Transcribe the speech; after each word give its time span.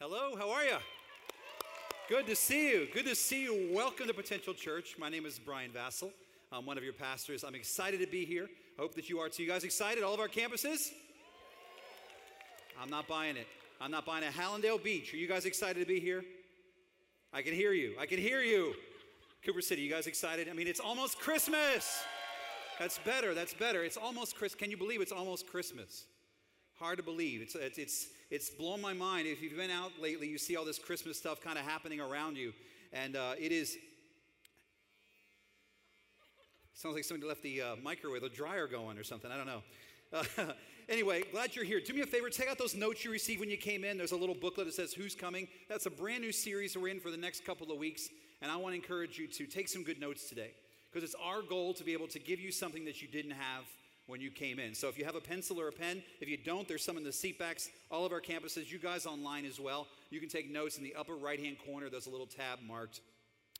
Hello, 0.00 0.34
how 0.34 0.50
are 0.50 0.64
you? 0.64 0.78
Good 2.08 2.26
to 2.28 2.34
see 2.34 2.70
you. 2.70 2.88
Good 2.90 3.04
to 3.04 3.14
see 3.14 3.42
you. 3.42 3.68
Welcome 3.70 4.06
to 4.06 4.14
Potential 4.14 4.54
Church. 4.54 4.96
My 4.98 5.10
name 5.10 5.26
is 5.26 5.38
Brian 5.38 5.70
Vasil. 5.72 6.10
I'm 6.50 6.64
one 6.64 6.78
of 6.78 6.84
your 6.84 6.94
pastors. 6.94 7.44
I'm 7.44 7.54
excited 7.54 8.00
to 8.00 8.06
be 8.06 8.24
here. 8.24 8.48
I 8.78 8.80
hope 8.80 8.94
that 8.94 9.10
you 9.10 9.18
are 9.18 9.28
too. 9.28 9.42
You 9.42 9.50
guys 9.50 9.62
excited? 9.62 10.02
All 10.02 10.14
of 10.14 10.20
our 10.20 10.26
campuses? 10.26 10.92
I'm 12.80 12.88
not 12.88 13.08
buying 13.08 13.36
it. 13.36 13.46
I'm 13.78 13.90
not 13.90 14.06
buying 14.06 14.24
it. 14.24 14.32
Hallandale 14.32 14.82
Beach. 14.82 15.12
Are 15.12 15.18
you 15.18 15.28
guys 15.28 15.44
excited 15.44 15.78
to 15.80 15.86
be 15.86 16.00
here? 16.00 16.24
I 17.34 17.42
can 17.42 17.52
hear 17.52 17.74
you. 17.74 17.92
I 18.00 18.06
can 18.06 18.18
hear 18.18 18.40
you. 18.40 18.72
Cooper 19.44 19.60
City, 19.60 19.82
you 19.82 19.90
guys 19.90 20.06
excited? 20.06 20.48
I 20.48 20.54
mean, 20.54 20.66
it's 20.66 20.80
almost 20.80 21.20
Christmas. 21.20 22.02
That's 22.78 22.96
better. 23.00 23.34
That's 23.34 23.52
better. 23.52 23.84
It's 23.84 23.98
almost 23.98 24.34
Chris. 24.34 24.54
Can 24.54 24.70
you 24.70 24.78
believe 24.78 25.02
it's 25.02 25.12
almost 25.12 25.46
Christmas? 25.46 26.06
Hard 26.78 26.96
to 26.96 27.02
believe. 27.02 27.42
It's, 27.42 27.54
it's, 27.54 27.76
it's, 27.76 28.06
it's 28.30 28.48
blown 28.48 28.80
my 28.80 28.92
mind. 28.92 29.26
If 29.26 29.42
you've 29.42 29.56
been 29.56 29.72
out 29.72 29.90
lately, 30.00 30.28
you 30.28 30.38
see 30.38 30.56
all 30.56 30.64
this 30.64 30.78
Christmas 30.78 31.18
stuff 31.18 31.40
kind 31.40 31.58
of 31.58 31.64
happening 31.64 32.00
around 32.00 32.36
you. 32.36 32.52
And 32.92 33.16
uh, 33.16 33.32
it 33.36 33.50
is. 33.50 33.76
Sounds 36.74 36.94
like 36.94 37.04
somebody 37.04 37.28
left 37.28 37.42
the 37.42 37.60
uh, 37.60 37.76
microwave, 37.82 38.22
the 38.22 38.28
dryer 38.28 38.68
going 38.68 38.98
or 38.98 39.04
something. 39.04 39.32
I 39.32 39.36
don't 39.36 39.46
know. 39.46 39.62
Uh, 40.12 40.52
anyway, 40.88 41.24
glad 41.32 41.56
you're 41.56 41.64
here. 41.64 41.80
Do 41.80 41.92
me 41.92 42.02
a 42.02 42.06
favor, 42.06 42.30
take 42.30 42.48
out 42.48 42.56
those 42.56 42.76
notes 42.76 43.04
you 43.04 43.10
received 43.10 43.40
when 43.40 43.50
you 43.50 43.56
came 43.56 43.84
in. 43.84 43.98
There's 43.98 44.12
a 44.12 44.16
little 44.16 44.36
booklet 44.36 44.66
that 44.66 44.74
says 44.74 44.92
who's 44.92 45.16
coming. 45.16 45.48
That's 45.68 45.86
a 45.86 45.90
brand 45.90 46.22
new 46.22 46.32
series 46.32 46.76
we're 46.76 46.88
in 46.88 47.00
for 47.00 47.10
the 47.10 47.16
next 47.16 47.44
couple 47.44 47.70
of 47.72 47.78
weeks. 47.78 48.08
And 48.42 48.50
I 48.50 48.56
want 48.56 48.74
to 48.74 48.76
encourage 48.76 49.18
you 49.18 49.26
to 49.26 49.46
take 49.46 49.68
some 49.68 49.82
good 49.82 50.00
notes 50.00 50.28
today 50.28 50.52
because 50.90 51.04
it's 51.04 51.16
our 51.22 51.42
goal 51.42 51.74
to 51.74 51.84
be 51.84 51.92
able 51.92 52.08
to 52.08 52.20
give 52.20 52.40
you 52.40 52.52
something 52.52 52.84
that 52.84 53.02
you 53.02 53.08
didn't 53.08 53.32
have 53.32 53.64
when 54.10 54.20
you 54.20 54.30
came 54.30 54.58
in. 54.58 54.74
So 54.74 54.88
if 54.88 54.98
you 54.98 55.04
have 55.04 55.14
a 55.14 55.20
pencil 55.20 55.60
or 55.60 55.68
a 55.68 55.72
pen, 55.72 56.02
if 56.20 56.28
you 56.28 56.36
don't, 56.36 56.66
there's 56.66 56.84
some 56.84 56.96
in 56.96 57.04
the 57.04 57.12
seat 57.12 57.38
backs. 57.38 57.70
All 57.90 58.04
of 58.04 58.12
our 58.12 58.20
campuses, 58.20 58.70
you 58.70 58.78
guys 58.78 59.06
online 59.06 59.46
as 59.46 59.60
well, 59.60 59.86
you 60.10 60.20
can 60.20 60.28
take 60.28 60.50
notes 60.50 60.76
in 60.76 60.84
the 60.84 60.94
upper 60.94 61.14
right 61.14 61.38
hand 61.38 61.56
corner. 61.64 61.88
There's 61.88 62.06
a 62.06 62.10
little 62.10 62.26
tab 62.26 62.58
marked, 62.66 63.00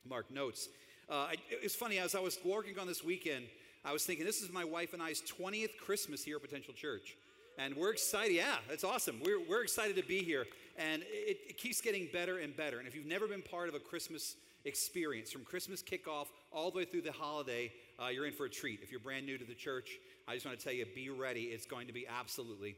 marked 0.07 0.31
notes. 0.31 0.67
Uh, 1.09 1.27
it's 1.49 1.75
funny, 1.75 1.97
as 1.97 2.15
I 2.15 2.19
was 2.19 2.37
working 2.45 2.77
on 2.77 2.87
this 2.87 3.03
weekend, 3.03 3.45
I 3.83 3.93
was 3.93 4.05
thinking, 4.05 4.25
this 4.25 4.41
is 4.41 4.51
my 4.51 4.63
wife 4.63 4.93
and 4.93 5.01
I's 5.01 5.21
20th 5.21 5.77
Christmas 5.83 6.23
here 6.23 6.35
at 6.35 6.41
Potential 6.41 6.73
Church. 6.73 7.17
And 7.57 7.75
we're 7.75 7.91
excited. 7.91 8.35
Yeah, 8.35 8.57
it's 8.69 8.83
awesome. 8.83 9.19
We're, 9.25 9.39
we're 9.49 9.63
excited 9.63 9.95
to 9.95 10.03
be 10.03 10.23
here. 10.23 10.45
And 10.77 11.01
it, 11.03 11.37
it 11.49 11.57
keeps 11.57 11.81
getting 11.81 12.07
better 12.13 12.39
and 12.39 12.55
better. 12.55 12.79
And 12.79 12.87
if 12.87 12.95
you've 12.95 13.05
never 13.05 13.27
been 13.27 13.41
part 13.41 13.69
of 13.69 13.75
a 13.75 13.79
Christmas 13.79 14.35
experience 14.65 15.31
from 15.31 15.43
Christmas 15.43 15.81
kickoff 15.81 16.27
all 16.51 16.71
the 16.71 16.77
way 16.77 16.85
through 16.85 17.01
the 17.01 17.11
holiday, 17.11 17.71
uh, 17.99 18.07
you're 18.07 18.25
in 18.25 18.33
for 18.33 18.45
a 18.45 18.49
treat. 18.49 18.79
If 18.81 18.91
you're 18.91 18.99
brand 18.99 19.25
new 19.25 19.37
to 19.37 19.45
the 19.45 19.55
church, 19.55 19.89
I 20.27 20.33
just 20.33 20.45
want 20.45 20.57
to 20.57 20.63
tell 20.63 20.73
you 20.73 20.85
be 20.93 21.09
ready. 21.09 21.43
It's 21.43 21.65
going 21.65 21.87
to 21.87 21.93
be 21.93 22.05
absolutely, 22.07 22.75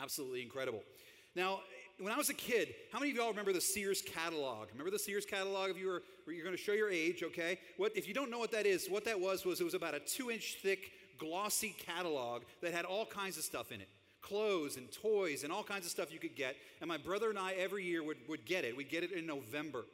absolutely 0.00 0.42
incredible. 0.42 0.82
Now, 1.34 1.60
when 1.98 2.12
I 2.12 2.16
was 2.16 2.28
a 2.28 2.34
kid, 2.34 2.74
how 2.92 2.98
many 2.98 3.10
of 3.10 3.16
y'all 3.16 3.30
remember 3.30 3.52
the 3.52 3.60
Sears 3.60 4.02
catalog? 4.02 4.68
Remember 4.72 4.90
the 4.90 4.98
Sears 4.98 5.24
catalog? 5.24 5.70
If 5.70 5.78
you 5.78 5.86
were, 5.86 6.02
you're 6.26 6.44
going 6.44 6.56
to 6.56 6.62
show 6.62 6.72
your 6.72 6.90
age, 6.90 7.22
okay? 7.22 7.58
What 7.76 7.96
if 7.96 8.06
you 8.08 8.14
don't 8.14 8.30
know 8.30 8.38
what 8.38 8.52
that 8.52 8.66
is? 8.66 8.88
What 8.88 9.04
that 9.04 9.20
was 9.20 9.44
was 9.44 9.60
it 9.60 9.64
was 9.64 9.74
about 9.74 9.94
a 9.94 10.00
two-inch 10.00 10.58
thick, 10.62 10.90
glossy 11.18 11.74
catalog 11.78 12.42
that 12.62 12.74
had 12.74 12.84
all 12.84 13.06
kinds 13.06 13.38
of 13.38 13.44
stuff 13.44 13.72
in 13.72 13.80
it 13.80 13.88
clothes 14.22 14.76
and 14.76 14.90
toys 14.90 15.44
and 15.44 15.52
all 15.52 15.62
kinds 15.62 15.84
of 15.84 15.90
stuff 15.90 16.12
you 16.12 16.18
could 16.18 16.34
get. 16.34 16.56
And 16.80 16.88
my 16.88 16.96
brother 16.96 17.30
and 17.30 17.38
I 17.38 17.52
every 17.52 17.84
year 17.84 18.02
would, 18.02 18.16
would 18.28 18.44
get 18.44 18.64
it. 18.64 18.76
We'd 18.76 18.90
get 18.90 19.04
it 19.04 19.12
in 19.12 19.24
November 19.24 19.84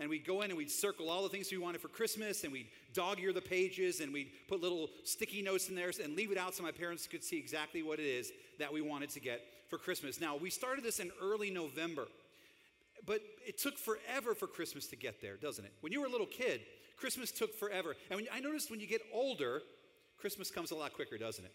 and 0.00 0.08
we'd 0.08 0.26
go 0.26 0.40
in 0.40 0.50
and 0.50 0.56
we'd 0.56 0.70
circle 0.70 1.10
all 1.10 1.22
the 1.22 1.28
things 1.28 1.52
we 1.52 1.58
wanted 1.58 1.80
for 1.80 1.88
Christmas 1.88 2.42
and 2.42 2.52
we'd 2.52 2.68
dog 2.94 3.20
ear 3.20 3.34
the 3.34 3.40
pages 3.40 4.00
and 4.00 4.12
we'd 4.12 4.30
put 4.48 4.60
little 4.60 4.88
sticky 5.04 5.42
notes 5.42 5.68
in 5.68 5.74
there 5.74 5.92
and 6.02 6.16
leave 6.16 6.32
it 6.32 6.38
out 6.38 6.54
so 6.54 6.62
my 6.62 6.72
parents 6.72 7.06
could 7.06 7.22
see 7.22 7.36
exactly 7.36 7.82
what 7.82 8.00
it 8.00 8.06
is 8.06 8.32
that 8.58 8.72
we 8.72 8.80
wanted 8.80 9.10
to 9.10 9.20
get 9.20 9.42
for 9.68 9.76
Christmas. 9.76 10.18
Now, 10.18 10.36
we 10.36 10.48
started 10.48 10.82
this 10.82 11.00
in 11.00 11.10
early 11.22 11.50
November, 11.50 12.08
but 13.06 13.20
it 13.46 13.58
took 13.58 13.76
forever 13.76 14.34
for 14.34 14.46
Christmas 14.46 14.86
to 14.88 14.96
get 14.96 15.20
there, 15.20 15.36
doesn't 15.36 15.64
it? 15.64 15.72
When 15.82 15.92
you 15.92 16.00
were 16.00 16.06
a 16.06 16.10
little 16.10 16.26
kid, 16.26 16.62
Christmas 16.96 17.30
took 17.30 17.54
forever. 17.54 17.94
And 18.10 18.20
when, 18.20 18.26
I 18.32 18.40
noticed 18.40 18.70
when 18.70 18.80
you 18.80 18.86
get 18.86 19.02
older, 19.12 19.60
Christmas 20.18 20.50
comes 20.50 20.70
a 20.70 20.74
lot 20.74 20.94
quicker, 20.94 21.18
doesn't 21.18 21.44
it? 21.44 21.52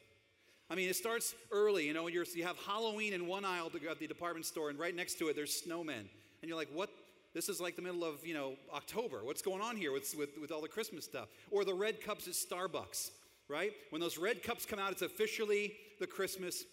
I 0.69 0.75
mean, 0.75 0.89
it 0.89 0.95
starts 0.95 1.33
early. 1.51 1.87
You 1.87 1.93
know, 1.93 2.07
you 2.07 2.23
have 2.43 2.57
Halloween 2.65 3.13
in 3.13 3.25
one 3.25 3.43
aisle 3.43 3.71
at 3.89 3.99
the 3.99 4.07
department 4.07 4.45
store, 4.45 4.69
and 4.69 4.77
right 4.77 4.95
next 4.95 5.17
to 5.19 5.29
it, 5.29 5.35
there's 5.35 5.63
snowmen. 5.67 6.05
And 6.41 6.49
you're 6.49 6.57
like, 6.57 6.69
what 6.73 6.89
this 7.35 7.49
is 7.49 7.59
like 7.59 7.75
the 7.75 7.81
middle 7.81 8.05
of, 8.05 8.25
you 8.25 8.33
know, 8.33 8.53
October. 8.73 9.19
What's 9.23 9.41
going 9.41 9.61
on 9.61 9.75
here 9.75 9.91
with, 9.91 10.15
with, 10.17 10.29
with 10.39 10.51
all 10.53 10.61
the 10.61 10.69
Christmas 10.69 11.03
stuff? 11.03 11.27
Or 11.51 11.65
the 11.65 11.73
red 11.73 12.01
cups 12.01 12.27
at 12.29 12.33
Starbucks, 12.33 13.11
right? 13.49 13.73
When 13.89 13.99
those 13.99 14.17
red 14.17 14.41
cups 14.41 14.65
come 14.65 14.79
out, 14.79 14.93
it's 14.93 15.01
officially 15.01 15.73
the 15.99 16.07
Christmas 16.07 16.63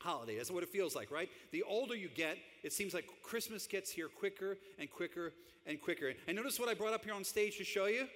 holiday. 0.00 0.36
That's 0.36 0.50
what 0.50 0.64
it 0.64 0.68
feels 0.68 0.96
like, 0.96 1.12
right? 1.12 1.28
The 1.52 1.62
older 1.62 1.94
you 1.94 2.08
get, 2.08 2.38
it 2.64 2.72
seems 2.72 2.92
like 2.92 3.04
Christmas 3.22 3.68
gets 3.68 3.88
here 3.88 4.08
quicker 4.08 4.58
and 4.80 4.90
quicker 4.90 5.32
and 5.64 5.80
quicker. 5.80 6.12
And 6.26 6.36
notice 6.36 6.58
what 6.58 6.68
I 6.68 6.74
brought 6.74 6.92
up 6.92 7.04
here 7.04 7.14
on 7.14 7.22
stage 7.22 7.56
to 7.58 7.64
show 7.64 7.86
you 7.86 8.08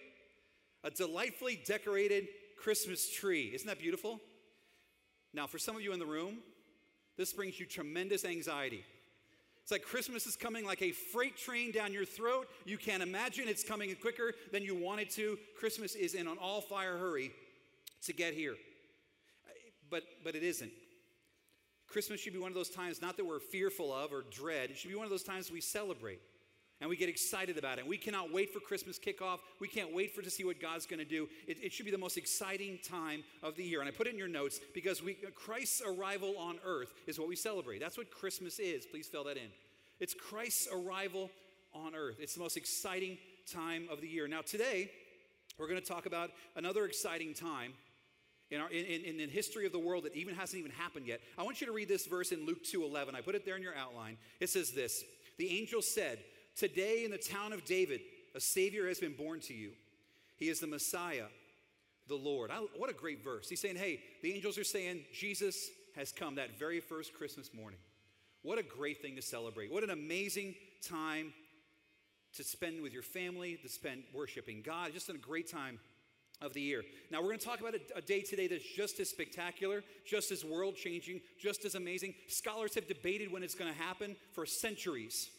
a 0.83 0.91
delightfully 0.91 1.63
decorated 1.65 2.27
Christmas 2.59 3.09
tree. 3.09 3.53
Isn't 3.55 3.69
that 3.69 3.79
beautiful? 3.79 4.19
Now, 5.33 5.47
for 5.47 5.59
some 5.59 5.77
of 5.77 5.83
you 5.83 5.93
in 5.93 6.01
the 6.01 6.07
room, 6.07 6.39
this 7.17 7.33
brings 7.33 7.61
you 7.61 7.67
tremendous 7.67 8.25
anxiety. 8.25 8.85
It's 9.65 9.71
like 9.71 9.83
Christmas 9.83 10.27
is 10.27 10.37
coming 10.37 10.67
like 10.67 10.83
a 10.83 10.91
freight 10.91 11.39
train 11.39 11.73
down 11.73 11.95
your 11.95 12.05
throat. 12.05 12.49
You 12.67 12.77
can't 12.77 13.03
imagine 13.03 13.49
it's 13.49 13.65
coming 13.65 13.97
quicker 13.97 14.35
than 14.53 14.63
you 14.63 14.75
want 14.75 15.01
it 15.01 15.09
to. 15.13 15.39
Christmas 15.59 15.95
is 15.95 16.13
in 16.13 16.29
an 16.29 16.37
all 16.39 16.61
fire 16.61 16.99
hurry 16.99 17.31
to 18.03 18.13
get 18.13 18.35
here. 18.35 18.57
But, 19.89 20.03
but 20.23 20.35
it 20.35 20.43
isn't. 20.43 20.71
Christmas 21.89 22.21
should 22.21 22.35
be 22.35 22.39
one 22.39 22.51
of 22.51 22.55
those 22.55 22.69
times, 22.69 23.01
not 23.01 23.17
that 23.17 23.25
we're 23.25 23.41
fearful 23.41 23.91
of 23.91 24.13
or 24.13 24.27
dread, 24.31 24.69
it 24.69 24.77
should 24.77 24.91
be 24.91 24.97
one 24.97 25.07
of 25.07 25.11
those 25.11 25.23
times 25.23 25.51
we 25.51 25.63
celebrate 25.63 26.21
and 26.85 26.91
we 26.91 26.99
get 26.99 27.09
excited 27.09 27.57
about 27.57 27.79
it. 27.79 27.87
We 27.87 27.97
cannot 27.97 28.31
wait 28.31 28.53
for 28.53 28.61
Christmas 28.61 28.99
kickoff. 28.99 29.39
We 29.59 29.69
can't 29.69 29.95
wait 29.95 30.15
for 30.15 30.21
to 30.21 30.29
see 30.29 30.45
what 30.45 30.61
God's 30.61 30.85
going 30.85 30.99
to 30.99 31.07
do. 31.07 31.31
It, 31.49 31.57
it, 31.63 31.73
should 31.73 31.87
be 31.87 31.91
the 31.91 31.97
most 31.97 32.19
exciting 32.19 32.79
time 32.87 33.25
of 33.43 33.57
the 33.57 33.65
year. 33.65 33.81
And 33.81 33.89
I 33.89 33.91
put 33.91 34.07
it 34.07 34.13
in 34.13 34.19
your 34.19 34.29
notes 34.29 34.61
because 34.75 35.03
we, 35.03 35.15
Christ's 35.35 35.81
arrival 35.81 36.37
on 36.37 36.59
earth 36.63 36.93
is 37.07 37.19
what 37.19 37.27
we 37.27 37.37
celebrate. 37.37 37.79
That's 37.79 37.97
what 37.97 38.11
Christmas 38.11 38.59
is. 38.59 38.85
Please 38.85 39.07
fill 39.07 39.25
that 39.25 39.39
in. 39.39 39.49
It's 39.99 40.13
Christ's 40.13 40.69
arrival 40.71 41.31
on 41.73 41.95
earth. 41.95 42.17
It's 42.21 42.35
the 42.35 42.41
most 42.41 42.59
exciting 42.59 43.17
time 43.51 43.89
of 43.91 44.03
the 44.03 44.07
year. 44.07 44.29
Now, 44.29 44.43
today, 44.43 44.91
we're 45.59 45.69
going 45.69 45.81
to 45.81 45.89
talk 45.89 46.05
about 46.05 46.33
another 46.55 46.85
exciting 46.85 47.33
time 47.33 47.73
in, 48.51 48.61
our, 48.61 48.69
in, 48.69 49.05
in, 49.05 49.17
the 49.17 49.27
history 49.27 49.65
of 49.65 49.73
the 49.73 49.79
world 49.79 50.05
that 50.05 50.15
even 50.15 50.35
hasn't 50.35 50.61
even 50.61 50.73
happened 50.73 51.07
yet. 51.07 51.23
I 51.39 51.45
want 51.45 51.63
you 51.63 51.67
to 51.67 51.73
read 51.73 51.89
this 51.89 52.05
verse 52.05 52.31
in 52.31 52.45
Luke 52.45 52.63
2.11. 52.63 53.15
I 53.15 53.23
put 53.23 53.35
it 53.35 53.47
there 53.47 53.57
in 53.57 53.63
your 53.63 53.75
outline. 53.75 54.19
It 54.39 54.51
says 54.51 54.73
this, 54.73 55.03
The 55.39 55.49
angel 55.59 55.81
said, 55.81 56.19
Today 56.57 57.05
in 57.05 57.11
the 57.11 57.19
town 57.19 57.53
of 57.53 57.65
David, 57.65 58.01
a 58.35 58.41
Savior 58.41 58.87
has 58.89 59.01
been 59.01 59.15
born 59.15 59.41
to 59.41 59.55
you. 59.55 59.71
He 60.37 60.49
is 60.49 60.61
the 60.61 60.67
Messiah, 60.67 61.27
the 62.09 62.15
Lord. 62.15 62.51
I, 62.51 62.59
what 62.77 62.91
a 62.91 62.95
great 62.95 63.23
verse. 63.25 63.49
He's 63.49 63.61
saying, 63.61 63.77
hey, 63.77 64.01
the 64.23 64.33
angels 64.33 64.59
are 64.59 64.65
saying 64.65 65.05
Jesus 65.13 65.71
has 65.97 66.13
come 66.13 66.37
that 66.37 66.59
very 66.59 66.81
first 66.81 67.15
Christmas 67.15 67.53
morning. 67.55 67.79
What 68.43 68.59
a 68.59 68.63
great 68.63 69.01
thing 69.01 69.17
to 69.17 69.23
celebrate. 69.23 69.73
What 69.73 69.85
an 69.85 69.91
amazing 69.91 70.55
time 70.87 71.33
to 72.37 72.45
spend 72.45 72.83
with 72.83 72.93
your 72.93 73.03
family, 73.03 73.59
to 73.63 73.69
spend 73.69 74.03
worshiping 74.13 74.63
God. 74.65 74.93
Just 74.93 75.09
a 75.09 75.15
great 75.15 75.51
time 75.51 75.79
of 76.41 76.53
the 76.53 76.61
year. 76.61 76.83
Now, 77.11 77.21
we're 77.21 77.29
going 77.29 77.39
to 77.39 77.47
talk 77.47 77.61
about 77.61 77.75
a, 77.75 77.81
a 77.97 78.03
day 78.03 78.21
today 78.21 78.49
that's 78.49 78.65
just 78.65 79.01
as 79.01 79.09
spectacular, 79.09 79.83
just 80.05 80.31
as 80.31 80.45
world 80.45 80.77
changing, 80.77 81.21
just 81.41 81.65
as 81.65 81.75
amazing. 81.75 82.15
Scholars 82.29 82.75
have 82.75 82.89
debated 82.89 83.33
when 83.33 83.43
it's 83.43 83.55
going 83.55 83.73
to 83.73 83.79
happen 83.79 84.17
for 84.33 84.45
centuries. 84.45 85.31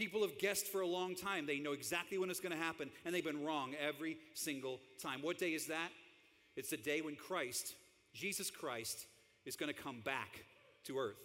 People 0.00 0.22
have 0.22 0.38
guessed 0.38 0.68
for 0.68 0.80
a 0.80 0.86
long 0.86 1.14
time. 1.14 1.44
They 1.44 1.58
know 1.58 1.72
exactly 1.72 2.16
when 2.16 2.30
it's 2.30 2.40
going 2.40 2.56
to 2.56 2.58
happen, 2.58 2.88
and 3.04 3.14
they've 3.14 3.22
been 3.22 3.44
wrong 3.44 3.74
every 3.78 4.16
single 4.32 4.80
time. 4.98 5.20
What 5.20 5.36
day 5.36 5.50
is 5.50 5.66
that? 5.66 5.90
It's 6.56 6.70
the 6.70 6.78
day 6.78 7.02
when 7.02 7.16
Christ, 7.16 7.74
Jesus 8.14 8.50
Christ, 8.50 9.04
is 9.44 9.56
going 9.56 9.70
to 9.70 9.78
come 9.78 10.00
back 10.02 10.42
to 10.84 10.98
earth. 10.98 11.18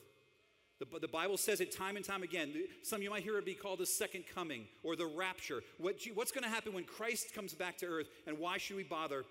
The, 0.80 1.00
the, 1.00 1.08
Bible 1.08 1.38
says 1.38 1.62
it 1.62 1.74
time 1.74 1.96
and 1.96 2.04
time 2.04 2.22
again. 2.22 2.52
Some 2.84 3.02
you 3.02 3.10
might 3.10 3.24
hear 3.24 3.38
it 3.38 3.46
be 3.46 3.54
called 3.54 3.80
the 3.80 3.86
second 3.86 4.26
coming 4.36 4.66
or 4.84 4.98
the 4.98 5.06
rapture. 5.06 5.62
What, 5.78 5.96
what's 6.14 6.34
going 6.34 6.44
to 6.44 6.50
happen 6.50 6.74
when 6.74 6.84
Christ 6.84 7.34
comes 7.34 7.54
back 7.54 7.78
to 7.78 7.86
earth, 7.86 8.08
and 8.28 8.38
why 8.38 8.58
should 8.58 8.76
we 8.76 8.84
bother 8.84 9.24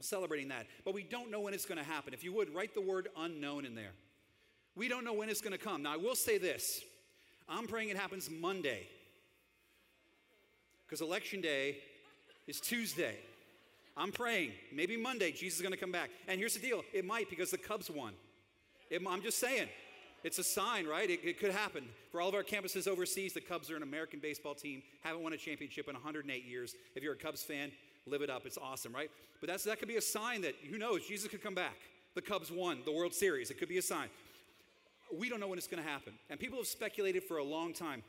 celebrating 0.00 0.48
that? 0.48 0.66
But 0.86 0.94
we 0.94 1.02
don't 1.02 1.30
know 1.30 1.40
when 1.40 1.52
it's 1.52 1.66
going 1.66 1.76
to 1.76 1.84
happen. 1.84 2.14
If 2.14 2.24
you 2.24 2.32
would, 2.32 2.54
write 2.54 2.72
the 2.72 2.80
word 2.80 3.08
unknown 3.18 3.66
in 3.66 3.74
there. 3.74 3.92
We 4.74 4.88
don't 4.88 5.04
know 5.04 5.12
when 5.12 5.28
it's 5.28 5.42
going 5.42 5.52
to 5.52 5.58
come. 5.58 5.82
Now, 5.82 5.92
I 5.92 5.98
will 5.98 6.16
say 6.16 6.38
this 6.38 6.80
I'm 7.48 7.66
praying 7.66 7.88
it 7.88 7.96
happens 7.96 8.28
Monday. 8.30 8.86
Because 10.86 11.00
election 11.00 11.40
day 11.40 11.78
is 12.46 12.60
Tuesday. 12.60 13.16
I'm 13.96 14.12
praying. 14.12 14.52
Maybe 14.72 14.96
Monday, 14.96 15.32
Jesus 15.32 15.58
is 15.58 15.62
going 15.62 15.72
to 15.72 15.78
come 15.78 15.92
back. 15.92 16.10
And 16.28 16.38
here's 16.38 16.54
the 16.54 16.60
deal 16.60 16.82
it 16.92 17.04
might 17.04 17.28
because 17.30 17.50
the 17.50 17.58
Cubs 17.58 17.90
won. 17.90 18.12
It, 18.90 19.02
I'm 19.06 19.22
just 19.22 19.38
saying. 19.38 19.68
It's 20.24 20.38
a 20.38 20.44
sign, 20.44 20.86
right? 20.86 21.08
It, 21.08 21.20
it, 21.22 21.38
could 21.38 21.52
happen. 21.52 21.84
For 22.10 22.20
all 22.20 22.28
of 22.28 22.34
our 22.34 22.42
campuses 22.42 22.88
overseas, 22.88 23.34
the 23.34 23.40
Cubs 23.40 23.70
are 23.70 23.76
an 23.76 23.84
American 23.84 24.18
baseball 24.18 24.54
team, 24.54 24.82
haven't 25.02 25.22
won 25.22 25.32
a 25.32 25.36
championship 25.36 25.86
in 25.88 25.94
108 25.94 26.44
years. 26.44 26.74
If 26.96 27.04
you're 27.04 27.12
a 27.12 27.16
Cubs 27.16 27.44
fan, 27.44 27.70
live 28.04 28.22
it 28.22 28.30
up. 28.30 28.44
It's 28.44 28.58
awesome, 28.58 28.92
right? 28.92 29.10
But 29.40 29.48
that's, 29.48 29.62
that 29.64 29.78
could 29.78 29.86
be 29.86 29.96
a 29.96 30.00
sign 30.00 30.42
that, 30.42 30.54
who 30.68 30.76
knows, 30.76 31.06
Jesus 31.06 31.28
could 31.28 31.42
come 31.42 31.54
back. 31.54 31.76
The 32.16 32.22
Cubs 32.22 32.50
won 32.50 32.78
the 32.84 32.90
World 32.90 33.14
Series. 33.14 33.50
It 33.52 33.60
could 33.60 33.68
be 33.68 33.78
a 33.78 33.82
sign 33.82 34.08
we 35.16 35.28
don't 35.28 35.40
know 35.40 35.48
when 35.48 35.58
it's 35.58 35.66
going 35.66 35.82
to 35.82 35.88
happen. 35.88 36.12
And 36.30 36.38
people 36.38 36.58
have 36.58 36.66
speculated 36.66 37.24
for 37.24 37.38
a 37.38 37.44
long 37.44 37.72
time. 37.72 38.02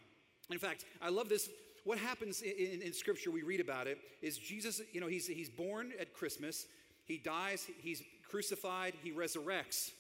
In 0.50 0.58
fact, 0.58 0.86
I 1.02 1.10
love 1.10 1.30
this. 1.30 1.50
What 1.84 1.98
happens 1.98 2.42
in, 2.42 2.52
in, 2.52 2.82
in 2.82 2.94
Scripture, 2.94 3.32
we 3.32 3.44
read 3.44 3.60
about 3.60 3.88
it, 3.88 3.98
is 4.22 4.38
Jesus, 4.38 4.82
you 4.92 5.00
know, 5.00 5.08
he's, 5.08 5.28
he's 5.28 5.50
born 5.50 5.92
at 6.00 6.14
Christmas, 6.14 6.66
he 7.06 7.18
dies, 7.18 7.68
he's 7.82 8.04
crucified, 8.28 8.94
he 9.02 9.12
resurrects, 9.12 9.92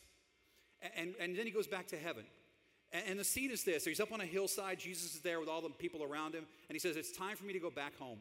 and, 0.96 1.13
and 1.19 1.36
then 1.36 1.46
he 1.46 1.51
goes 1.51 1.68
back 1.68 1.88
to 1.88 1.98
heaven. 1.98 2.25
And, 2.92 3.19
the 3.19 3.24
scene 3.24 3.51
is 3.51 3.63
this 3.63 3.86
he's 3.86 4.00
up 4.00 4.12
on 4.12 4.19
a 4.22 4.25
hillside, 4.25 4.80
Jesus 4.80 5.16
is 5.16 5.22
there 5.22 5.40
with 5.40 5.48
all 5.48 5.62
the 5.62 5.69
people 5.69 6.04
around 6.04 6.34
him, 6.34 6.46
and 6.68 6.75
he 6.75 6.80
says, 6.80 6.96
It's 6.96 7.12
time 7.12 7.36
for 7.36 7.46
me 7.46 7.54
to 7.54 7.60
go 7.60 7.69
back 7.69 7.98
home. 7.98 8.19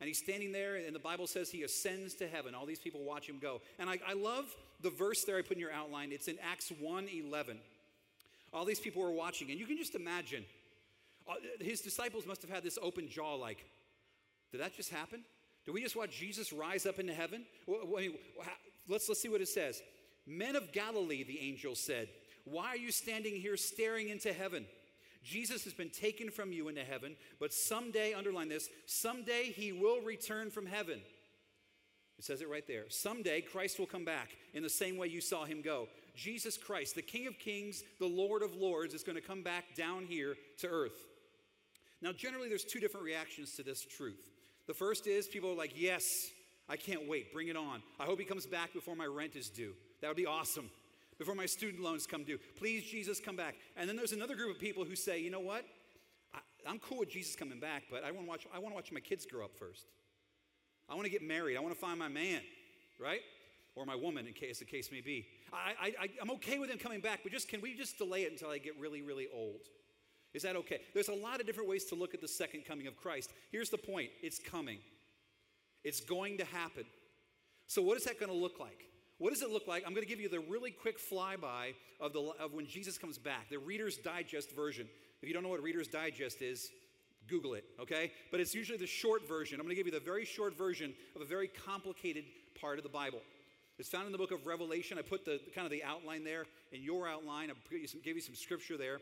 And 0.00 0.08
he's 0.08 0.18
standing 0.18 0.52
there, 0.52 0.76
and 0.76 0.94
the 0.94 1.00
Bible 1.00 1.26
says 1.26 1.50
he 1.50 1.62
ascends 1.62 2.14
to 2.16 2.28
heaven. 2.28 2.54
All 2.54 2.66
these 2.66 2.78
people 2.78 3.02
watch 3.02 3.26
him 3.26 3.38
go. 3.40 3.62
And 3.78 3.88
I, 3.88 3.98
I 4.06 4.12
love 4.12 4.54
the 4.82 4.90
verse 4.90 5.24
there 5.24 5.38
I 5.38 5.42
put 5.42 5.56
in 5.56 5.60
your 5.60 5.72
outline. 5.72 6.12
It's 6.12 6.28
in 6.28 6.36
Acts 6.42 6.70
1 6.78 7.08
11. 7.08 7.58
All 8.56 8.64
these 8.64 8.80
people 8.80 9.02
were 9.02 9.12
watching, 9.12 9.50
and 9.50 9.60
you 9.60 9.66
can 9.66 9.76
just 9.76 9.94
imagine. 9.94 10.42
Uh, 11.28 11.34
his 11.60 11.82
disciples 11.82 12.26
must 12.26 12.40
have 12.40 12.50
had 12.50 12.62
this 12.62 12.78
open 12.80 13.06
jaw 13.06 13.34
like, 13.34 13.58
did 14.50 14.62
that 14.62 14.74
just 14.74 14.90
happen? 14.90 15.22
Did 15.66 15.74
we 15.74 15.82
just 15.82 15.94
watch 15.94 16.16
Jesus 16.18 16.54
rise 16.54 16.86
up 16.86 16.98
into 16.98 17.12
heaven? 17.12 17.44
Let's, 18.88 19.08
let's 19.08 19.20
see 19.20 19.28
what 19.28 19.42
it 19.42 19.48
says. 19.48 19.82
Men 20.26 20.56
of 20.56 20.72
Galilee, 20.72 21.22
the 21.22 21.38
angel 21.38 21.74
said, 21.74 22.08
why 22.44 22.68
are 22.68 22.76
you 22.76 22.92
standing 22.92 23.34
here 23.34 23.58
staring 23.58 24.08
into 24.08 24.32
heaven? 24.32 24.64
Jesus 25.22 25.64
has 25.64 25.74
been 25.74 25.90
taken 25.90 26.30
from 26.30 26.52
you 26.52 26.68
into 26.68 26.84
heaven, 26.84 27.16
but 27.38 27.52
someday, 27.52 28.14
underline 28.14 28.48
this, 28.48 28.70
someday 28.86 29.52
he 29.54 29.70
will 29.72 30.00
return 30.00 30.50
from 30.50 30.64
heaven. 30.64 31.00
It 32.18 32.24
says 32.24 32.40
it 32.40 32.48
right 32.48 32.66
there. 32.66 32.84
Someday 32.88 33.42
Christ 33.42 33.78
will 33.78 33.86
come 33.86 34.04
back 34.04 34.30
in 34.54 34.62
the 34.62 34.70
same 34.70 34.96
way 34.96 35.08
you 35.08 35.20
saw 35.20 35.44
him 35.44 35.60
go. 35.60 35.88
Jesus 36.16 36.56
Christ, 36.56 36.94
the 36.94 37.02
King 37.02 37.26
of 37.26 37.38
Kings, 37.38 37.82
the 38.00 38.06
Lord 38.06 38.42
of 38.42 38.54
Lords, 38.54 38.94
is 38.94 39.02
going 39.02 39.16
to 39.16 39.22
come 39.22 39.42
back 39.42 39.74
down 39.76 40.06
here 40.06 40.34
to 40.58 40.66
earth. 40.66 41.06
Now, 42.02 42.12
generally, 42.12 42.48
there's 42.48 42.64
two 42.64 42.80
different 42.80 43.04
reactions 43.04 43.52
to 43.56 43.62
this 43.62 43.84
truth. 43.84 44.30
The 44.66 44.74
first 44.74 45.06
is 45.06 45.28
people 45.28 45.50
are 45.50 45.56
like, 45.56 45.72
Yes, 45.76 46.04
I 46.68 46.76
can't 46.76 47.08
wait, 47.08 47.32
bring 47.32 47.48
it 47.48 47.56
on. 47.56 47.82
I 48.00 48.04
hope 48.04 48.18
he 48.18 48.24
comes 48.24 48.46
back 48.46 48.72
before 48.72 48.96
my 48.96 49.06
rent 49.06 49.36
is 49.36 49.48
due. 49.48 49.72
That 50.00 50.08
would 50.08 50.16
be 50.16 50.26
awesome 50.26 50.70
before 51.18 51.34
my 51.34 51.46
student 51.46 51.82
loans 51.82 52.06
come 52.06 52.24
due. 52.24 52.38
Please, 52.58 52.84
Jesus, 52.84 53.20
come 53.20 53.36
back. 53.36 53.54
And 53.76 53.88
then 53.88 53.96
there's 53.96 54.12
another 54.12 54.34
group 54.34 54.54
of 54.54 54.60
people 54.60 54.84
who 54.84 54.96
say, 54.96 55.20
you 55.20 55.30
know 55.30 55.40
what? 55.40 55.64
I, 56.34 56.70
am 56.70 56.78
cool 56.80 56.98
with 56.98 57.10
Jesus 57.10 57.36
coming 57.36 57.60
back, 57.60 57.84
but 57.90 58.04
I 58.04 58.10
want 58.10 58.26
to 58.26 58.28
watch. 58.28 58.46
I 58.54 58.58
want 58.58 58.72
to 58.72 58.74
watch 58.74 58.92
my 58.92 59.00
kids 59.00 59.24
grow 59.26 59.44
up 59.44 59.56
first. 59.56 59.86
I 60.88 60.94
want 60.94 61.04
to 61.04 61.10
get 61.10 61.22
married. 61.22 61.56
I 61.56 61.60
want 61.60 61.74
to 61.74 61.80
find 61.80 61.98
my 61.98 62.08
man, 62.08 62.40
right? 63.00 63.20
Or 63.74 63.86
my 63.86 63.94
woman, 63.94 64.26
in 64.26 64.32
case 64.32 64.58
the 64.58 64.64
case 64.64 64.90
may 64.90 65.00
be. 65.00 65.26
I, 65.52 65.94
I, 66.00 66.08
I'm 66.20 66.30
okay 66.32 66.58
with 66.58 66.70
him 66.70 66.78
coming 66.78 67.00
back, 67.00 67.20
but 67.22 67.32
just 67.32 67.48
can 67.48 67.60
we 67.60 67.74
just 67.74 67.98
delay 67.98 68.22
it 68.22 68.32
until 68.32 68.50
I 68.50 68.58
get 68.58 68.78
really, 68.78 69.02
really 69.02 69.26
old? 69.32 69.60
Is 70.34 70.42
that 70.42 70.56
okay? 70.56 70.80
There's 70.92 71.08
a 71.08 71.14
lot 71.14 71.40
of 71.40 71.46
different 71.46 71.68
ways 71.68 71.84
to 71.86 71.94
look 71.94 72.12
at 72.12 72.20
the 72.20 72.28
second 72.28 72.64
coming 72.66 72.86
of 72.86 72.96
Christ. 72.96 73.32
Here's 73.50 73.70
the 73.70 73.78
point 73.78 74.10
it's 74.22 74.38
coming, 74.38 74.78
it's 75.84 76.00
going 76.00 76.38
to 76.38 76.44
happen. 76.44 76.84
So, 77.66 77.82
what 77.82 77.96
is 77.96 78.04
that 78.04 78.20
going 78.20 78.30
to 78.30 78.36
look 78.36 78.60
like? 78.60 78.86
What 79.18 79.32
does 79.32 79.42
it 79.42 79.50
look 79.50 79.66
like? 79.66 79.82
I'm 79.86 79.94
going 79.94 80.04
to 80.04 80.08
give 80.08 80.20
you 80.20 80.28
the 80.28 80.40
really 80.40 80.70
quick 80.70 80.98
flyby 80.98 81.74
of, 82.00 82.12
the, 82.12 82.20
of 82.38 82.52
when 82.52 82.66
Jesus 82.66 82.98
comes 82.98 83.16
back, 83.16 83.48
the 83.48 83.58
Reader's 83.58 83.96
Digest 83.96 84.54
version. 84.54 84.86
If 85.22 85.28
you 85.28 85.34
don't 85.34 85.42
know 85.42 85.48
what 85.48 85.62
Reader's 85.62 85.88
Digest 85.88 86.42
is, 86.42 86.70
Google 87.26 87.54
it, 87.54 87.64
okay? 87.80 88.12
But 88.30 88.40
it's 88.40 88.54
usually 88.54 88.78
the 88.78 88.86
short 88.86 89.26
version. 89.26 89.58
I'm 89.58 89.66
going 89.66 89.74
to 89.74 89.82
give 89.82 89.86
you 89.86 89.98
the 89.98 90.04
very 90.04 90.24
short 90.24 90.56
version 90.56 90.92
of 91.14 91.22
a 91.22 91.24
very 91.24 91.48
complicated 91.48 92.24
part 92.60 92.78
of 92.78 92.84
the 92.84 92.90
Bible. 92.90 93.20
It's 93.78 93.88
found 93.88 94.06
in 94.06 94.12
the 94.12 94.18
book 94.18 94.32
of 94.32 94.46
Revelation. 94.46 94.98
I 94.98 95.02
put 95.02 95.24
the 95.24 95.40
kind 95.54 95.66
of 95.66 95.70
the 95.70 95.84
outline 95.84 96.24
there 96.24 96.46
in 96.72 96.82
your 96.82 97.06
outline. 97.06 97.50
I 97.50 97.54
gave 98.04 98.14
you 98.14 98.22
some 98.22 98.34
scripture 98.34 98.76
there 98.78 99.00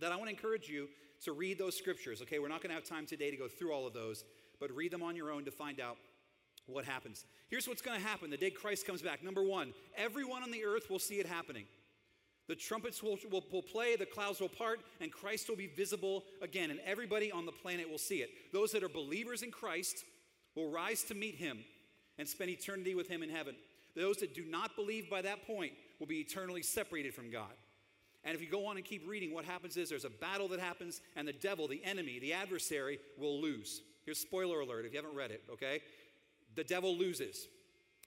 that 0.00 0.12
I 0.12 0.16
want 0.16 0.28
to 0.28 0.34
encourage 0.34 0.68
you 0.68 0.88
to 1.24 1.32
read 1.32 1.58
those 1.58 1.76
scriptures, 1.76 2.22
okay? 2.22 2.38
We're 2.38 2.48
not 2.48 2.62
going 2.62 2.70
to 2.70 2.74
have 2.74 2.84
time 2.84 3.06
today 3.06 3.30
to 3.30 3.36
go 3.36 3.46
through 3.46 3.72
all 3.72 3.86
of 3.86 3.92
those, 3.92 4.24
but 4.58 4.70
read 4.74 4.90
them 4.90 5.02
on 5.02 5.14
your 5.14 5.30
own 5.30 5.44
to 5.44 5.50
find 5.50 5.78
out 5.78 5.96
what 6.66 6.84
happens. 6.84 7.24
Here's 7.48 7.68
what's 7.68 7.82
going 7.82 8.00
to 8.00 8.06
happen 8.06 8.30
the 8.30 8.36
day 8.36 8.50
Christ 8.50 8.86
comes 8.86 9.02
back. 9.02 9.22
Number 9.22 9.42
one, 9.42 9.74
everyone 9.96 10.42
on 10.42 10.50
the 10.50 10.64
earth 10.64 10.90
will 10.90 10.98
see 10.98 11.20
it 11.20 11.26
happening. 11.26 11.66
The 12.48 12.56
trumpets 12.56 13.02
will, 13.02 13.16
will, 13.30 13.44
will, 13.52 13.62
play, 13.62 13.94
the 13.94 14.06
clouds 14.06 14.40
will 14.40 14.48
part, 14.48 14.80
and 15.00 15.12
Christ 15.12 15.48
will 15.48 15.56
be 15.56 15.68
visible 15.68 16.24
again, 16.42 16.70
and 16.70 16.80
everybody 16.84 17.30
on 17.30 17.46
the 17.46 17.52
planet 17.52 17.88
will 17.88 17.98
see 17.98 18.22
it. 18.22 18.30
Those 18.52 18.72
that 18.72 18.82
are 18.82 18.88
believers 18.88 19.42
in 19.42 19.52
Christ 19.52 20.04
will 20.56 20.68
rise 20.68 21.04
to 21.04 21.14
meet 21.14 21.36
him 21.36 21.60
and 22.18 22.26
spend 22.26 22.50
eternity 22.50 22.96
with 22.96 23.08
him 23.08 23.22
in 23.22 23.30
heaven. 23.30 23.54
Those 23.96 24.18
that 24.18 24.34
do 24.34 24.44
not 24.44 24.76
believe 24.76 25.10
by 25.10 25.22
that 25.22 25.46
point 25.46 25.72
will 25.98 26.06
be 26.06 26.20
eternally 26.20 26.62
separated 26.62 27.14
from 27.14 27.30
God. 27.30 27.52
And 28.24 28.34
if 28.34 28.42
you 28.42 28.48
go 28.48 28.66
on 28.66 28.76
and 28.76 28.84
keep 28.84 29.08
reading, 29.08 29.32
what 29.32 29.44
happens 29.44 29.76
is 29.76 29.88
there's 29.88 30.04
a 30.04 30.10
battle 30.10 30.48
that 30.48 30.60
happens, 30.60 31.00
and 31.16 31.26
the 31.26 31.32
devil, 31.32 31.66
the 31.66 31.82
enemy, 31.84 32.18
the 32.18 32.34
adversary, 32.34 32.98
will 33.18 33.40
lose. 33.40 33.82
Here's 34.04 34.18
spoiler 34.18 34.60
alert 34.60 34.84
if 34.84 34.92
you 34.92 34.98
haven't 34.98 35.16
read 35.16 35.30
it, 35.30 35.42
okay? 35.50 35.80
the 36.54 36.64
devil 36.64 36.96
loses 36.96 37.48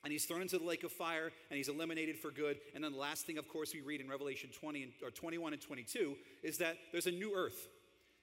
and 0.03 0.11
he's 0.11 0.25
thrown 0.25 0.41
into 0.41 0.57
the 0.57 0.65
lake 0.65 0.83
of 0.83 0.91
fire 0.91 1.31
and 1.49 1.57
he's 1.57 1.69
eliminated 1.69 2.17
for 2.17 2.31
good 2.31 2.57
and 2.75 2.83
then 2.83 2.91
the 2.91 2.97
last 2.97 3.25
thing 3.25 3.37
of 3.37 3.47
course 3.47 3.73
we 3.73 3.81
read 3.81 4.01
in 4.01 4.09
revelation 4.09 4.49
20 4.53 4.83
and, 4.83 4.91
or 5.01 5.11
21 5.11 5.53
and 5.53 5.61
22 5.61 6.15
is 6.41 6.57
that 6.57 6.77
there's 6.91 7.07
a 7.07 7.11
new 7.11 7.33
earth 7.35 7.67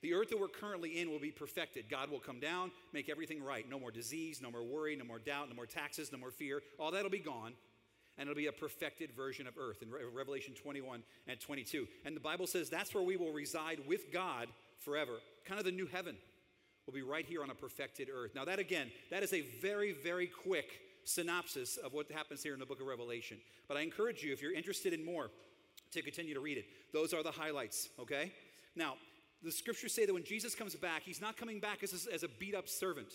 the 0.02 0.14
earth 0.14 0.30
that 0.30 0.40
we're 0.40 0.48
currently 0.48 1.00
in 1.00 1.10
will 1.10 1.18
be 1.18 1.30
perfected 1.30 1.88
god 1.88 2.10
will 2.10 2.20
come 2.20 2.40
down 2.40 2.70
make 2.92 3.08
everything 3.08 3.42
right 3.42 3.68
no 3.68 3.78
more 3.78 3.90
disease 3.90 4.40
no 4.42 4.50
more 4.50 4.62
worry 4.62 4.96
no 4.96 5.04
more 5.04 5.18
doubt 5.18 5.48
no 5.48 5.54
more 5.54 5.66
taxes 5.66 6.12
no 6.12 6.18
more 6.18 6.30
fear 6.30 6.62
all 6.78 6.90
that'll 6.90 7.10
be 7.10 7.18
gone 7.18 7.52
and 8.18 8.28
it'll 8.28 8.36
be 8.36 8.48
a 8.48 8.52
perfected 8.52 9.10
version 9.12 9.46
of 9.46 9.54
earth 9.58 9.82
in 9.82 9.88
revelation 10.14 10.54
21 10.54 11.02
and 11.28 11.40
22 11.40 11.86
and 12.04 12.16
the 12.16 12.20
bible 12.20 12.46
says 12.46 12.68
that's 12.68 12.94
where 12.94 13.04
we 13.04 13.16
will 13.16 13.32
reside 13.32 13.78
with 13.86 14.12
god 14.12 14.48
forever 14.78 15.18
kind 15.44 15.58
of 15.58 15.64
the 15.64 15.72
new 15.72 15.86
heaven 15.86 16.16
will 16.90 16.94
be 16.98 17.02
right 17.02 17.26
here 17.26 17.42
on 17.42 17.50
a 17.50 17.54
perfected 17.54 18.08
earth. 18.12 18.32
Now, 18.34 18.44
that 18.44 18.58
again, 18.58 18.90
that 19.10 19.22
is 19.22 19.32
a 19.32 19.42
very, 19.60 19.92
very 19.92 20.26
quick 20.26 20.80
synopsis 21.04 21.76
of 21.76 21.92
what 21.92 22.10
happens 22.10 22.42
here 22.42 22.52
in 22.52 22.58
the 22.58 22.66
book 22.66 22.80
of 22.80 22.86
Revelation. 22.86 23.38
But 23.68 23.76
I 23.76 23.82
encourage 23.82 24.24
you, 24.24 24.32
if 24.32 24.42
you're 24.42 24.52
interested 24.52 24.92
in 24.92 25.04
more, 25.04 25.30
to 25.92 26.02
continue 26.02 26.34
to 26.34 26.40
read 26.40 26.58
it. 26.58 26.64
Those 26.92 27.14
are 27.14 27.22
the 27.22 27.30
highlights, 27.30 27.88
okay? 27.98 28.32
Now, 28.74 28.94
the 29.42 29.52
scriptures 29.52 29.94
say 29.94 30.06
that 30.06 30.12
when 30.12 30.24
Jesus 30.24 30.54
comes 30.54 30.74
back, 30.74 31.02
he's 31.02 31.20
not 31.20 31.36
coming 31.36 31.60
back 31.60 31.82
as 31.82 32.06
a, 32.06 32.12
as 32.12 32.22
a 32.22 32.28
beat 32.28 32.54
up 32.54 32.68
servant. 32.68 33.12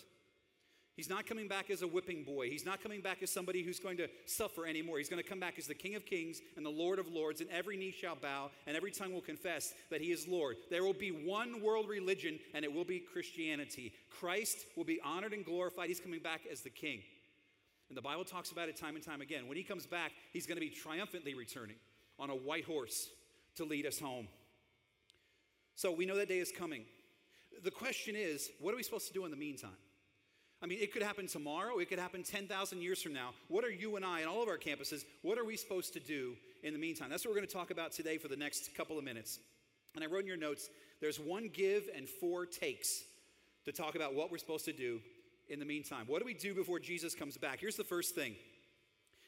He's 0.96 1.10
not 1.10 1.26
coming 1.26 1.46
back 1.46 1.68
as 1.68 1.82
a 1.82 1.86
whipping 1.86 2.24
boy. 2.24 2.48
He's 2.48 2.64
not 2.64 2.82
coming 2.82 3.02
back 3.02 3.22
as 3.22 3.30
somebody 3.30 3.62
who's 3.62 3.78
going 3.78 3.98
to 3.98 4.08
suffer 4.24 4.66
anymore. 4.66 4.96
He's 4.96 5.10
going 5.10 5.22
to 5.22 5.28
come 5.28 5.38
back 5.38 5.58
as 5.58 5.66
the 5.66 5.74
King 5.74 5.94
of 5.94 6.06
Kings 6.06 6.40
and 6.56 6.64
the 6.64 6.70
Lord 6.70 6.98
of 6.98 7.06
Lords, 7.06 7.42
and 7.42 7.50
every 7.50 7.76
knee 7.76 7.92
shall 7.92 8.16
bow 8.16 8.50
and 8.66 8.74
every 8.74 8.90
tongue 8.90 9.12
will 9.12 9.20
confess 9.20 9.74
that 9.90 10.00
He 10.00 10.10
is 10.10 10.26
Lord. 10.26 10.56
There 10.70 10.82
will 10.82 10.94
be 10.94 11.10
one 11.10 11.60
world 11.62 11.86
religion, 11.90 12.38
and 12.54 12.64
it 12.64 12.72
will 12.72 12.84
be 12.84 12.98
Christianity. 12.98 13.92
Christ 14.08 14.64
will 14.74 14.84
be 14.84 14.98
honored 15.04 15.34
and 15.34 15.44
glorified. 15.44 15.88
He's 15.88 16.00
coming 16.00 16.20
back 16.20 16.40
as 16.50 16.62
the 16.62 16.70
King. 16.70 17.02
And 17.90 17.96
the 17.96 18.02
Bible 18.02 18.24
talks 18.24 18.50
about 18.50 18.70
it 18.70 18.76
time 18.76 18.96
and 18.96 19.04
time 19.04 19.20
again. 19.20 19.48
When 19.48 19.58
He 19.58 19.64
comes 19.64 19.86
back, 19.86 20.12
He's 20.32 20.46
going 20.46 20.56
to 20.56 20.66
be 20.66 20.70
triumphantly 20.70 21.34
returning 21.34 21.76
on 22.18 22.30
a 22.30 22.34
white 22.34 22.64
horse 22.64 23.10
to 23.56 23.64
lead 23.66 23.84
us 23.84 24.00
home. 24.00 24.28
So 25.76 25.92
we 25.92 26.06
know 26.06 26.16
that 26.16 26.28
day 26.28 26.38
is 26.38 26.50
coming. 26.50 26.84
The 27.62 27.70
question 27.70 28.16
is, 28.16 28.50
what 28.60 28.72
are 28.72 28.76
we 28.76 28.82
supposed 28.82 29.08
to 29.08 29.12
do 29.12 29.24
in 29.24 29.30
the 29.30 29.36
meantime? 29.36 29.76
I 30.62 30.66
mean, 30.66 30.78
it 30.80 30.90
could 30.90 31.02
happen 31.02 31.26
tomorrow, 31.26 31.78
it 31.78 31.90
could 31.90 31.98
happen 31.98 32.22
10,000 32.22 32.80
years 32.80 33.02
from 33.02 33.12
now. 33.12 33.30
What 33.48 33.62
are 33.62 33.70
you 33.70 33.96
and 33.96 34.04
I 34.04 34.20
and 34.20 34.28
all 34.28 34.42
of 34.42 34.48
our 34.48 34.56
campuses, 34.56 35.04
what 35.20 35.38
are 35.38 35.44
we 35.44 35.56
supposed 35.56 35.92
to 35.92 36.00
do 36.00 36.32
in 36.62 36.72
the 36.72 36.78
meantime? 36.78 37.10
That's 37.10 37.26
what 37.26 37.32
we're 37.32 37.40
going 37.40 37.48
to 37.48 37.52
talk 37.52 37.70
about 37.70 37.92
today 37.92 38.16
for 38.16 38.28
the 38.28 38.36
next 38.36 38.74
couple 38.74 38.98
of 38.98 39.04
minutes. 39.04 39.38
And 39.94 40.02
I 40.02 40.06
wrote 40.06 40.22
in 40.22 40.26
your 40.26 40.38
notes, 40.38 40.70
there's 41.00 41.20
one 41.20 41.50
give 41.52 41.90
and 41.94 42.08
four 42.08 42.46
takes 42.46 43.02
to 43.66 43.72
talk 43.72 43.96
about 43.96 44.14
what 44.14 44.30
we're 44.30 44.38
supposed 44.38 44.64
to 44.64 44.72
do 44.72 45.00
in 45.50 45.58
the 45.58 45.66
meantime. 45.66 46.04
What 46.06 46.20
do 46.20 46.24
we 46.24 46.34
do 46.34 46.54
before 46.54 46.78
Jesus 46.78 47.14
comes 47.14 47.36
back? 47.36 47.60
Here's 47.60 47.76
the 47.76 47.84
first 47.84 48.14
thing. 48.14 48.34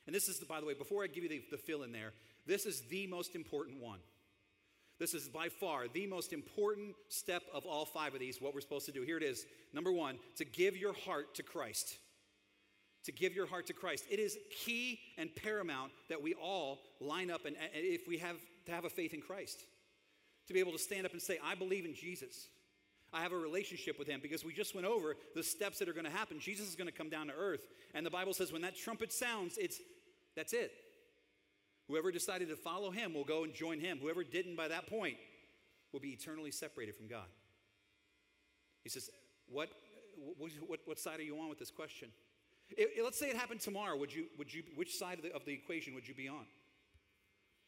And 0.06 0.14
this 0.14 0.28
is, 0.28 0.38
the, 0.38 0.46
by 0.46 0.60
the 0.60 0.66
way, 0.66 0.72
before 0.72 1.04
I 1.04 1.08
give 1.08 1.24
you 1.24 1.28
the, 1.28 1.42
the 1.50 1.58
fill 1.58 1.82
in 1.82 1.92
there, 1.92 2.12
this 2.46 2.64
is 2.64 2.80
the 2.88 3.06
most 3.06 3.34
important 3.34 3.82
one. 3.82 3.98
This 4.98 5.14
is 5.14 5.28
by 5.28 5.48
far 5.48 5.86
the 5.86 6.06
most 6.06 6.32
important 6.32 6.94
step 7.08 7.42
of 7.54 7.64
all 7.64 7.84
five 7.84 8.14
of 8.14 8.20
these, 8.20 8.40
what 8.40 8.54
we're 8.54 8.60
supposed 8.60 8.86
to 8.86 8.92
do. 8.92 9.02
Here 9.02 9.16
it 9.16 9.22
is. 9.22 9.46
Number 9.72 9.92
one, 9.92 10.18
to 10.36 10.44
give 10.44 10.76
your 10.76 10.92
heart 10.92 11.34
to 11.36 11.42
Christ. 11.42 11.96
To 13.04 13.12
give 13.12 13.34
your 13.34 13.46
heart 13.46 13.66
to 13.68 13.72
Christ. 13.72 14.04
It 14.10 14.18
is 14.18 14.36
key 14.64 14.98
and 15.16 15.34
paramount 15.34 15.92
that 16.08 16.20
we 16.20 16.34
all 16.34 16.80
line 17.00 17.30
up 17.30 17.44
and, 17.46 17.56
and 17.56 17.68
if 17.74 18.08
we 18.08 18.18
have 18.18 18.36
to 18.66 18.72
have 18.72 18.84
a 18.84 18.90
faith 18.90 19.14
in 19.14 19.20
Christ, 19.20 19.64
to 20.48 20.52
be 20.52 20.60
able 20.60 20.72
to 20.72 20.78
stand 20.78 21.06
up 21.06 21.12
and 21.12 21.22
say, 21.22 21.38
I 21.44 21.54
believe 21.54 21.84
in 21.84 21.94
Jesus. 21.94 22.48
I 23.12 23.22
have 23.22 23.32
a 23.32 23.38
relationship 23.38 23.98
with 23.98 24.08
him 24.08 24.20
because 24.20 24.44
we 24.44 24.52
just 24.52 24.74
went 24.74 24.86
over 24.86 25.16
the 25.34 25.42
steps 25.42 25.78
that 25.78 25.88
are 25.88 25.92
going 25.92 26.04
to 26.04 26.10
happen. 26.10 26.40
Jesus 26.40 26.68
is 26.68 26.74
going 26.74 26.88
to 26.88 26.92
come 26.92 27.08
down 27.08 27.28
to 27.28 27.32
earth. 27.32 27.66
And 27.94 28.04
the 28.04 28.10
Bible 28.10 28.34
says 28.34 28.52
when 28.52 28.62
that 28.62 28.76
trumpet 28.76 29.12
sounds, 29.12 29.56
it's 29.56 29.80
that's 30.36 30.52
it. 30.52 30.72
Whoever 31.88 32.12
decided 32.12 32.48
to 32.48 32.56
follow 32.56 32.90
him 32.90 33.14
will 33.14 33.24
go 33.24 33.44
and 33.44 33.54
join 33.54 33.80
him. 33.80 33.98
Whoever 34.00 34.22
didn't 34.22 34.56
by 34.56 34.68
that 34.68 34.86
point 34.86 35.16
will 35.92 36.00
be 36.00 36.10
eternally 36.10 36.50
separated 36.50 36.94
from 36.94 37.08
God. 37.08 37.26
He 38.84 38.90
says, 38.90 39.10
What, 39.48 39.70
what, 40.36 40.80
what 40.84 40.98
side 40.98 41.18
are 41.20 41.24
you 41.24 41.38
on 41.38 41.48
with 41.48 41.58
this 41.58 41.70
question? 41.70 42.08
It, 42.70 43.02
let's 43.02 43.18
say 43.18 43.30
it 43.30 43.36
happened 43.36 43.60
tomorrow. 43.60 43.96
Would 43.96 44.14
you, 44.14 44.26
would 44.36 44.52
you, 44.52 44.62
which 44.76 44.96
side 44.96 45.16
of 45.18 45.24
the, 45.24 45.34
of 45.34 45.46
the 45.46 45.52
equation 45.52 45.94
would 45.94 46.06
you 46.06 46.14
be 46.14 46.28
on? 46.28 46.44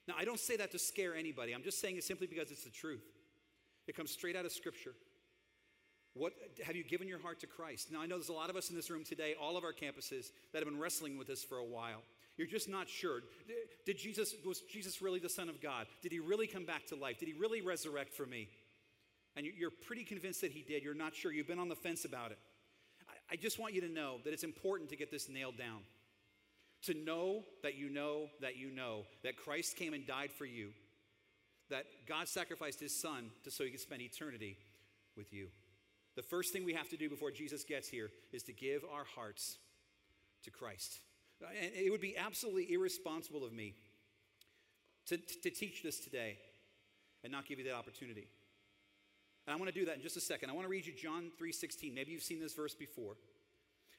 Now, 0.06 0.14
I 0.18 0.24
don't 0.24 0.40
say 0.40 0.56
that 0.56 0.72
to 0.72 0.78
scare 0.78 1.14
anybody. 1.14 1.54
I'm 1.54 1.62
just 1.62 1.80
saying 1.80 1.96
it 1.96 2.04
simply 2.04 2.26
because 2.26 2.50
it's 2.50 2.64
the 2.64 2.70
truth. 2.70 3.04
It 3.86 3.96
comes 3.96 4.10
straight 4.10 4.36
out 4.36 4.44
of 4.44 4.52
Scripture. 4.52 4.92
What 6.14 6.32
have 6.64 6.76
you 6.76 6.84
given 6.84 7.08
your 7.08 7.20
heart 7.20 7.40
to 7.40 7.46
Christ? 7.46 7.92
Now 7.92 8.00
I 8.00 8.06
know 8.06 8.16
there's 8.16 8.28
a 8.28 8.34
lot 8.34 8.50
of 8.50 8.56
us 8.56 8.68
in 8.68 8.76
this 8.76 8.90
room 8.90 9.04
today, 9.04 9.34
all 9.40 9.56
of 9.56 9.64
our 9.64 9.72
campuses 9.72 10.30
that 10.52 10.58
have 10.58 10.68
been 10.68 10.78
wrestling 10.78 11.16
with 11.16 11.28
this 11.28 11.44
for 11.44 11.58
a 11.58 11.64
while. 11.64 12.02
You're 12.40 12.48
just 12.48 12.70
not 12.70 12.88
sure. 12.88 13.20
Did 13.84 13.98
Jesus 13.98 14.34
was 14.46 14.62
Jesus 14.62 15.02
really 15.02 15.20
the 15.20 15.28
Son 15.28 15.50
of 15.50 15.60
God? 15.60 15.86
Did 16.00 16.10
he 16.10 16.20
really 16.20 16.46
come 16.46 16.64
back 16.64 16.86
to 16.86 16.96
life? 16.96 17.18
Did 17.18 17.28
he 17.28 17.34
really 17.34 17.60
resurrect 17.60 18.14
for 18.14 18.24
me? 18.24 18.48
And 19.36 19.44
you're 19.44 19.70
pretty 19.70 20.04
convinced 20.04 20.40
that 20.40 20.50
he 20.50 20.62
did. 20.62 20.82
You're 20.82 20.94
not 20.94 21.14
sure. 21.14 21.30
You've 21.30 21.48
been 21.48 21.58
on 21.58 21.68
the 21.68 21.76
fence 21.76 22.06
about 22.06 22.30
it. 22.30 22.38
I 23.30 23.36
just 23.36 23.58
want 23.58 23.74
you 23.74 23.82
to 23.82 23.90
know 23.90 24.20
that 24.24 24.32
it's 24.32 24.42
important 24.42 24.88
to 24.88 24.96
get 24.96 25.10
this 25.10 25.28
nailed 25.28 25.58
down. 25.58 25.80
To 26.84 26.94
know 26.94 27.44
that 27.62 27.76
you 27.76 27.90
know 27.90 28.30
that 28.40 28.56
you 28.56 28.70
know 28.70 29.02
that 29.22 29.36
Christ 29.36 29.76
came 29.76 29.92
and 29.92 30.06
died 30.06 30.32
for 30.32 30.46
you, 30.46 30.70
that 31.68 31.84
God 32.08 32.26
sacrificed 32.26 32.80
his 32.80 32.98
son 32.98 33.32
to 33.44 33.50
so 33.50 33.64
he 33.64 33.70
could 33.70 33.80
spend 33.80 34.00
eternity 34.00 34.56
with 35.14 35.30
you. 35.30 35.48
The 36.16 36.22
first 36.22 36.54
thing 36.54 36.64
we 36.64 36.72
have 36.72 36.88
to 36.88 36.96
do 36.96 37.10
before 37.10 37.32
Jesus 37.32 37.64
gets 37.64 37.86
here 37.86 38.08
is 38.32 38.42
to 38.44 38.54
give 38.54 38.82
our 38.90 39.04
hearts 39.04 39.58
to 40.44 40.50
Christ. 40.50 41.00
And 41.42 41.72
it 41.74 41.90
would 41.90 42.00
be 42.00 42.16
absolutely 42.16 42.72
irresponsible 42.72 43.44
of 43.44 43.52
me 43.52 43.74
to, 45.06 45.16
to 45.16 45.50
teach 45.50 45.82
this 45.82 46.00
today 46.00 46.38
and 47.24 47.32
not 47.32 47.46
give 47.46 47.58
you 47.58 47.64
that 47.64 47.74
opportunity. 47.74 48.28
And 49.46 49.54
I 49.54 49.58
want 49.58 49.72
to 49.72 49.78
do 49.78 49.86
that 49.86 49.96
in 49.96 50.02
just 50.02 50.16
a 50.16 50.20
second. 50.20 50.50
I 50.50 50.52
want 50.52 50.66
to 50.66 50.70
read 50.70 50.86
you 50.86 50.92
John 50.92 51.30
3:16. 51.40 51.94
Maybe 51.94 52.12
you've 52.12 52.22
seen 52.22 52.40
this 52.40 52.54
verse 52.54 52.74
before. 52.74 53.16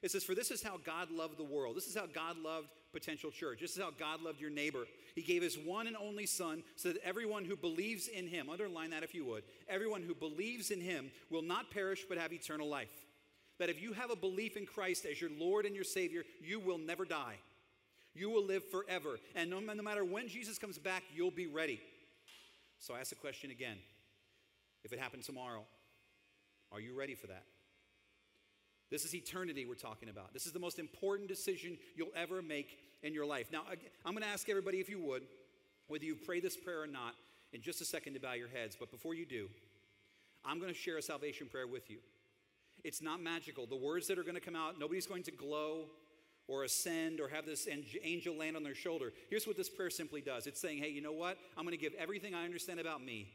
It 0.01 0.09
says, 0.09 0.23
For 0.23 0.33
this 0.33 0.49
is 0.49 0.63
how 0.63 0.77
God 0.77 1.11
loved 1.11 1.37
the 1.37 1.43
world. 1.43 1.75
This 1.77 1.85
is 1.85 1.95
how 1.95 2.07
God 2.07 2.37
loved 2.37 2.69
potential 2.91 3.29
church. 3.29 3.59
This 3.61 3.75
is 3.75 3.81
how 3.81 3.91
God 3.91 4.21
loved 4.21 4.41
your 4.41 4.49
neighbor. 4.49 4.85
He 5.13 5.21
gave 5.21 5.43
his 5.43 5.57
one 5.57 5.87
and 5.87 5.95
only 5.95 6.25
Son 6.25 6.63
so 6.75 6.89
that 6.91 7.05
everyone 7.05 7.45
who 7.45 7.55
believes 7.55 8.07
in 8.07 8.27
him, 8.27 8.49
underline 8.49 8.89
that 8.91 9.03
if 9.03 9.13
you 9.13 9.25
would, 9.25 9.43
everyone 9.69 10.01
who 10.01 10.15
believes 10.15 10.71
in 10.71 10.81
him 10.81 11.11
will 11.29 11.43
not 11.43 11.69
perish 11.69 12.05
but 12.09 12.17
have 12.17 12.33
eternal 12.33 12.67
life. 12.67 12.89
That 13.61 13.69
if 13.69 13.79
you 13.79 13.93
have 13.93 14.09
a 14.09 14.15
belief 14.15 14.57
in 14.57 14.65
Christ 14.65 15.05
as 15.05 15.21
your 15.21 15.29
Lord 15.37 15.67
and 15.67 15.75
your 15.75 15.83
Savior, 15.83 16.23
you 16.41 16.59
will 16.59 16.79
never 16.79 17.05
die. 17.05 17.35
You 18.15 18.31
will 18.31 18.43
live 18.43 18.63
forever. 18.71 19.19
And 19.35 19.51
no, 19.51 19.59
no 19.59 19.83
matter 19.83 20.03
when 20.03 20.27
Jesus 20.27 20.57
comes 20.57 20.79
back, 20.79 21.03
you'll 21.15 21.29
be 21.29 21.45
ready. 21.45 21.79
So 22.79 22.95
I 22.95 23.01
ask 23.01 23.09
the 23.09 23.15
question 23.17 23.51
again 23.51 23.77
if 24.83 24.91
it 24.93 24.97
happened 24.97 25.21
tomorrow, 25.21 25.63
are 26.71 26.79
you 26.79 26.97
ready 26.97 27.13
for 27.13 27.27
that? 27.27 27.43
This 28.89 29.05
is 29.05 29.13
eternity 29.13 29.67
we're 29.67 29.75
talking 29.75 30.09
about. 30.09 30.33
This 30.33 30.47
is 30.47 30.53
the 30.53 30.59
most 30.59 30.79
important 30.79 31.29
decision 31.29 31.77
you'll 31.95 32.07
ever 32.15 32.41
make 32.41 32.79
in 33.03 33.13
your 33.13 33.27
life. 33.27 33.51
Now, 33.51 33.61
I'm 34.03 34.13
going 34.13 34.23
to 34.23 34.29
ask 34.29 34.49
everybody, 34.49 34.79
if 34.79 34.89
you 34.89 34.99
would, 35.01 35.21
whether 35.87 36.03
you 36.03 36.15
pray 36.15 36.39
this 36.39 36.57
prayer 36.57 36.81
or 36.81 36.87
not, 36.87 37.13
in 37.53 37.61
just 37.61 37.79
a 37.79 37.85
second 37.85 38.15
to 38.15 38.19
bow 38.19 38.33
your 38.33 38.47
heads. 38.47 38.75
But 38.79 38.89
before 38.89 39.13
you 39.13 39.27
do, 39.27 39.49
I'm 40.43 40.59
going 40.59 40.73
to 40.73 40.79
share 40.79 40.97
a 40.97 41.01
salvation 41.03 41.45
prayer 41.45 41.67
with 41.67 41.91
you. 41.91 41.99
It's 42.83 43.01
not 43.01 43.21
magical. 43.21 43.65
The 43.65 43.75
words 43.75 44.07
that 44.07 44.17
are 44.17 44.23
going 44.23 44.35
to 44.35 44.41
come 44.41 44.55
out, 44.55 44.79
nobody's 44.79 45.05
going 45.05 45.23
to 45.23 45.31
glow 45.31 45.85
or 46.47 46.63
ascend 46.63 47.19
or 47.19 47.27
have 47.29 47.45
this 47.45 47.67
angel 48.03 48.35
land 48.35 48.55
on 48.55 48.63
their 48.63 48.75
shoulder. 48.75 49.13
Here's 49.29 49.47
what 49.47 49.57
this 49.57 49.69
prayer 49.69 49.89
simply 49.89 50.21
does 50.21 50.47
it's 50.47 50.59
saying, 50.59 50.79
hey, 50.79 50.89
you 50.89 51.01
know 51.01 51.11
what? 51.11 51.37
I'm 51.57 51.63
going 51.63 51.77
to 51.77 51.81
give 51.81 51.93
everything 51.99 52.33
I 52.33 52.45
understand 52.45 52.79
about 52.79 53.03
me 53.03 53.27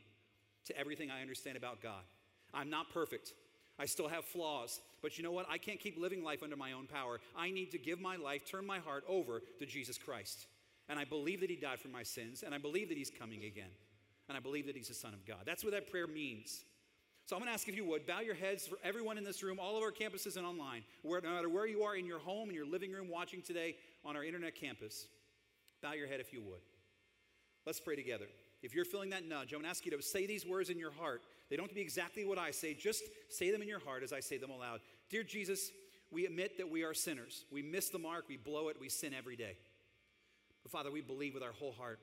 to 0.66 0.78
everything 0.78 1.10
I 1.10 1.22
understand 1.22 1.56
about 1.56 1.80
God. 1.80 2.02
I'm 2.52 2.70
not 2.70 2.92
perfect. 2.92 3.32
I 3.78 3.86
still 3.86 4.08
have 4.08 4.24
flaws. 4.24 4.80
But 5.02 5.18
you 5.18 5.24
know 5.24 5.32
what? 5.32 5.46
I 5.48 5.58
can't 5.58 5.78
keep 5.78 5.98
living 5.98 6.24
life 6.24 6.42
under 6.42 6.56
my 6.56 6.72
own 6.72 6.86
power. 6.86 7.20
I 7.36 7.50
need 7.50 7.70
to 7.72 7.78
give 7.78 8.00
my 8.00 8.16
life, 8.16 8.50
turn 8.50 8.66
my 8.66 8.78
heart 8.78 9.04
over 9.08 9.42
to 9.58 9.66
Jesus 9.66 9.98
Christ. 9.98 10.46
And 10.88 10.98
I 10.98 11.04
believe 11.04 11.40
that 11.40 11.50
He 11.50 11.56
died 11.56 11.80
for 11.80 11.88
my 11.88 12.02
sins, 12.02 12.42
and 12.42 12.54
I 12.54 12.58
believe 12.58 12.88
that 12.88 12.98
He's 12.98 13.10
coming 13.10 13.44
again. 13.44 13.70
And 14.28 14.36
I 14.36 14.40
believe 14.40 14.66
that 14.66 14.76
He's 14.76 14.88
the 14.88 14.94
Son 14.94 15.14
of 15.14 15.24
God. 15.26 15.38
That's 15.44 15.62
what 15.62 15.72
that 15.72 15.90
prayer 15.90 16.06
means. 16.06 16.64
So 17.26 17.35
I'm 17.35 17.40
going 17.40 17.49
to 17.49 17.54
ask 17.54 17.68
if 17.68 17.75
you 17.75 17.85
would 17.87 18.06
bow 18.06 18.21
your 18.21 18.37
heads 18.37 18.68
for 18.68 18.78
everyone 18.85 19.18
in 19.18 19.25
this 19.25 19.42
room, 19.42 19.59
all 19.61 19.76
of 19.76 19.83
our 19.83 19.90
campuses 19.90 20.37
and 20.37 20.47
online, 20.47 20.85
where, 21.02 21.21
no 21.21 21.30
matter 21.30 21.49
where 21.49 21.66
you 21.66 21.83
are 21.83 21.97
in 21.97 22.06
your 22.06 22.21
home, 22.21 22.49
in 22.49 22.54
your 22.54 22.64
living 22.64 22.92
room, 22.92 23.09
watching 23.09 23.42
today 23.42 23.75
on 24.04 24.16
our 24.16 24.23
internet 24.23 24.54
campus. 24.54 25.09
Bow 25.83 25.92
your 25.95 26.06
head 26.06 26.21
if 26.21 26.33
you 26.33 26.40
would. 26.40 26.61
Let's 27.66 27.80
pray 27.80 27.97
together. 27.97 28.26
If 28.62 28.76
you're 28.76 28.85
feeling 28.85 29.11
that 29.11 29.26
nudge, 29.26 29.52
I'm 29.52 29.59
going 29.59 29.64
to 29.64 29.71
ask 29.71 29.85
you 29.85 29.90
to 29.97 30.02
say 30.02 30.26
these 30.26 30.47
words 30.47 30.71
in 30.71 30.78
your 30.78 30.92
heart. 30.92 31.23
They 31.50 31.56
don't 31.56 31.64
have 31.64 31.71
to 31.71 31.75
be 31.75 31.80
exactly 31.80 32.25
what 32.25 32.38
I 32.38 32.52
say, 32.52 32.75
just 32.75 33.02
say 33.28 33.50
them 33.50 33.61
in 33.61 33.66
your 33.66 33.80
heart 33.80 34.04
as 34.04 34.12
I 34.12 34.21
say 34.21 34.38
them 34.38 34.50
aloud. 34.50 34.78
Dear 35.11 35.25
Jesus, 35.25 35.73
we 36.12 36.26
admit 36.26 36.56
that 36.59 36.71
we 36.71 36.85
are 36.85 36.95
sinners. 36.95 37.45
We 37.50 37.61
miss 37.61 37.88
the 37.88 37.99
mark, 37.99 38.26
we 38.28 38.37
blow 38.37 38.68
it, 38.68 38.76
we 38.80 38.88
sin 38.88 39.12
every 39.12 39.35
day. 39.35 39.56
But 40.62 40.71
Father, 40.71 40.92
we 40.92 41.00
believe 41.00 41.35
with 41.35 41.42
our 41.42 41.52
whole 41.52 41.73
heart. 41.73 41.99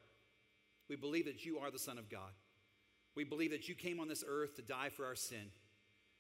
We 0.89 0.97
believe 0.97 1.25
that 1.25 1.45
you 1.45 1.59
are 1.59 1.71
the 1.71 1.79
Son 1.79 1.97
of 1.97 2.09
God. 2.09 2.31
We 3.15 3.23
believe 3.23 3.51
that 3.51 3.69
you 3.69 3.75
came 3.75 3.99
on 3.99 4.07
this 4.07 4.23
earth 4.27 4.55
to 4.55 4.61
die 4.61 4.89
for 4.89 5.05
our 5.05 5.15
sin. 5.15 5.51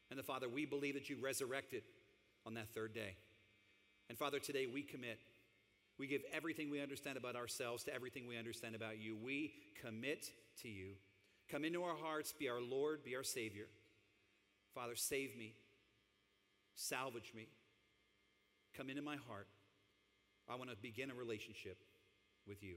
And 0.09 0.19
the 0.19 0.23
Father, 0.23 0.47
we 0.47 0.65
believe 0.65 0.93
that 0.93 1.09
you 1.09 1.17
resurrected 1.21 1.83
on 2.45 2.53
that 2.55 2.69
third 2.73 2.93
day. 2.93 3.15
And 4.09 4.17
Father, 4.17 4.39
today 4.39 4.67
we 4.71 4.83
commit 4.83 5.19
we 5.97 6.07
give 6.07 6.21
everything 6.33 6.71
we 6.71 6.81
understand 6.81 7.17
about 7.17 7.35
ourselves 7.35 7.83
to 7.83 7.93
everything 7.93 8.27
we 8.27 8.37
understand 8.37 8.75
about 8.75 8.99
you. 8.99 9.15
We 9.15 9.53
commit 9.81 10.29
to 10.61 10.69
you. 10.69 10.93
Come 11.49 11.65
into 11.65 11.83
our 11.83 11.95
hearts, 11.95 12.33
be 12.33 12.49
our 12.49 12.61
Lord, 12.61 13.03
be 13.03 13.15
our 13.15 13.23
Savior. 13.23 13.67
Father, 14.73 14.95
save 14.95 15.37
me, 15.37 15.53
salvage 16.75 17.31
me. 17.35 17.47
Come 18.75 18.89
into 18.89 19.03
my 19.03 19.17
heart. 19.27 19.47
I 20.49 20.55
want 20.55 20.71
to 20.71 20.75
begin 20.75 21.11
a 21.11 21.13
relationship 21.13 21.77
with 22.47 22.63
you. 22.63 22.75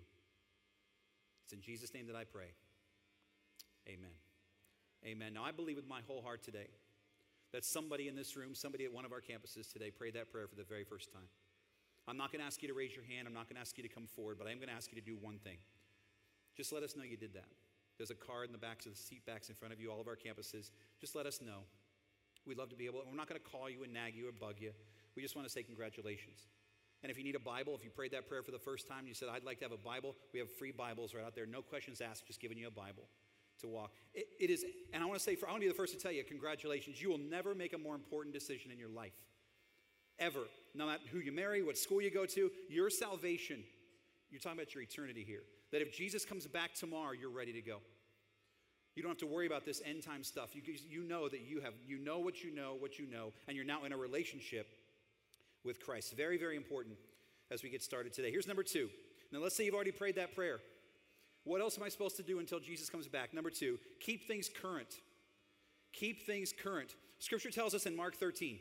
It's 1.45 1.55
in 1.55 1.63
Jesus' 1.63 1.95
name 1.95 2.07
that 2.09 2.17
I 2.17 2.25
pray. 2.25 2.49
Amen. 3.89 4.11
Amen. 5.05 5.35
Now, 5.35 5.45
I 5.45 5.53
believe 5.53 5.77
with 5.77 5.89
my 5.89 6.01
whole 6.07 6.23
heart 6.23 6.43
today 6.43 6.69
that 7.53 7.65
somebody 7.65 8.09
in 8.09 8.17
this 8.17 8.37
room, 8.37 8.55
somebody 8.55 8.85
at 8.85 8.93
one 8.93 9.05
of 9.05 9.13
our 9.13 9.21
campuses 9.21 9.73
today, 9.73 9.91
prayed 9.91 10.15
that 10.15 10.31
prayer 10.31 10.47
for 10.49 10.57
the 10.57 10.65
very 10.65 10.85
first 10.85 11.13
time. 11.13 11.29
I'm 12.09 12.17
not 12.17 12.33
going 12.33 12.41
to 12.41 12.47
ask 12.47 12.63
you 12.63 12.69
to 12.69 12.75
raise 12.75 12.95
your 12.95 13.05
hand. 13.05 13.27
I'm 13.27 13.35
not 13.35 13.49
going 13.49 13.57
to 13.57 13.61
ask 13.61 13.77
you 13.77 13.83
to 13.83 13.89
come 13.89 14.07
forward, 14.07 14.39
but 14.39 14.47
I 14.47 14.51
am 14.51 14.59
going 14.59 14.69
to 14.69 14.75
ask 14.75 14.91
you 14.91 15.01
to 15.01 15.05
do 15.05 15.17
one 15.21 15.39
thing. 15.39 15.59
Just 16.57 16.73
let 16.73 16.83
us 16.83 16.97
know 16.97 17.03
you 17.03 17.17
did 17.17 17.35
that. 17.35 17.47
There's 17.99 18.11
a 18.11 18.15
card 18.15 18.47
in 18.47 18.53
the 18.53 18.59
backs 18.59 18.87
of 18.87 18.93
the 18.93 18.99
seat 18.99 19.25
backs 19.27 19.49
in 19.49 19.55
front 19.55 19.73
of 19.73 19.81
you, 19.81 19.91
all 19.91 20.01
of 20.01 20.09
our 20.09 20.17
campuses. 20.17 20.71
Just 21.01 21.15
let 21.15 21.27
us 21.27 21.41
know. 21.41 21.65
We'd 22.47 22.59
love 22.59 22.71
to 22.71 22.77
be 22.77 22.87
able, 22.87 23.03
we're 23.09 23.17
not 23.17 23.29
going 23.29 23.41
to 23.41 23.51
call 23.51 23.71
you 23.71 23.83
and 23.83 23.93
nag 23.93 24.15
you 24.15 24.29
or 24.29 24.33
bug 24.33 24.57
you. 24.59 24.71
We 25.17 25.23
just 25.23 25.35
want 25.35 25.47
to 25.49 25.53
say 25.53 25.63
congratulations. 25.63 26.47
And 27.03 27.11
if 27.11 27.19
you 27.19 27.25
need 27.25 27.35
a 27.35 27.41
Bible, 27.41 27.75
if 27.75 27.85
you 27.85 27.91
prayed 27.91 28.13
that 28.13 28.29
prayer 28.29 28.43
for 28.43 28.53
the 28.53 28.59
first 28.59 28.87
time, 28.87 29.01
and 29.01 29.09
you 29.09 29.15
said, 29.15 29.29
I'd 29.33 29.45
like 29.45 29.59
to 29.59 29.65
have 29.65 29.73
a 29.73 29.77
Bible, 29.77 30.15
we 30.33 30.41
have 30.41 30.51
free 30.51 30.73
Bibles 30.73 31.15
right 31.15 31.25
out 31.25 31.35
there. 31.35 31.47
No 31.47 31.63
questions 31.63 32.01
asked, 32.01 32.27
just 32.27 32.41
giving 32.41 32.59
you 32.59 32.69
a 32.69 32.71
Bible 32.71 33.09
to 33.61 33.69
walk. 33.69 33.93
it, 34.15 34.27
it 34.39 34.51
is, 34.51 34.65
and 34.93 35.03
I 35.03 35.07
want 35.07 35.19
to 35.19 35.25
say, 35.25 35.35
for, 35.35 35.49
I 35.49 35.53
want 35.53 35.63
to 35.63 35.67
be 35.67 35.73
the 35.73 35.77
first 35.77 35.93
to 35.93 35.99
tell 35.99 36.13
you, 36.13 36.23
congratulations. 36.25 37.01
You 37.01 37.11
will 37.11 37.19
never 37.19 37.55
make 37.55 37.73
a 37.73 37.79
more 37.79 37.95
important 37.95 38.35
decision 38.35 38.71
in 38.71 38.79
your 38.79 38.89
life 38.89 39.15
ever. 40.19 40.45
No 40.75 40.87
matter 40.87 41.03
who 41.11 41.19
you 41.19 41.33
marry, 41.33 41.63
what 41.63 41.79
school 41.79 42.01
you 42.01 42.11
go 42.11 42.27
to, 42.27 42.51
your 42.69 42.91
salvation, 42.91 43.63
you're 44.31 44.41
talking 44.41 44.59
about 44.59 44.75
your 44.75 44.83
eternity 44.83 45.25
here. 45.27 45.43
That 45.73 45.83
if 45.83 45.93
Jesus 45.93 46.25
comes 46.25 46.47
back 46.47 46.75
tomorrow, 46.75 47.13
you're 47.13 47.31
ready 47.31 47.53
to 47.53 47.63
go. 47.63 47.79
You 48.95 49.03
don't 49.03 49.11
have 49.11 49.19
to 49.19 49.27
worry 49.27 49.47
about 49.47 49.65
this 49.65 49.83
end 49.85 50.03
time 50.03 50.25
stuff. 50.25 50.55
You, 50.55 50.63
you 50.89 51.03
know 51.03 51.29
that 51.29 51.43
you 51.43 51.61
have, 51.61 51.75
you 51.87 51.99
know 51.99 52.19
what 52.19 52.43
you 52.43 52.55
know, 52.55 52.77
what 52.79 52.99
you 52.99 53.07
know, 53.07 53.33
and 53.47 53.57
you're 53.57 53.67
now 53.67 53.85
in 53.85 53.93
a 53.93 53.97
relationship 53.97 54.69
with 55.65 55.85
Christ. 55.85 56.17
Very, 56.17 56.39
very 56.39 56.57
important 56.57 56.97
as 57.51 57.63
we 57.63 57.69
get 57.69 57.83
started 57.83 58.13
today. 58.13 58.31
Here's 58.31 58.47
number 58.47 58.63
two. 58.63 58.89
Now, 59.33 59.41
let's 59.41 59.55
say 59.55 59.65
you've 59.65 59.75
already 59.75 59.93
prayed 59.93 60.17
that 60.17 60.35
prayer. 60.35 60.61
What 61.47 61.61
else 61.61 61.79
am 61.79 61.85
I 61.85 61.89
supposed 61.89 62.17
to 62.17 62.25
do 62.25 62.41
until 62.41 62.59
Jesus 62.59 62.91
comes 62.91 63.07
back? 63.07 63.33
Number 63.33 63.51
two, 63.51 63.79
keep 64.01 64.27
things 64.27 64.49
current. 64.49 65.01
Keep 65.93 66.27
things 66.27 66.53
current. 66.53 66.97
Scripture 67.21 67.53
tells 67.53 67.73
us 67.73 67.87
in 67.87 67.95
Mark 67.95 68.17
13, 68.17 68.59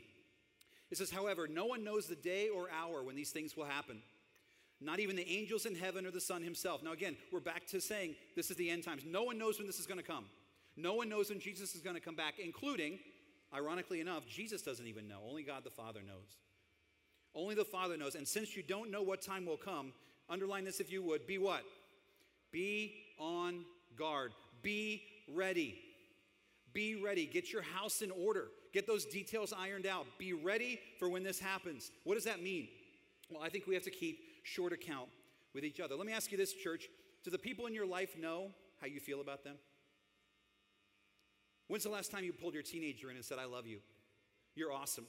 it 0.92 0.96
says, 0.96 1.10
however, 1.10 1.48
no 1.48 1.66
one 1.66 1.82
knows 1.82 2.06
the 2.06 2.14
day 2.14 2.48
or 2.48 2.68
hour 2.70 3.02
when 3.02 3.16
these 3.16 3.30
things 3.30 3.56
will 3.56 3.64
happen. 3.64 4.00
Not 4.80 5.00
even 5.00 5.16
the 5.16 5.28
angels 5.28 5.66
in 5.66 5.74
heaven 5.74 6.06
or 6.06 6.12
the 6.12 6.20
Son 6.20 6.44
himself. 6.44 6.84
Now, 6.84 6.92
again, 6.92 7.16
we're 7.32 7.40
back 7.40 7.66
to 7.68 7.80
saying 7.80 8.14
this 8.36 8.52
is 8.52 8.56
the 8.56 8.70
end 8.70 8.84
times. 8.84 9.02
No 9.04 9.24
one 9.24 9.36
knows 9.36 9.58
when 9.58 9.66
this 9.66 9.80
is 9.80 9.86
going 9.86 9.98
to 9.98 10.06
come. 10.06 10.26
No 10.76 10.94
one 10.94 11.08
knows 11.08 11.30
when 11.30 11.40
Jesus 11.40 11.74
is 11.74 11.80
going 11.80 11.96
to 11.96 12.00
come 12.00 12.14
back, 12.14 12.34
including, 12.38 13.00
ironically 13.52 14.00
enough, 14.00 14.28
Jesus 14.28 14.62
doesn't 14.62 14.86
even 14.86 15.08
know. 15.08 15.18
Only 15.28 15.42
God 15.42 15.64
the 15.64 15.70
Father 15.70 16.02
knows. 16.06 16.36
Only 17.34 17.56
the 17.56 17.64
Father 17.64 17.96
knows. 17.96 18.14
And 18.14 18.28
since 18.28 18.56
you 18.56 18.62
don't 18.62 18.92
know 18.92 19.02
what 19.02 19.22
time 19.22 19.44
will 19.44 19.56
come, 19.56 19.92
underline 20.30 20.64
this 20.64 20.78
if 20.78 20.92
you 20.92 21.02
would 21.02 21.26
be 21.26 21.38
what? 21.38 21.64
Be 22.52 22.94
on 23.18 23.64
guard. 23.96 24.32
Be 24.62 25.02
ready. 25.34 25.78
Be 26.72 27.02
ready. 27.02 27.26
Get 27.26 27.52
your 27.52 27.62
house 27.62 28.02
in 28.02 28.10
order. 28.10 28.46
Get 28.72 28.86
those 28.86 29.04
details 29.06 29.52
ironed 29.56 29.86
out. 29.86 30.06
Be 30.18 30.32
ready 30.32 30.78
for 30.98 31.08
when 31.08 31.22
this 31.22 31.38
happens. 31.38 31.90
What 32.04 32.14
does 32.14 32.24
that 32.24 32.42
mean? 32.42 32.68
Well, 33.30 33.42
I 33.42 33.48
think 33.48 33.66
we 33.66 33.74
have 33.74 33.84
to 33.84 33.90
keep 33.90 34.18
short 34.42 34.72
account 34.72 35.08
with 35.54 35.64
each 35.64 35.80
other. 35.80 35.96
Let 35.96 36.06
me 36.06 36.12
ask 36.12 36.30
you 36.30 36.38
this, 36.38 36.52
church. 36.52 36.88
Do 37.24 37.30
the 37.30 37.38
people 37.38 37.66
in 37.66 37.74
your 37.74 37.86
life 37.86 38.16
know 38.18 38.50
how 38.80 38.86
you 38.86 39.00
feel 39.00 39.20
about 39.20 39.42
them? 39.42 39.56
When's 41.68 41.82
the 41.82 41.90
last 41.90 42.12
time 42.12 42.24
you 42.24 42.32
pulled 42.32 42.54
your 42.54 42.62
teenager 42.62 43.10
in 43.10 43.16
and 43.16 43.24
said, 43.24 43.38
I 43.38 43.46
love 43.46 43.66
you? 43.66 43.78
You're 44.54 44.72
awesome. 44.72 45.06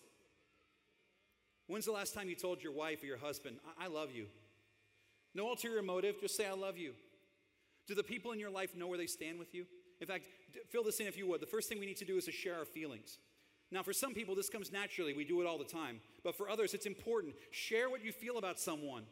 When's 1.68 1.86
the 1.86 1.92
last 1.92 2.14
time 2.14 2.30
you 2.30 2.36
told 2.36 2.64
your 2.64 2.72
wife 2.72 3.04
or 3.04 3.06
your 3.06 3.18
husband, 3.18 3.58
I, 3.80 3.86
I 3.86 3.88
love 3.88 4.12
you? 4.12 4.26
No 5.36 5.50
ulterior 5.50 5.82
motive, 5.82 6.16
just 6.20 6.36
say, 6.36 6.48
I 6.48 6.54
love 6.54 6.78
you. 6.78 6.94
Do 7.88 7.96
the 7.96 8.04
people 8.04 8.32
in 8.32 8.40
your 8.40 8.50
life 8.50 8.76
know 8.76 8.88
where 8.88 8.98
they 8.98 9.08
stand 9.08 9.40
with 9.40 9.54
you? 9.54 9.66
In 10.00 10.08
fact, 10.08 10.26
fill 10.70 10.84
this 10.84 11.00
in 11.00 11.08
if 11.08 11.18
you 11.18 11.28
would. 11.28 11.42
The 11.42 11.48
first 11.48 11.70
thing 11.70 11.80
we 11.80 11.86
need 11.86 11.98
to 11.98 12.06
do 12.06 12.18
is 12.18 12.26
to 12.26 12.32
share 12.32 12.56
our 12.56 12.66
feelings. 12.66 13.18
Now, 13.72 13.84
for 13.84 13.94
some 13.94 14.14
people, 14.14 14.36
this 14.36 14.50
comes 14.50 14.72
naturally. 14.72 15.14
We 15.14 15.26
do 15.26 15.42
it 15.42 15.48
all 15.48 15.58
the 15.58 15.66
time. 15.66 16.00
But 16.24 16.36
for 16.36 16.50
others, 16.50 16.74
it's 16.74 16.86
important. 16.86 17.36
Share 17.52 17.90
what 17.90 18.04
you 18.04 18.12
feel 18.12 18.38
about 18.38 18.60
someone. 18.60 19.04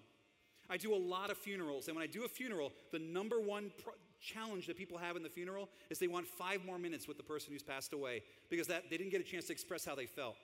I 0.69 0.77
do 0.77 0.93
a 0.93 0.97
lot 0.97 1.29
of 1.29 1.37
funerals. 1.37 1.87
And 1.87 1.95
when 1.95 2.03
I 2.03 2.07
do 2.07 2.23
a 2.23 2.27
funeral, 2.27 2.71
the 2.91 2.99
number 2.99 3.39
one 3.39 3.71
pro- 3.83 3.93
challenge 4.21 4.67
that 4.67 4.77
people 4.77 4.97
have 4.97 5.15
in 5.15 5.23
the 5.23 5.29
funeral 5.29 5.69
is 5.89 5.99
they 5.99 6.07
want 6.07 6.27
five 6.27 6.65
more 6.65 6.79
minutes 6.79 7.07
with 7.07 7.17
the 7.17 7.23
person 7.23 7.51
who's 7.53 7.63
passed 7.63 7.93
away 7.93 8.23
because 8.49 8.67
that, 8.67 8.89
they 8.89 8.97
didn't 8.97 9.11
get 9.11 9.21
a 9.21 9.25
chance 9.25 9.45
to 9.47 9.51
express 9.51 9.85
how 9.85 9.93
they 9.93 10.05
felt. 10.05 10.35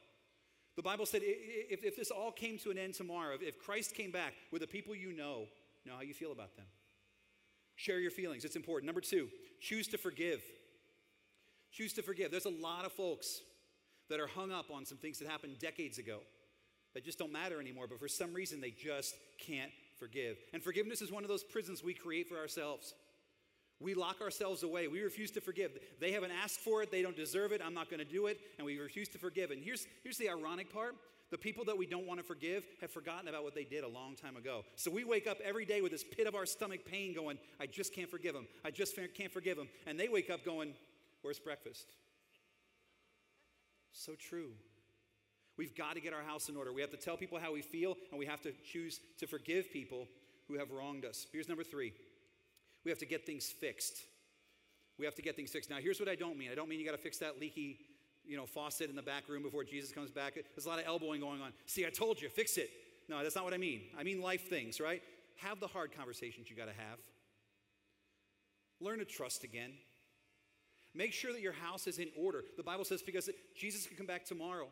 The 0.75 0.83
Bible 0.83 1.05
said 1.05 1.21
if, 1.23 1.83
if 1.83 1.95
this 1.95 2.11
all 2.11 2.31
came 2.31 2.57
to 2.59 2.71
an 2.71 2.77
end 2.77 2.93
tomorrow, 2.93 3.37
if 3.41 3.57
Christ 3.59 3.95
came 3.95 4.11
back 4.11 4.33
would 4.51 4.61
the 4.61 4.67
people 4.67 4.95
you 4.95 5.13
know, 5.13 5.45
know 5.85 5.95
how 5.95 6.01
you 6.01 6.13
feel 6.13 6.31
about 6.31 6.55
them. 6.55 6.65
Share 7.81 7.99
your 7.99 8.11
feelings, 8.11 8.45
it's 8.45 8.55
important. 8.55 8.85
Number 8.85 9.01
two, 9.01 9.27
choose 9.59 9.87
to 9.87 9.97
forgive. 9.97 10.43
Choose 11.71 11.93
to 11.93 12.03
forgive. 12.03 12.29
There's 12.29 12.45
a 12.45 12.49
lot 12.49 12.85
of 12.85 12.91
folks 12.91 13.41
that 14.07 14.19
are 14.19 14.27
hung 14.27 14.51
up 14.51 14.65
on 14.71 14.85
some 14.85 14.99
things 14.99 15.17
that 15.17 15.27
happened 15.27 15.57
decades 15.57 15.97
ago 15.97 16.19
that 16.93 17.03
just 17.03 17.17
don't 17.17 17.31
matter 17.31 17.59
anymore, 17.59 17.87
but 17.87 17.99
for 17.99 18.07
some 18.07 18.35
reason 18.35 18.61
they 18.61 18.69
just 18.69 19.15
can't 19.39 19.71
forgive. 19.97 20.37
And 20.53 20.61
forgiveness 20.61 21.01
is 21.01 21.11
one 21.11 21.23
of 21.23 21.27
those 21.27 21.43
prisons 21.43 21.83
we 21.83 21.95
create 21.95 22.29
for 22.29 22.37
ourselves. 22.37 22.93
We 23.79 23.95
lock 23.95 24.21
ourselves 24.21 24.61
away. 24.61 24.87
We 24.87 25.01
refuse 25.01 25.31
to 25.31 25.41
forgive. 25.41 25.71
They 25.99 26.11
haven't 26.11 26.33
asked 26.43 26.59
for 26.59 26.83
it. 26.83 26.91
They 26.91 27.01
don't 27.01 27.15
deserve 27.15 27.51
it. 27.51 27.61
I'm 27.65 27.73
not 27.73 27.89
going 27.89 27.97
to 27.97 28.05
do 28.05 28.27
it. 28.27 28.39
And 28.59 28.65
we 28.67 28.77
refuse 28.77 29.07
to 29.07 29.17
forgive. 29.17 29.49
And 29.49 29.63
here's, 29.63 29.87
here's 30.03 30.17
the 30.17 30.29
ironic 30.29 30.71
part 30.71 30.93
the 31.31 31.37
people 31.37 31.65
that 31.65 31.77
we 31.77 31.85
don't 31.85 32.05
want 32.05 32.19
to 32.19 32.25
forgive 32.25 32.63
have 32.81 32.91
forgotten 32.91 33.29
about 33.29 33.43
what 33.43 33.55
they 33.55 33.63
did 33.63 33.83
a 33.83 33.87
long 33.87 34.15
time 34.15 34.35
ago. 34.35 34.63
So 34.75 34.91
we 34.91 35.03
wake 35.03 35.27
up 35.27 35.37
every 35.43 35.65
day 35.65 35.81
with 35.81 35.91
this 35.91 36.03
pit 36.03 36.27
of 36.27 36.35
our 36.35 36.45
stomach 36.45 36.85
pain 36.85 37.13
going, 37.13 37.39
I 37.59 37.65
just 37.65 37.95
can't 37.95 38.09
forgive 38.09 38.33
them. 38.33 38.47
I 38.65 38.71
just 38.71 38.97
can't 39.15 39.31
forgive 39.31 39.57
them. 39.57 39.69
And 39.87 39.99
they 39.99 40.09
wake 40.09 40.29
up 40.29 40.45
going, 40.45 40.73
Where's 41.21 41.39
breakfast? 41.39 41.85
So 43.93 44.13
true. 44.13 44.51
We've 45.57 45.75
got 45.75 45.95
to 45.95 46.01
get 46.01 46.13
our 46.13 46.23
house 46.23 46.49
in 46.49 46.55
order. 46.55 46.73
We 46.73 46.81
have 46.81 46.91
to 46.91 46.97
tell 46.97 47.17
people 47.17 47.37
how 47.39 47.53
we 47.53 47.61
feel, 47.61 47.95
and 48.09 48.17
we 48.17 48.25
have 48.25 48.41
to 48.41 48.51
choose 48.63 48.99
to 49.19 49.27
forgive 49.27 49.71
people 49.71 50.07
who 50.47 50.57
have 50.57 50.71
wronged 50.71 51.05
us. 51.05 51.27
Here's 51.31 51.47
number 51.47 51.63
three 51.63 51.93
we 52.83 52.89
have 52.89 52.97
to 52.99 53.05
get 53.05 53.25
things 53.25 53.45
fixed. 53.45 54.01
We 54.97 55.05
have 55.05 55.15
to 55.15 55.21
get 55.21 55.35
things 55.35 55.51
fixed. 55.51 55.69
Now, 55.69 55.77
here's 55.77 55.99
what 55.99 56.09
I 56.09 56.15
don't 56.15 56.37
mean 56.37 56.51
I 56.51 56.55
don't 56.55 56.69
mean 56.69 56.79
you 56.79 56.85
got 56.85 56.91
to 56.93 56.97
fix 56.97 57.19
that 57.19 57.39
leaky 57.39 57.79
you 58.25 58.37
know, 58.37 58.45
faucet 58.45 58.89
in 58.89 58.95
the 58.95 59.01
back 59.01 59.27
room 59.27 59.43
before 59.43 59.63
Jesus 59.63 59.91
comes 59.91 60.11
back. 60.11 60.35
There's 60.35 60.65
a 60.65 60.69
lot 60.69 60.79
of 60.79 60.85
elbowing 60.85 61.21
going 61.21 61.41
on. 61.41 61.53
See, 61.65 61.85
I 61.85 61.89
told 61.89 62.21
you, 62.21 62.29
fix 62.29 62.57
it. 62.57 62.69
No, 63.09 63.21
that's 63.23 63.35
not 63.35 63.43
what 63.43 63.53
I 63.53 63.57
mean. 63.57 63.81
I 63.97 64.03
mean 64.03 64.21
life 64.21 64.49
things, 64.49 64.79
right? 64.79 65.01
Have 65.37 65.59
the 65.59 65.67
hard 65.67 65.91
conversations 65.95 66.49
you 66.49 66.55
got 66.55 66.67
to 66.67 66.73
have. 66.73 66.99
Learn 68.79 68.99
to 68.99 69.05
trust 69.05 69.43
again. 69.43 69.71
Make 70.93 71.13
sure 71.13 71.31
that 71.31 71.41
your 71.41 71.53
house 71.53 71.87
is 71.87 71.99
in 71.99 72.09
order. 72.17 72.43
The 72.57 72.63
Bible 72.63 72.83
says 72.83 73.01
because 73.01 73.29
Jesus 73.55 73.87
can 73.87 73.95
come 73.95 74.05
back 74.05 74.25
tomorrow. 74.25 74.67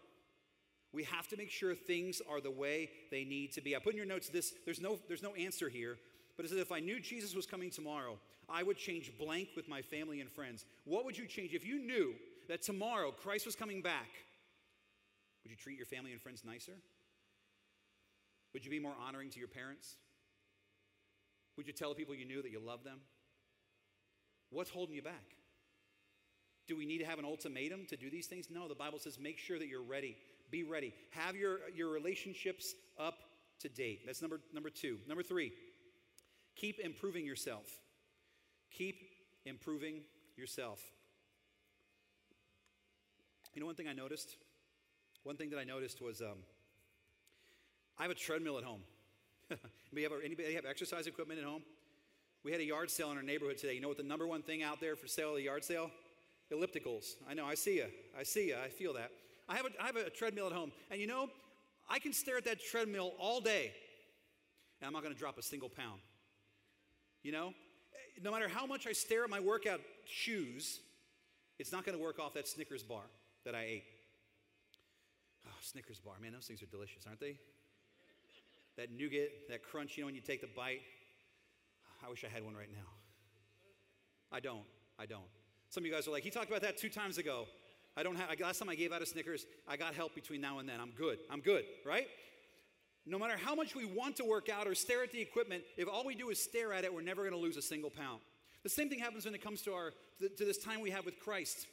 We 0.92 1.04
have 1.04 1.28
to 1.30 1.38
make 1.38 1.52
sure 1.52 1.76
things 1.76 2.22
are 2.30 2.42
the 2.42 2.52
way 2.52 2.90
they 3.12 3.24
need 3.24 3.54
to 3.54 3.62
be. 3.62 3.76
I 3.76 3.80
put 3.80 3.94
in 3.94 3.98
your 3.98 4.08
notes 4.08 4.30
this 4.30 4.54
there's 4.66 4.82
no 4.82 4.98
there's 5.08 5.22
no 5.22 5.36
answer 5.36 5.70
here, 5.70 5.98
but 6.36 6.46
it 6.46 6.50
says 6.50 6.60
if 6.60 6.72
I 6.72 6.80
knew 6.80 7.00
Jesus 7.00 7.36
was 7.36 7.46
coming 7.46 7.70
tomorrow, 7.70 8.18
I 8.50 8.64
would 8.64 8.78
change 8.78 9.12
blank 9.18 9.50
with 9.56 9.68
my 9.68 9.82
family 9.82 10.20
and 10.20 10.32
friends. 10.32 10.66
What 10.86 11.06
would 11.06 11.18
you 11.18 11.28
change 11.28 11.54
if 11.54 11.66
you 11.66 11.80
knew 11.80 12.16
that 12.50 12.62
tomorrow 12.64 13.12
Christ 13.12 13.46
was 13.46 13.56
coming 13.56 13.82
back? 13.82 14.10
Would 15.44 15.52
you 15.52 15.56
treat 15.56 15.78
your 15.78 15.86
family 15.86 16.12
and 16.12 16.20
friends 16.20 16.44
nicer? 16.46 16.74
Would 18.54 18.66
you 18.66 18.72
be 18.72 18.80
more 18.80 18.96
honoring 19.08 19.30
to 19.30 19.40
your 19.40 19.48
parents? 19.48 19.96
Would 21.56 21.68
you 21.68 21.74
tell 21.74 21.90
the 21.90 21.96
people 21.96 22.16
you 22.16 22.26
knew 22.26 22.42
that 22.42 22.52
you 22.52 22.60
love 22.60 22.84
them? 22.84 23.00
What's 24.50 24.72
holding 24.72 24.96
you 24.96 25.04
back? 25.04 25.36
Do 26.68 26.76
we 26.76 26.86
need 26.86 27.00
to 27.00 27.06
have 27.06 27.20
an 27.20 27.26
ultimatum 27.26 27.86
to 27.90 27.98
do 27.98 28.10
these 28.10 28.28
things? 28.28 28.48
No, 28.52 28.68
the 28.68 28.76
Bible 28.76 29.00
says 29.00 29.20
make 29.20 29.38
sure 29.38 29.60
that 29.60 29.68
you're 29.68 29.84
ready. 29.84 30.18
Be 30.52 30.64
ready. 30.64 30.94
Have 31.12 31.36
your, 31.36 31.60
your 31.76 31.90
relationships 31.90 32.74
up 33.00 33.16
to 33.60 33.70
date. 33.70 34.02
That's 34.06 34.22
number, 34.22 34.40
number 34.54 34.70
two. 34.70 34.98
Number 35.08 35.24
three, 35.24 35.52
keep 36.56 36.80
improving 36.80 37.26
yourself. 37.26 37.66
Keep 38.72 38.96
improving 39.46 40.02
yourself. 40.36 40.80
You 43.54 43.62
know, 43.62 43.66
one 43.66 43.76
thing 43.76 43.88
I 43.88 43.94
noticed? 43.94 44.36
One 45.24 45.36
thing 45.36 45.50
that 45.50 45.60
I 45.60 45.64
noticed 45.64 46.02
was 46.02 46.22
um, 46.22 46.38
I 47.98 48.04
have 48.04 48.12
a 48.12 48.16
treadmill 48.16 48.58
at 48.58 48.64
home. 48.64 48.82
anybody, 49.92 50.04
have, 50.04 50.24
anybody 50.24 50.54
have 50.54 50.66
exercise 50.66 51.08
equipment 51.08 51.40
at 51.40 51.46
home? 51.46 51.64
We 52.44 52.52
had 52.52 52.62
a 52.62 52.66
yard 52.66 52.90
sale 52.90 53.12
in 53.12 53.18
our 53.18 53.24
neighborhood 53.24 53.58
today. 53.58 53.74
You 53.74 53.82
know 53.82 53.90
what 53.90 53.98
the 53.98 54.04
number 54.04 54.26
one 54.28 54.42
thing 54.42 54.64
out 54.64 54.80
there 54.80 54.96
for 54.96 55.08
sale 55.08 55.32
at 55.32 55.38
the 55.38 55.44
yard 55.44 55.64
sale? 55.64 55.92
ellipticals. 56.52 57.16
I 57.30 57.34
know, 57.34 57.46
I 57.46 57.56
see 57.56 57.78
you. 57.78 57.86
I 58.18 58.24
see 58.24 58.50
you. 58.50 58.56
I 58.64 58.70
feel 58.70 58.94
that. 58.94 59.12
I 59.48 59.56
have, 59.56 59.66
a, 59.66 59.70
I 59.82 59.86
have 59.88 59.96
a 59.96 60.10
treadmill 60.10 60.48
at 60.48 60.54
home. 60.54 60.72
And 60.92 61.00
you 61.00 61.08
know, 61.08 61.30
I 61.90 62.00
can 62.00 62.14
stare 62.14 62.38
at 62.38 62.46
that 62.46 62.64
treadmill 62.64 63.14
all 63.20 63.42
day, 63.42 63.72
and 64.80 64.88
I'm 64.88 64.94
not 64.94 65.02
going 65.02 65.14
to 65.14 65.20
drop 65.20 65.38
a 65.38 65.44
single 65.44 65.70
pound. 65.70 66.02
You 67.24 67.32
know, 67.32 67.54
no 68.22 68.32
matter 68.32 68.48
how 68.48 68.66
much 68.66 68.88
I 68.88 68.94
stare 68.94 69.24
at 69.24 69.30
my 69.30 69.40
workout 69.40 69.82
shoes, 70.06 70.80
it's 71.58 71.72
not 71.72 71.86
going 71.86 71.98
to 71.98 72.04
work 72.04 72.20
off 72.20 72.34
that 72.36 72.48
Snickers 72.48 72.84
bar 72.84 73.04
that 73.46 73.56
I 73.56 73.64
ate. 73.64 73.84
Oh, 75.48 75.56
Snickers 75.62 76.00
bar, 76.00 76.16
man, 76.22 76.34
those 76.34 76.46
things 76.46 76.62
are 76.62 76.68
delicious, 76.68 77.06
aren't 77.08 77.20
they? 77.20 77.38
That 78.78 78.92
nougat, 78.92 79.50
that 79.50 79.64
crunch, 79.64 79.98
you 79.98 80.04
know, 80.04 80.08
when 80.08 80.16
you 80.16 80.22
take 80.22 80.42
the 80.42 80.50
bite. 80.56 80.82
I 82.06 82.10
wish 82.10 82.24
I 82.24 82.30
had 82.30 82.44
one 82.44 82.56
right 82.56 82.72
now. 82.72 82.88
I 84.32 84.40
don't. 84.40 84.64
I 84.98 85.06
don't. 85.06 85.28
Some 85.70 85.84
of 85.84 85.88
you 85.88 85.94
guys 85.94 86.08
are 86.08 86.12
like, 86.12 86.24
he 86.24 86.30
talked 86.30 86.50
about 86.50 86.62
that 86.62 86.78
two 86.78 86.90
times 86.90 87.18
ago. 87.18 87.46
I 87.98 88.04
don't 88.04 88.16
have, 88.16 88.40
last 88.40 88.60
time 88.60 88.70
I 88.70 88.76
gave 88.76 88.92
out 88.92 89.02
a 89.02 89.06
Snickers, 89.06 89.46
I 89.68 89.76
got 89.76 89.94
help 89.94 90.16
between 90.16 90.42
now 90.42 90.60
and 90.60 90.70
then. 90.70 90.80
I'm 90.80 90.92
good. 90.92 91.20
I'm 91.30 91.42
good, 91.42 91.66
right? 91.86 92.08
No 93.06 93.18
matter 93.18 93.36
how 93.38 93.56
much 93.56 93.76
we 93.76 93.86
want 93.86 94.16
to 94.18 94.26
work 94.26 94.50
out 94.50 94.68
or 94.68 94.76
stare 94.76 95.04
at 95.04 95.12
the 95.12 95.22
equipment, 95.22 95.64
if 95.78 95.88
all 95.88 96.06
we 96.06 96.16
do 96.16 96.30
is 96.30 96.42
stare 96.42 96.74
at 96.74 96.84
it, 96.84 96.94
we're 96.94 97.02
never 97.02 97.24
going 97.24 97.34
to 97.34 97.40
lose 97.40 97.58
a 97.58 97.62
single 97.62 97.90
pound. 97.90 98.22
The 98.64 98.70
same 98.70 98.90
thing 98.90 99.00
happens 99.00 99.26
when 99.26 99.34
it 99.34 99.44
comes 99.44 99.62
to, 99.64 99.74
our, 99.74 99.94
to, 100.20 100.30
to 100.30 100.46
this 100.46 100.58
time 100.58 100.82
we 100.82 100.92
have 100.92 101.06
with 101.06 101.20
Christ. 101.20 101.68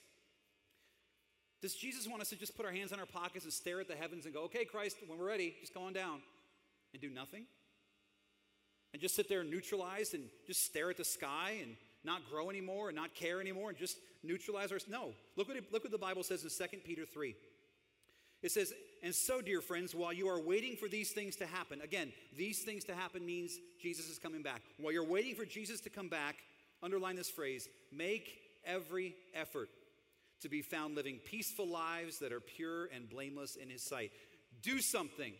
Does 1.66 1.74
Jesus 1.74 2.06
want 2.06 2.22
us 2.22 2.28
to 2.28 2.36
just 2.36 2.56
put 2.56 2.64
our 2.64 2.70
hands 2.70 2.92
in 2.92 3.00
our 3.00 3.06
pockets 3.06 3.44
and 3.44 3.52
stare 3.52 3.80
at 3.80 3.88
the 3.88 3.96
heavens 3.96 4.24
and 4.24 4.32
go, 4.32 4.42
okay, 4.44 4.64
Christ, 4.64 4.98
when 5.04 5.18
we're 5.18 5.26
ready, 5.26 5.52
just 5.60 5.74
go 5.74 5.82
on 5.82 5.92
down 5.92 6.20
and 6.92 7.02
do 7.02 7.10
nothing? 7.10 7.42
And 8.92 9.02
just 9.02 9.16
sit 9.16 9.28
there 9.28 9.42
neutralized 9.42 10.14
and 10.14 10.22
just 10.46 10.64
stare 10.64 10.90
at 10.90 10.96
the 10.96 11.04
sky 11.04 11.56
and 11.60 11.74
not 12.04 12.20
grow 12.30 12.50
anymore 12.50 12.86
and 12.86 12.94
not 12.94 13.16
care 13.16 13.40
anymore 13.40 13.70
and 13.70 13.76
just 13.76 13.96
neutralize 14.22 14.70
our 14.70 14.78
no. 14.88 15.10
Look 15.34 15.48
what, 15.48 15.56
it, 15.56 15.72
look 15.72 15.82
what 15.82 15.90
the 15.90 15.98
bible 15.98 16.22
says 16.22 16.44
in 16.44 16.50
2 16.50 16.76
peter 16.84 17.04
3 17.04 17.34
it 18.42 18.52
says 18.52 18.72
and 19.02 19.12
so 19.12 19.40
dear 19.40 19.60
friends 19.60 19.92
while 19.92 20.12
you 20.12 20.28
are 20.28 20.40
waiting 20.40 20.76
for 20.76 20.88
these 20.88 21.10
things 21.10 21.34
to 21.36 21.46
happen 21.46 21.80
again 21.80 22.12
these 22.36 22.60
things 22.60 22.84
to 22.84 22.94
happen 22.94 23.26
means 23.26 23.58
jesus 23.82 24.08
is 24.08 24.20
coming 24.20 24.42
back. 24.42 24.62
While 24.78 24.92
you're 24.92 25.04
waiting 25.04 25.34
for 25.34 25.44
jesus 25.44 25.80
to 25.80 25.90
come 25.90 26.08
back 26.08 26.36
underline 26.80 27.16
this 27.16 27.28
phrase 27.28 27.68
make 27.90 28.38
every 28.64 29.16
effort 29.34 29.68
to 30.40 30.48
be 30.48 30.62
found 30.62 30.94
living 30.94 31.18
peaceful 31.24 31.66
lives 31.66 32.18
that 32.18 32.32
are 32.32 32.40
pure 32.40 32.86
and 32.94 33.08
blameless 33.08 33.56
in 33.56 33.70
his 33.70 33.82
sight 33.82 34.12
do 34.62 34.80
something 34.80 35.32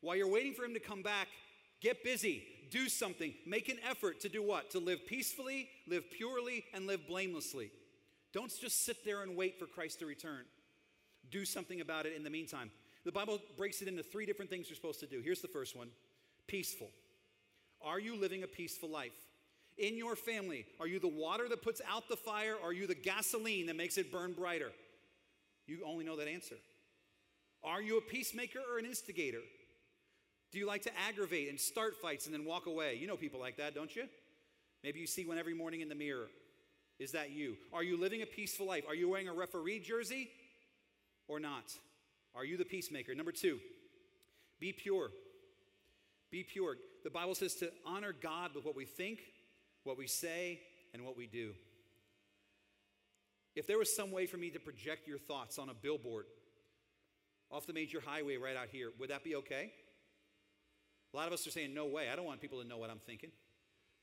while 0.00 0.16
you're 0.16 0.28
waiting 0.28 0.54
for 0.54 0.64
him 0.64 0.74
to 0.74 0.80
come 0.80 1.02
back 1.02 1.28
get 1.80 2.04
busy 2.04 2.44
do 2.72 2.88
something. 2.88 3.34
Make 3.46 3.68
an 3.68 3.76
effort 3.88 4.20
to 4.20 4.30
do 4.30 4.42
what? 4.42 4.70
To 4.70 4.80
live 4.80 5.06
peacefully, 5.06 5.68
live 5.86 6.10
purely, 6.10 6.64
and 6.72 6.86
live 6.86 7.06
blamelessly. 7.06 7.70
Don't 8.32 8.50
just 8.58 8.86
sit 8.86 9.04
there 9.04 9.22
and 9.22 9.36
wait 9.36 9.58
for 9.58 9.66
Christ 9.66 10.00
to 10.00 10.06
return. 10.06 10.44
Do 11.30 11.44
something 11.44 11.82
about 11.82 12.06
it 12.06 12.16
in 12.16 12.24
the 12.24 12.30
meantime. 12.30 12.70
The 13.04 13.12
Bible 13.12 13.40
breaks 13.58 13.82
it 13.82 13.88
into 13.88 14.02
three 14.02 14.24
different 14.24 14.50
things 14.50 14.68
you're 14.68 14.76
supposed 14.76 15.00
to 15.00 15.06
do. 15.06 15.20
Here's 15.20 15.42
the 15.42 15.48
first 15.48 15.76
one 15.76 15.90
peaceful. 16.46 16.88
Are 17.84 18.00
you 18.00 18.16
living 18.16 18.42
a 18.42 18.46
peaceful 18.46 18.88
life? 18.88 19.12
In 19.78 19.96
your 19.96 20.16
family, 20.16 20.66
are 20.78 20.86
you 20.86 20.98
the 20.98 21.08
water 21.08 21.48
that 21.48 21.62
puts 21.62 21.80
out 21.88 22.08
the 22.08 22.16
fire? 22.16 22.54
Or 22.62 22.70
are 22.70 22.72
you 22.72 22.86
the 22.86 22.94
gasoline 22.94 23.66
that 23.66 23.76
makes 23.76 23.96
it 23.96 24.12
burn 24.12 24.32
brighter? 24.32 24.70
You 25.66 25.80
only 25.86 26.04
know 26.04 26.16
that 26.16 26.28
answer. 26.28 26.56
Are 27.64 27.80
you 27.80 27.96
a 27.96 28.00
peacemaker 28.00 28.58
or 28.70 28.78
an 28.78 28.84
instigator? 28.84 29.40
Do 30.52 30.58
you 30.58 30.66
like 30.66 30.82
to 30.82 30.90
aggravate 31.08 31.48
and 31.48 31.58
start 31.58 31.94
fights 31.96 32.26
and 32.26 32.34
then 32.34 32.44
walk 32.44 32.66
away? 32.66 32.96
You 33.00 33.06
know 33.06 33.16
people 33.16 33.40
like 33.40 33.56
that, 33.56 33.74
don't 33.74 33.94
you? 33.94 34.04
Maybe 34.84 35.00
you 35.00 35.06
see 35.06 35.24
one 35.24 35.38
every 35.38 35.54
morning 35.54 35.80
in 35.80 35.88
the 35.88 35.94
mirror. 35.94 36.28
Is 36.98 37.12
that 37.12 37.30
you? 37.30 37.56
Are 37.72 37.82
you 37.82 37.98
living 37.98 38.22
a 38.22 38.26
peaceful 38.26 38.66
life? 38.66 38.84
Are 38.86 38.94
you 38.94 39.08
wearing 39.08 39.28
a 39.28 39.32
referee 39.32 39.80
jersey 39.80 40.28
or 41.26 41.40
not? 41.40 41.72
Are 42.34 42.44
you 42.44 42.56
the 42.56 42.64
peacemaker? 42.64 43.14
Number 43.14 43.32
two, 43.32 43.58
be 44.60 44.72
pure. 44.72 45.10
Be 46.30 46.44
pure. 46.44 46.76
The 47.04 47.10
Bible 47.10 47.34
says 47.34 47.54
to 47.56 47.70
honor 47.86 48.14
God 48.20 48.54
with 48.54 48.64
what 48.64 48.76
we 48.76 48.84
think, 48.84 49.20
what 49.84 49.98
we 49.98 50.06
say, 50.06 50.60
and 50.94 51.04
what 51.04 51.16
we 51.16 51.26
do. 51.26 51.52
If 53.54 53.66
there 53.66 53.78
was 53.78 53.94
some 53.94 54.10
way 54.10 54.26
for 54.26 54.36
me 54.36 54.50
to 54.50 54.58
project 54.58 55.06
your 55.06 55.18
thoughts 55.18 55.58
on 55.58 55.68
a 55.68 55.74
billboard 55.74 56.26
off 57.50 57.66
the 57.66 57.72
major 57.72 58.00
highway 58.04 58.36
right 58.36 58.56
out 58.56 58.68
here, 58.70 58.90
would 58.98 59.10
that 59.10 59.24
be 59.24 59.36
okay? 59.36 59.72
A 61.12 61.16
lot 61.16 61.26
of 61.26 61.34
us 61.34 61.46
are 61.46 61.50
saying, 61.50 61.74
no 61.74 61.86
way, 61.86 62.08
I 62.10 62.16
don't 62.16 62.24
want 62.24 62.40
people 62.40 62.62
to 62.62 62.66
know 62.66 62.78
what 62.78 62.88
I'm 62.88 63.00
thinking, 63.06 63.30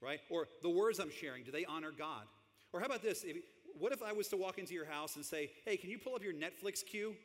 right? 0.01 0.19
Or 0.29 0.47
the 0.61 0.69
words 0.69 0.99
I'm 0.99 1.11
sharing, 1.11 1.43
do 1.43 1.51
they 1.51 1.65
honor 1.65 1.91
God? 1.97 2.25
Or 2.71 2.79
how 2.79 2.85
about 2.85 3.01
this? 3.01 3.23
If, 3.23 3.37
what 3.79 3.91
if 3.91 4.03
I 4.03 4.11
was 4.11 4.27
to 4.27 4.37
walk 4.37 4.59
into 4.59 4.75
your 4.75 4.85
house 4.85 5.15
and 5.15 5.25
say, 5.25 5.49
hey, 5.65 5.77
can 5.77 5.89
you 5.89 5.97
pull 5.97 6.13
up 6.13 6.23
your 6.23 6.33
Netflix 6.33 6.85
queue? 6.85 7.15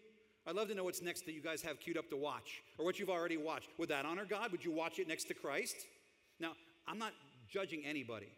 I'd 0.47 0.55
love 0.57 0.69
to 0.69 0.75
know 0.75 0.85
what's 0.85 1.03
next 1.03 1.27
that 1.27 1.33
you 1.33 1.43
guys 1.43 1.61
have 1.63 1.81
queued 1.81 1.99
up 1.99 2.09
to 2.11 2.17
watch 2.17 2.63
or 2.79 2.85
what 2.85 2.99
you've 2.99 3.11
already 3.11 3.37
watched. 3.37 3.69
Would 3.79 3.91
that 3.91 4.07
honor 4.07 4.25
God? 4.25 4.53
Would 4.53 4.65
you 4.65 4.73
watch 4.73 4.99
it 4.99 5.09
next 5.09 5.25
to 5.25 5.35
Christ? 5.35 5.77
Now, 6.41 6.53
I'm 6.87 6.99
not 6.99 7.13
judging 7.49 7.85
anybody, 7.85 8.29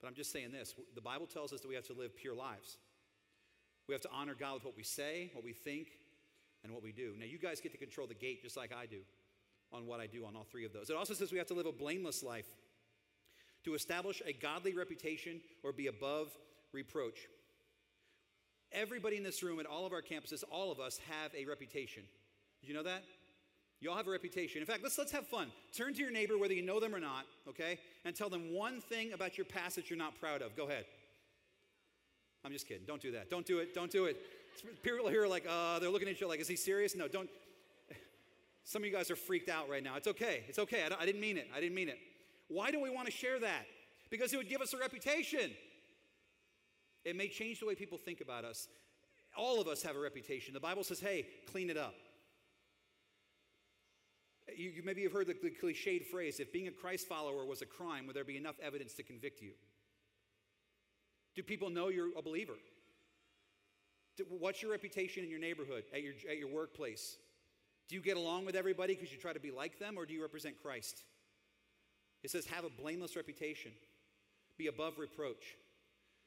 but 0.00 0.06
I'm 0.06 0.14
just 0.14 0.32
saying 0.32 0.52
this. 0.52 0.74
The 0.94 1.00
Bible 1.00 1.26
tells 1.26 1.52
us 1.52 1.60
that 1.60 1.68
we 1.68 1.74
have 1.74 1.86
to 1.86 1.94
live 1.94 2.16
pure 2.16 2.34
lives. 2.34 2.78
We 3.88 3.94
have 3.94 4.02
to 4.02 4.10
honor 4.12 4.34
God 4.38 4.54
with 4.54 4.64
what 4.64 4.76
we 4.76 4.82
say, 4.82 5.30
what 5.32 5.44
we 5.44 5.52
think, 5.52 5.88
and 6.64 6.72
what 6.72 6.82
we 6.82 6.92
do. 6.92 7.14
Now, 7.18 7.26
you 7.26 7.38
guys 7.38 7.60
get 7.60 7.72
to 7.72 7.78
control 7.78 8.06
the 8.06 8.14
gate 8.14 8.42
just 8.42 8.56
like 8.56 8.72
I 8.72 8.86
do 8.86 8.98
on 9.72 9.86
what 9.86 10.00
I 10.00 10.06
do 10.06 10.24
on 10.24 10.36
all 10.36 10.44
three 10.44 10.64
of 10.64 10.72
those. 10.72 10.90
It 10.90 10.96
also 10.96 11.14
says 11.14 11.32
we 11.32 11.38
have 11.38 11.46
to 11.48 11.54
live 11.54 11.66
a 11.66 11.72
blameless 11.72 12.22
life 12.22 12.46
to 13.64 13.74
establish 13.74 14.22
a 14.24 14.32
godly 14.32 14.74
reputation 14.74 15.40
or 15.62 15.72
be 15.72 15.86
above 15.86 16.30
reproach. 16.72 17.26
Everybody 18.72 19.16
in 19.16 19.22
this 19.22 19.42
room 19.42 19.60
at 19.60 19.66
all 19.66 19.86
of 19.86 19.92
our 19.92 20.02
campuses, 20.02 20.42
all 20.50 20.72
of 20.72 20.80
us 20.80 21.00
have 21.08 21.34
a 21.34 21.44
reputation. 21.44 22.02
You 22.62 22.74
know 22.74 22.82
that? 22.82 23.04
You 23.80 23.90
all 23.90 23.96
have 23.96 24.08
a 24.08 24.10
reputation. 24.10 24.60
In 24.60 24.66
fact, 24.66 24.82
let's, 24.82 24.96
let's 24.96 25.12
have 25.12 25.26
fun. 25.26 25.48
Turn 25.76 25.92
to 25.94 26.00
your 26.00 26.10
neighbor, 26.10 26.38
whether 26.38 26.54
you 26.54 26.62
know 26.62 26.80
them 26.80 26.94
or 26.94 27.00
not, 27.00 27.26
okay, 27.48 27.78
and 28.04 28.16
tell 28.16 28.30
them 28.30 28.52
one 28.54 28.80
thing 28.80 29.12
about 29.12 29.36
your 29.36 29.44
past 29.44 29.76
that 29.76 29.90
you're 29.90 29.98
not 29.98 30.18
proud 30.18 30.40
of. 30.40 30.56
Go 30.56 30.64
ahead. 30.64 30.86
I'm 32.44 32.52
just 32.52 32.66
kidding. 32.66 32.84
Don't 32.86 33.02
do 33.02 33.10
that. 33.12 33.28
Don't 33.28 33.44
do 33.44 33.58
it. 33.58 33.74
Don't 33.74 33.90
do 33.90 34.06
it. 34.06 34.16
People 34.82 35.08
here 35.08 35.24
are 35.24 35.28
like, 35.28 35.44
uh, 35.48 35.78
they're 35.78 35.90
looking 35.90 36.08
at 36.08 36.20
you 36.20 36.28
like, 36.28 36.40
is 36.40 36.48
he 36.48 36.56
serious? 36.56 36.96
No, 36.96 37.08
don't. 37.08 37.28
Some 38.64 38.82
of 38.82 38.86
you 38.86 38.92
guys 38.92 39.10
are 39.10 39.16
freaked 39.16 39.48
out 39.48 39.68
right 39.68 39.82
now. 39.82 39.96
It's 39.96 40.08
okay. 40.08 40.44
It's 40.48 40.58
okay. 40.58 40.82
I, 40.82 41.02
I 41.02 41.06
didn't 41.06 41.20
mean 41.20 41.36
it. 41.36 41.48
I 41.54 41.60
didn't 41.60 41.74
mean 41.74 41.88
it. 41.88 41.98
Why 42.48 42.70
do 42.70 42.80
we 42.80 42.88
want 42.88 43.06
to 43.06 43.12
share 43.12 43.38
that? 43.40 43.66
Because 44.10 44.32
it 44.32 44.36
would 44.38 44.48
give 44.48 44.60
us 44.60 44.72
a 44.72 44.78
reputation. 44.78 45.50
It 47.04 47.16
may 47.16 47.28
change 47.28 47.60
the 47.60 47.66
way 47.66 47.74
people 47.74 47.98
think 47.98 48.20
about 48.20 48.44
us. 48.44 48.68
All 49.36 49.60
of 49.60 49.68
us 49.68 49.82
have 49.82 49.96
a 49.96 50.00
reputation. 50.00 50.54
The 50.54 50.60
Bible 50.60 50.82
says, 50.82 50.98
hey, 50.98 51.26
clean 51.50 51.68
it 51.68 51.76
up. 51.76 51.94
You, 54.54 54.70
you 54.70 54.82
maybe 54.84 55.02
have 55.02 55.12
heard 55.12 55.26
the, 55.26 55.36
the 55.42 55.50
cliched 55.50 56.06
phrase 56.06 56.38
if 56.38 56.52
being 56.52 56.68
a 56.68 56.70
Christ 56.70 57.08
follower 57.08 57.44
was 57.44 57.62
a 57.62 57.66
crime, 57.66 58.06
would 58.06 58.14
there 58.14 58.24
be 58.24 58.36
enough 58.36 58.56
evidence 58.62 58.94
to 58.94 59.02
convict 59.02 59.42
you? 59.42 59.52
Do 61.34 61.42
people 61.42 61.70
know 61.70 61.88
you're 61.88 62.16
a 62.16 62.22
believer? 62.22 62.54
What's 64.28 64.62
your 64.62 64.70
reputation 64.70 65.24
in 65.24 65.30
your 65.30 65.40
neighborhood, 65.40 65.84
at 65.92 66.02
your, 66.02 66.14
at 66.30 66.38
your 66.38 66.48
workplace? 66.48 67.16
Do 67.88 67.94
you 67.94 68.00
get 68.00 68.16
along 68.16 68.46
with 68.46 68.56
everybody 68.56 68.94
because 68.94 69.12
you 69.12 69.18
try 69.18 69.32
to 69.32 69.40
be 69.40 69.50
like 69.50 69.78
them, 69.78 69.96
or 69.98 70.06
do 70.06 70.14
you 70.14 70.22
represent 70.22 70.60
Christ? 70.62 71.02
It 72.22 72.30
says, 72.30 72.46
have 72.46 72.64
a 72.64 72.70
blameless 72.70 73.14
reputation, 73.14 73.72
be 74.56 74.68
above 74.68 74.98
reproach. 74.98 75.56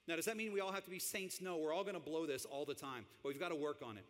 Now, 0.07 0.15
does 0.15 0.25
that 0.25 0.37
mean 0.37 0.53
we 0.53 0.59
all 0.59 0.71
have 0.71 0.83
to 0.85 0.89
be 0.89 0.99
saints? 0.99 1.41
No, 1.41 1.57
we're 1.57 1.73
all 1.73 1.83
going 1.83 1.95
to 1.95 1.99
blow 1.99 2.25
this 2.25 2.45
all 2.45 2.65
the 2.65 2.73
time, 2.73 3.05
but 3.21 3.29
we've 3.29 3.39
got 3.39 3.49
to 3.49 3.55
work 3.55 3.81
on 3.83 3.97
it. 3.97 4.05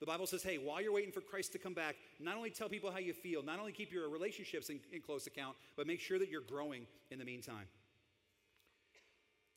The 0.00 0.06
Bible 0.06 0.26
says, 0.26 0.42
hey, 0.42 0.58
while 0.58 0.82
you're 0.82 0.92
waiting 0.92 1.12
for 1.12 1.22
Christ 1.22 1.52
to 1.52 1.58
come 1.58 1.72
back, 1.72 1.96
not 2.20 2.36
only 2.36 2.50
tell 2.50 2.68
people 2.68 2.90
how 2.90 2.98
you 2.98 3.14
feel, 3.14 3.42
not 3.42 3.58
only 3.58 3.72
keep 3.72 3.92
your 3.92 4.08
relationships 4.10 4.68
in, 4.68 4.78
in 4.92 5.00
close 5.00 5.26
account, 5.26 5.56
but 5.76 5.86
make 5.86 6.00
sure 6.00 6.18
that 6.18 6.28
you're 6.28 6.42
growing 6.42 6.86
in 7.10 7.18
the 7.18 7.24
meantime. 7.24 7.66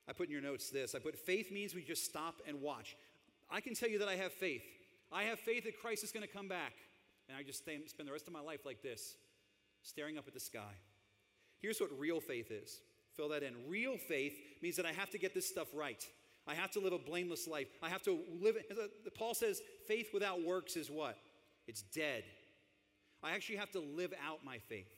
I 0.08 0.14
put 0.14 0.28
in 0.28 0.32
your 0.32 0.42
notes 0.42 0.70
this 0.70 0.96
I 0.96 1.00
put 1.00 1.16
faith 1.18 1.52
means 1.52 1.76
we 1.76 1.84
just 1.84 2.06
stop 2.06 2.36
and 2.48 2.62
watch. 2.62 2.96
I 3.52 3.62
can 3.62 3.74
tell 3.74 3.90
you 3.90 4.00
that 4.00 4.08
I 4.08 4.16
have 4.16 4.32
faith. 4.32 4.64
I 5.12 5.24
have 5.24 5.40
faith 5.40 5.66
that 5.66 5.80
Christ 5.80 6.04
is 6.04 6.12
going 6.12 6.26
to 6.26 6.32
come 6.32 6.48
back. 6.48 6.74
And 7.28 7.38
I 7.38 7.44
just 7.44 7.60
stay, 7.60 7.78
spend 7.86 8.08
the 8.08 8.14
rest 8.14 8.28
of 8.28 8.34
my 8.34 8.40
life 8.40 8.66
like 8.66 8.82
this, 8.82 9.16
staring 9.84 10.18
up 10.18 10.28
at 10.28 10.34
the 10.34 10.40
sky. 10.40 10.74
Here's 11.60 11.80
what 11.80 11.90
real 12.00 12.20
faith 12.20 12.52
is 12.52 12.80
Fill 13.16 13.30
that 13.30 13.44
in. 13.44 13.54
Real 13.68 13.98
faith 13.98 14.38
means 14.62 14.78
that 14.78 14.86
I 14.86 14.94
have 14.94 15.10
to 15.10 15.18
get 15.18 15.34
this 15.34 15.46
stuff 15.46 15.68
right. 15.74 16.08
I 16.50 16.56
have 16.56 16.72
to 16.72 16.80
live 16.80 16.94
a 16.94 16.98
blameless 16.98 17.48
life. 17.48 17.68
I 17.84 17.90
have 17.90 18.02
to 18.04 18.18
live. 18.42 18.56
Paul 19.16 19.36
says, 19.36 19.62
faith 19.88 20.08
without 20.12 20.44
works 20.44 20.76
is 20.76 20.90
what? 20.90 21.16
It's 21.68 21.84
dead. 21.84 22.24
I 23.22 23.36
actually 23.36 23.58
have 23.58 23.72
to 23.72 23.80
live 23.80 24.14
out 24.28 24.40
my 24.44 24.58
faith. 24.58 24.92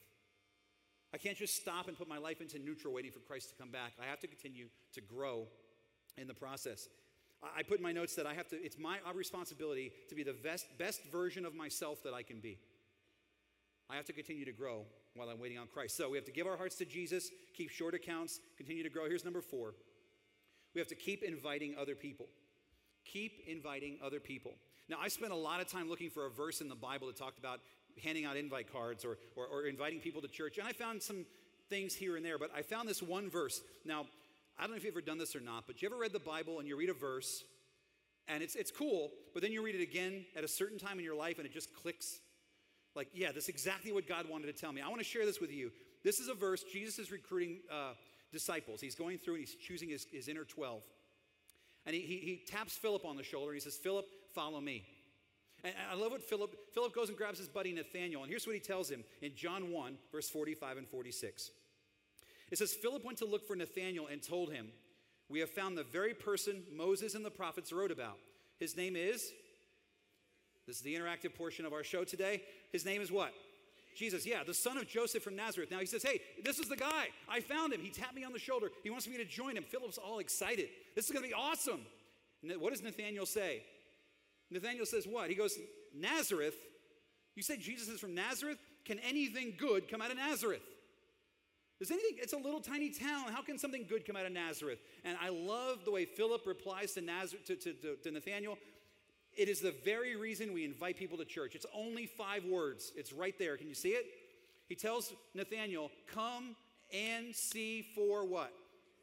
I 1.14 1.18
can't 1.18 1.38
just 1.38 1.58
stop 1.58 1.90
and 1.90 1.98
put 1.98 2.08
my 2.08 2.18
life 2.18 2.40
into 2.40 2.58
neutral 2.58 2.94
waiting 2.94 3.12
for 3.12 3.20
Christ 3.20 3.50
to 3.50 3.56
come 3.56 3.70
back. 3.70 3.92
I 4.02 4.10
have 4.10 4.22
to 4.22 4.28
continue 4.28 4.68
to 4.94 5.02
grow 5.02 5.48
in 6.18 6.28
the 6.28 6.34
process. 6.34 6.88
I 7.44 7.64
put 7.64 7.80
in 7.80 7.84
my 7.84 7.92
notes 7.92 8.16
that 8.16 8.26
I 8.26 8.34
have 8.34 8.48
to, 8.50 8.56
it's 8.64 8.78
my 8.78 9.00
responsibility 9.14 9.92
to 10.08 10.16
be 10.16 10.24
the 10.24 10.36
best, 10.44 10.68
best 10.78 11.02
version 11.12 11.46
of 11.46 11.54
myself 11.54 12.02
that 12.04 12.14
I 12.14 12.24
can 12.24 12.40
be. 12.40 12.60
I 13.90 13.98
have 13.98 14.06
to 14.06 14.14
continue 14.14 14.46
to 14.46 14.54
grow 14.54 14.86
while 15.16 15.28
I'm 15.28 15.40
waiting 15.40 15.58
on 15.58 15.68
Christ. 15.68 15.98
So 15.98 16.10
we 16.10 16.18
have 16.18 16.26
to 16.26 16.32
give 16.32 16.48
our 16.48 16.56
hearts 16.56 16.76
to 16.78 16.86
Jesus, 16.86 17.30
keep 17.54 17.70
short 17.70 17.94
accounts, 17.94 18.40
continue 18.56 18.84
to 18.84 18.90
grow. 18.90 19.10
Here's 19.10 19.26
number 19.26 19.42
four 19.42 19.74
we 20.74 20.80
have 20.80 20.88
to 20.88 20.96
keep 20.96 21.24
inviting 21.24 21.76
other 21.80 21.96
people. 21.96 22.28
Keep 23.06 23.48
inviting 23.48 23.98
other 24.04 24.20
people. 24.20 24.54
Now, 24.90 24.98
I 25.02 25.08
spent 25.08 25.32
a 25.32 25.36
lot 25.36 25.62
of 25.62 25.68
time 25.68 25.90
looking 25.90 26.10
for 26.10 26.26
a 26.26 26.30
verse 26.30 26.62
in 26.62 26.70
the 26.70 26.76
Bible 26.76 27.08
that 27.08 27.18
talked 27.18 27.40
about 27.40 27.60
handing 28.04 28.26
out 28.26 28.38
invite 28.38 28.72
cards 28.72 29.04
or, 29.04 29.18
or, 29.36 29.48
or 29.48 29.66
inviting 29.66 30.00
people 30.00 30.22
to 30.22 30.28
church, 30.28 30.58
and 30.58 30.68
I 30.68 30.72
found 30.72 31.02
some 31.02 31.26
things 31.70 31.96
here 31.96 32.18
and 32.18 32.26
there, 32.26 32.38
but 32.38 32.50
I 32.56 32.62
found 32.62 32.88
this 32.88 33.02
one 33.02 33.30
verse. 33.30 33.62
Now, 33.86 34.06
I 34.58 34.64
don't 34.64 34.72
know 34.72 34.78
if 34.78 34.84
you've 34.84 34.94
ever 34.94 35.02
done 35.02 35.18
this 35.18 35.36
or 35.36 35.40
not, 35.40 35.64
but 35.66 35.82
you 35.82 35.88
ever 35.88 35.98
read 35.98 36.14
the 36.14 36.20
Bible 36.20 36.60
and 36.60 36.68
you 36.68 36.76
read 36.76 36.90
a 36.90 36.94
verse 36.94 37.44
and 38.28 38.44
it's, 38.44 38.56
it's 38.56 38.72
cool, 38.72 39.10
but 39.34 39.42
then 39.42 39.52
you 39.52 39.64
read 39.64 39.76
it 39.76 39.82
again 39.82 40.26
at 40.36 40.44
a 40.44 40.48
certain 40.48 40.78
time 40.78 41.00
in 41.00 41.06
your 41.06 41.16
life 41.16 41.38
and 41.38 41.46
it 41.46 41.54
just 41.54 41.74
clicks 41.74 42.20
like, 42.94 43.08
yeah, 43.14 43.32
that's 43.32 43.48
exactly 43.48 43.92
what 43.92 44.08
God 44.08 44.30
wanted 44.30 44.48
to 44.48 44.54
tell 44.54 44.72
me. 44.72 44.82
I 44.82 44.90
want 44.90 45.00
to 45.00 45.06
share 45.08 45.26
this 45.26 45.40
with 45.40 45.52
you. 45.52 45.72
This 46.04 46.20
is 46.20 46.28
a 46.28 46.34
verse, 46.34 46.64
Jesus 46.64 47.00
is 47.00 47.12
recruiting 47.12 47.60
uh, 47.72 47.94
disciples. 48.32 48.82
He's 48.82 48.96
going 48.96 49.17
through 49.17 49.36
and 49.36 49.44
he's 49.44 49.56
choosing 49.56 49.89
his, 49.89 50.06
his 50.12 50.28
inner 50.28 50.44
12. 50.44 50.82
And 51.86 51.96
he, 51.96 52.02
he, 52.02 52.17
he 52.17 52.41
taps 52.48 52.78
Philip 52.78 53.06
on 53.06 53.17
the 53.17 53.24
shoulder 53.24 53.52
and 53.52 53.56
he 53.56 53.62
says, 53.62 53.78
Philip, 53.78 54.06
follow 54.34 54.62
me. 54.62 54.86
And 55.63 55.74
I 55.91 55.96
love 55.96 56.12
what 56.12 56.24
Philip, 56.24 56.56
Philip 56.74 56.94
goes 56.94 57.10
and 57.10 57.17
grabs 57.17 57.38
his 57.38 57.48
buddy 57.48 57.74
Nathaniel. 57.74 58.24
And 58.24 58.30
here's 58.30 58.48
what 58.48 58.56
he 58.56 58.60
tells 58.60 58.89
him 58.89 59.04
in 59.22 59.36
John 59.36 59.72
1, 59.72 59.98
verse 60.12 60.30
45 60.30 60.78
and 60.78 60.88
46. 60.88 61.52
It 62.52 62.58
says, 62.58 62.74
Philip 62.74 63.06
went 63.06 63.17
to 63.20 63.26
look 63.26 63.48
for 63.48 63.56
Nathaniel 63.56 64.08
and 64.08 64.22
told 64.22 64.52
him, 64.52 64.70
We 65.30 65.39
have 65.39 65.50
found 65.50 65.78
the 65.78 65.84
very 65.84 66.13
person 66.13 66.63
Moses 66.76 67.15
and 67.15 67.24
the 67.24 67.32
prophets 67.32 67.72
wrote 67.72 67.91
about. 67.91 68.17
His 68.60 68.76
name 68.76 68.96
is 68.96 69.32
this 70.67 70.78
is 70.78 70.82
the 70.84 70.96
interactive 70.96 71.36
portion 71.36 71.65
of 71.65 71.74
our 71.74 71.84
show 71.84 72.04
today. 72.04 72.44
His 72.72 72.86
name 72.86 73.02
is 73.02 73.12
what? 73.12 73.34
Jesus, 73.95 74.25
yeah, 74.25 74.43
the 74.43 74.54
son 74.54 74.77
of 74.77 74.88
Joseph 74.88 75.23
from 75.23 75.36
Nazareth. 75.36 75.71
Now 75.71 75.80
he 75.80 75.86
says, 75.86 76.04
Hey, 76.04 76.21
this 76.43 76.60
is 76.60 76.69
the 76.69 76.75
guy. 76.75 77.08
I 77.30 77.39
found 77.39 77.73
him. 77.73 77.82
He 77.82 77.89
tapped 77.89 78.15
me 78.15 78.23
on 78.23 78.34
the 78.34 78.39
shoulder. 78.39 78.69
He 78.84 78.89
wants 78.89 79.08
me 79.08 79.17
to 79.17 79.25
join 79.25 79.58
him. 79.58 79.63
Philip's 79.63 79.97
all 79.97 80.19
excited. 80.19 80.69
This 80.95 81.06
is 81.06 81.12
going 81.12 81.23
to 81.23 81.30
be 81.30 81.34
awesome. 81.34 81.82
What 82.60 82.71
does 82.71 82.82
Nathaniel 82.82 83.25
say? 83.25 83.63
Nathaniel 84.49 84.86
says, 84.86 85.06
What? 85.06 85.30
He 85.30 85.36
goes, 85.36 85.58
Nazareth? 85.95 86.56
You 87.36 87.43
say 87.43 87.58
Jesus 87.58 87.88
is 87.88 87.99
from 87.99 88.13
Nazareth? 88.13 88.58
Can 88.86 88.99
anything 88.99 89.54
good 89.58 89.89
come 89.89 90.01
out 90.01 90.12
of 90.12 90.17
Nazareth? 90.17 90.62
Does 91.80 91.89
anything, 91.89 92.17
it's 92.21 92.34
a 92.34 92.38
little 92.38 92.60
tiny 92.60 92.91
town. 92.91 93.32
How 93.32 93.41
can 93.41 93.58
something 93.58 93.86
good 93.89 94.06
come 94.06 94.15
out 94.15 94.25
of 94.25 94.32
Nazareth? 94.32 94.77
And 95.04 95.17
I 95.19 95.30
love 95.30 95.84
the 95.84 95.89
way 95.89 96.06
Philip 96.06 96.45
replies 96.45 96.93
to, 96.93 97.01
Nazareth, 97.01 97.45
to, 97.45 97.56
to, 97.56 97.73
to, 97.73 97.95
to 98.04 98.12
Nathaniel. 98.12 98.58
It 99.38 99.48
is 99.48 99.62
the 99.62 99.74
very 99.86 100.15
reason 100.15 100.54
we 100.54 100.65
invite 100.65 100.98
people 100.98 101.17
to 101.17 101.26
church. 101.26 101.56
It's 101.56 101.65
only 101.74 102.06
five 102.06 102.44
words, 102.46 102.91
it's 102.96 103.13
right 103.13 103.38
there. 103.39 103.58
Can 103.58 103.67
you 103.67 103.76
see 103.76 103.89
it? 103.89 104.06
He 104.67 104.76
tells 104.76 105.13
Nathaniel, 105.34 105.91
Come 106.08 106.56
and 106.94 107.36
see 107.36 107.86
for 107.96 108.26
what? 108.26 108.54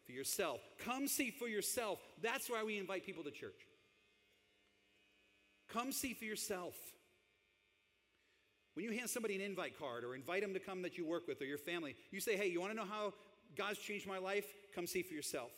For 0.07 0.13
yourself. 0.13 0.61
Come 0.79 1.07
see 1.07 1.31
for 1.31 1.49
yourself. 1.49 1.99
That's 2.23 2.49
why 2.49 2.63
we 2.63 2.79
invite 2.79 3.05
people 3.05 3.25
to 3.25 3.31
church. 3.31 3.67
Come 5.73 5.93
see 5.93 6.15
for 6.15 6.25
yourself. 6.25 6.75
When 8.75 8.85
you 8.85 8.93
hand 8.93 9.11
somebody 9.11 9.35
an 9.35 9.41
invite 9.41 9.79
card 9.79 10.05
or 10.05 10.15
invite 10.15 10.43
them 10.43 10.55
to 10.55 10.61
come 10.61 10.83
that 10.83 10.97
you 10.97 11.05
work 11.05 11.27
with 11.27 11.43
or 11.43 11.47
your 11.47 11.59
family, 11.59 11.97
you 12.11 12.21
say, 12.21 12.37
Hey, 12.37 12.49
you 12.49 12.61
want 12.61 12.73
to 12.73 12.77
know 12.77 12.87
how 12.89 13.13
God's 13.57 13.79
changed 13.79 14.07
my 14.07 14.19
life? 14.19 14.47
Come 14.75 14.87
see 14.87 15.03
for 15.03 15.15
yourself. 15.15 15.51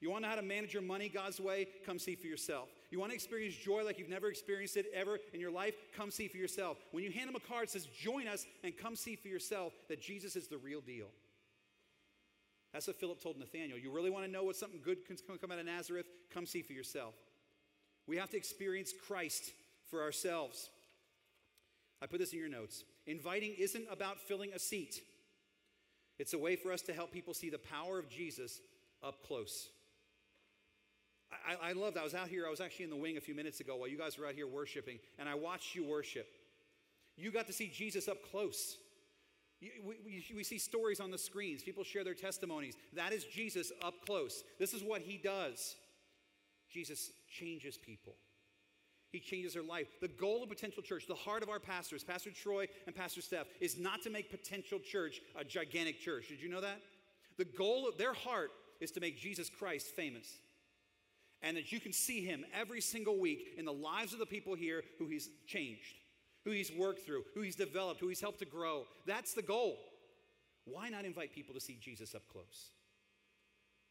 You 0.00 0.10
want 0.10 0.22
to 0.24 0.28
know 0.28 0.34
how 0.34 0.40
to 0.40 0.46
manage 0.46 0.72
your 0.72 0.82
money 0.82 1.10
God's 1.10 1.38
way? 1.38 1.68
Come 1.84 1.98
see 1.98 2.14
for 2.14 2.26
yourself. 2.26 2.68
You 2.90 2.98
want 2.98 3.12
to 3.12 3.14
experience 3.14 3.54
joy 3.54 3.84
like 3.84 3.98
you've 3.98 4.08
never 4.08 4.28
experienced 4.28 4.76
it 4.76 4.86
ever 4.94 5.18
in 5.34 5.40
your 5.40 5.50
life? 5.50 5.74
Come 5.94 6.10
see 6.10 6.26
for 6.26 6.38
yourself. 6.38 6.78
When 6.92 7.04
you 7.04 7.10
hand 7.10 7.28
them 7.28 7.36
a 7.36 7.40
card 7.40 7.68
that 7.68 7.72
says, 7.72 7.86
Join 7.86 8.26
us 8.26 8.46
and 8.64 8.76
come 8.76 8.96
see 8.96 9.14
for 9.14 9.28
yourself 9.28 9.74
that 9.88 10.00
Jesus 10.00 10.36
is 10.36 10.48
the 10.48 10.56
real 10.56 10.80
deal. 10.80 11.08
That's 12.72 12.86
what 12.86 12.96
Philip 12.96 13.20
told 13.20 13.38
Nathaniel. 13.38 13.78
You 13.78 13.90
really 13.90 14.10
want 14.10 14.24
to 14.24 14.30
know 14.30 14.44
what 14.44 14.56
something 14.56 14.80
good 14.82 15.06
can 15.06 15.16
come 15.38 15.52
out 15.52 15.58
of 15.58 15.66
Nazareth? 15.66 16.06
Come 16.32 16.46
see 16.46 16.62
for 16.62 16.72
yourself. 16.72 17.14
We 18.06 18.16
have 18.16 18.30
to 18.30 18.36
experience 18.36 18.92
Christ 19.06 19.52
for 19.90 20.02
ourselves. 20.02 20.70
I 22.00 22.06
put 22.06 22.20
this 22.20 22.32
in 22.32 22.38
your 22.38 22.48
notes. 22.48 22.84
Inviting 23.06 23.54
isn't 23.58 23.86
about 23.90 24.18
filling 24.18 24.52
a 24.52 24.58
seat, 24.58 25.02
it's 26.18 26.32
a 26.32 26.38
way 26.38 26.56
for 26.56 26.72
us 26.72 26.82
to 26.82 26.92
help 26.92 27.12
people 27.12 27.34
see 27.34 27.50
the 27.50 27.58
power 27.58 27.98
of 27.98 28.08
Jesus 28.08 28.60
up 29.02 29.26
close. 29.26 29.68
I, 31.32 31.70
I 31.70 31.72
loved, 31.72 31.96
I 31.96 32.02
was 32.02 32.14
out 32.14 32.28
here, 32.28 32.46
I 32.46 32.50
was 32.50 32.60
actually 32.60 32.84
in 32.84 32.90
the 32.90 32.96
wing 32.96 33.16
a 33.16 33.20
few 33.20 33.34
minutes 33.34 33.60
ago 33.60 33.76
while 33.76 33.88
you 33.88 33.98
guys 33.98 34.18
were 34.18 34.26
out 34.26 34.34
here 34.34 34.46
worshiping, 34.46 34.98
and 35.18 35.28
I 35.28 35.34
watched 35.34 35.74
you 35.74 35.84
worship. 35.84 36.26
You 37.16 37.30
got 37.30 37.46
to 37.46 37.52
see 37.52 37.68
Jesus 37.68 38.08
up 38.08 38.18
close. 38.30 38.76
We, 39.60 39.70
we, 40.04 40.24
we, 40.34 40.42
see 40.42 40.58
stories 40.58 41.00
on 41.00 41.10
the 41.10 41.18
screens. 41.18 41.62
People 41.62 41.84
share 41.84 42.02
their 42.02 42.14
testimonies. 42.14 42.76
That 42.94 43.12
is 43.12 43.24
Jesus 43.24 43.70
up 43.84 44.06
close. 44.06 44.42
This 44.58 44.72
is 44.72 44.82
what 44.82 45.02
he 45.02 45.18
does. 45.18 45.76
Jesus 46.72 47.10
changes 47.28 47.76
people. 47.76 48.14
He 49.12 49.20
changes 49.20 49.54
their 49.54 49.62
life. 49.62 49.88
The 50.00 50.08
goal 50.08 50.42
of 50.42 50.48
Potential 50.48 50.82
Church, 50.82 51.06
the 51.06 51.14
heart 51.14 51.42
of 51.42 51.50
our 51.50 51.58
pastors, 51.58 52.02
Pastor 52.02 52.30
Troy 52.30 52.68
and 52.86 52.94
Pastor 52.94 53.20
Steph, 53.20 53.48
is 53.60 53.78
not 53.78 54.02
to 54.02 54.10
make 54.10 54.30
Potential 54.30 54.78
Church 54.78 55.20
a 55.36 55.44
gigantic 55.44 56.00
church. 56.00 56.28
Did 56.28 56.40
you 56.40 56.48
know 56.48 56.60
that? 56.60 56.80
The 57.36 57.44
goal 57.44 57.86
of 57.88 57.98
their 57.98 58.14
heart 58.14 58.52
is 58.80 58.90
to 58.92 59.00
make 59.00 59.18
Jesus 59.18 59.50
Christ 59.50 59.88
famous. 59.88 60.38
And 61.42 61.56
that 61.56 61.72
you 61.72 61.80
can 61.80 61.92
see 61.92 62.24
him 62.24 62.44
every 62.58 62.80
single 62.80 63.18
week 63.18 63.54
in 63.56 63.64
the 63.64 63.72
lives 63.72 64.12
of 64.12 64.18
the 64.18 64.26
people 64.26 64.54
here 64.54 64.82
who 64.98 65.06
he's 65.06 65.28
changed, 65.46 65.96
who 66.44 66.50
he's 66.50 66.70
worked 66.70 67.06
through, 67.06 67.24
who 67.34 67.40
he's 67.40 67.56
developed, 67.56 68.00
who 68.00 68.08
he's 68.08 68.20
helped 68.20 68.40
to 68.40 68.44
grow. 68.44 68.84
That's 69.06 69.32
the 69.32 69.42
goal. 69.42 69.78
Why 70.66 70.90
not 70.90 71.04
invite 71.04 71.34
people 71.34 71.54
to 71.54 71.60
see 71.60 71.78
Jesus 71.80 72.14
up 72.14 72.22
close? 72.30 72.72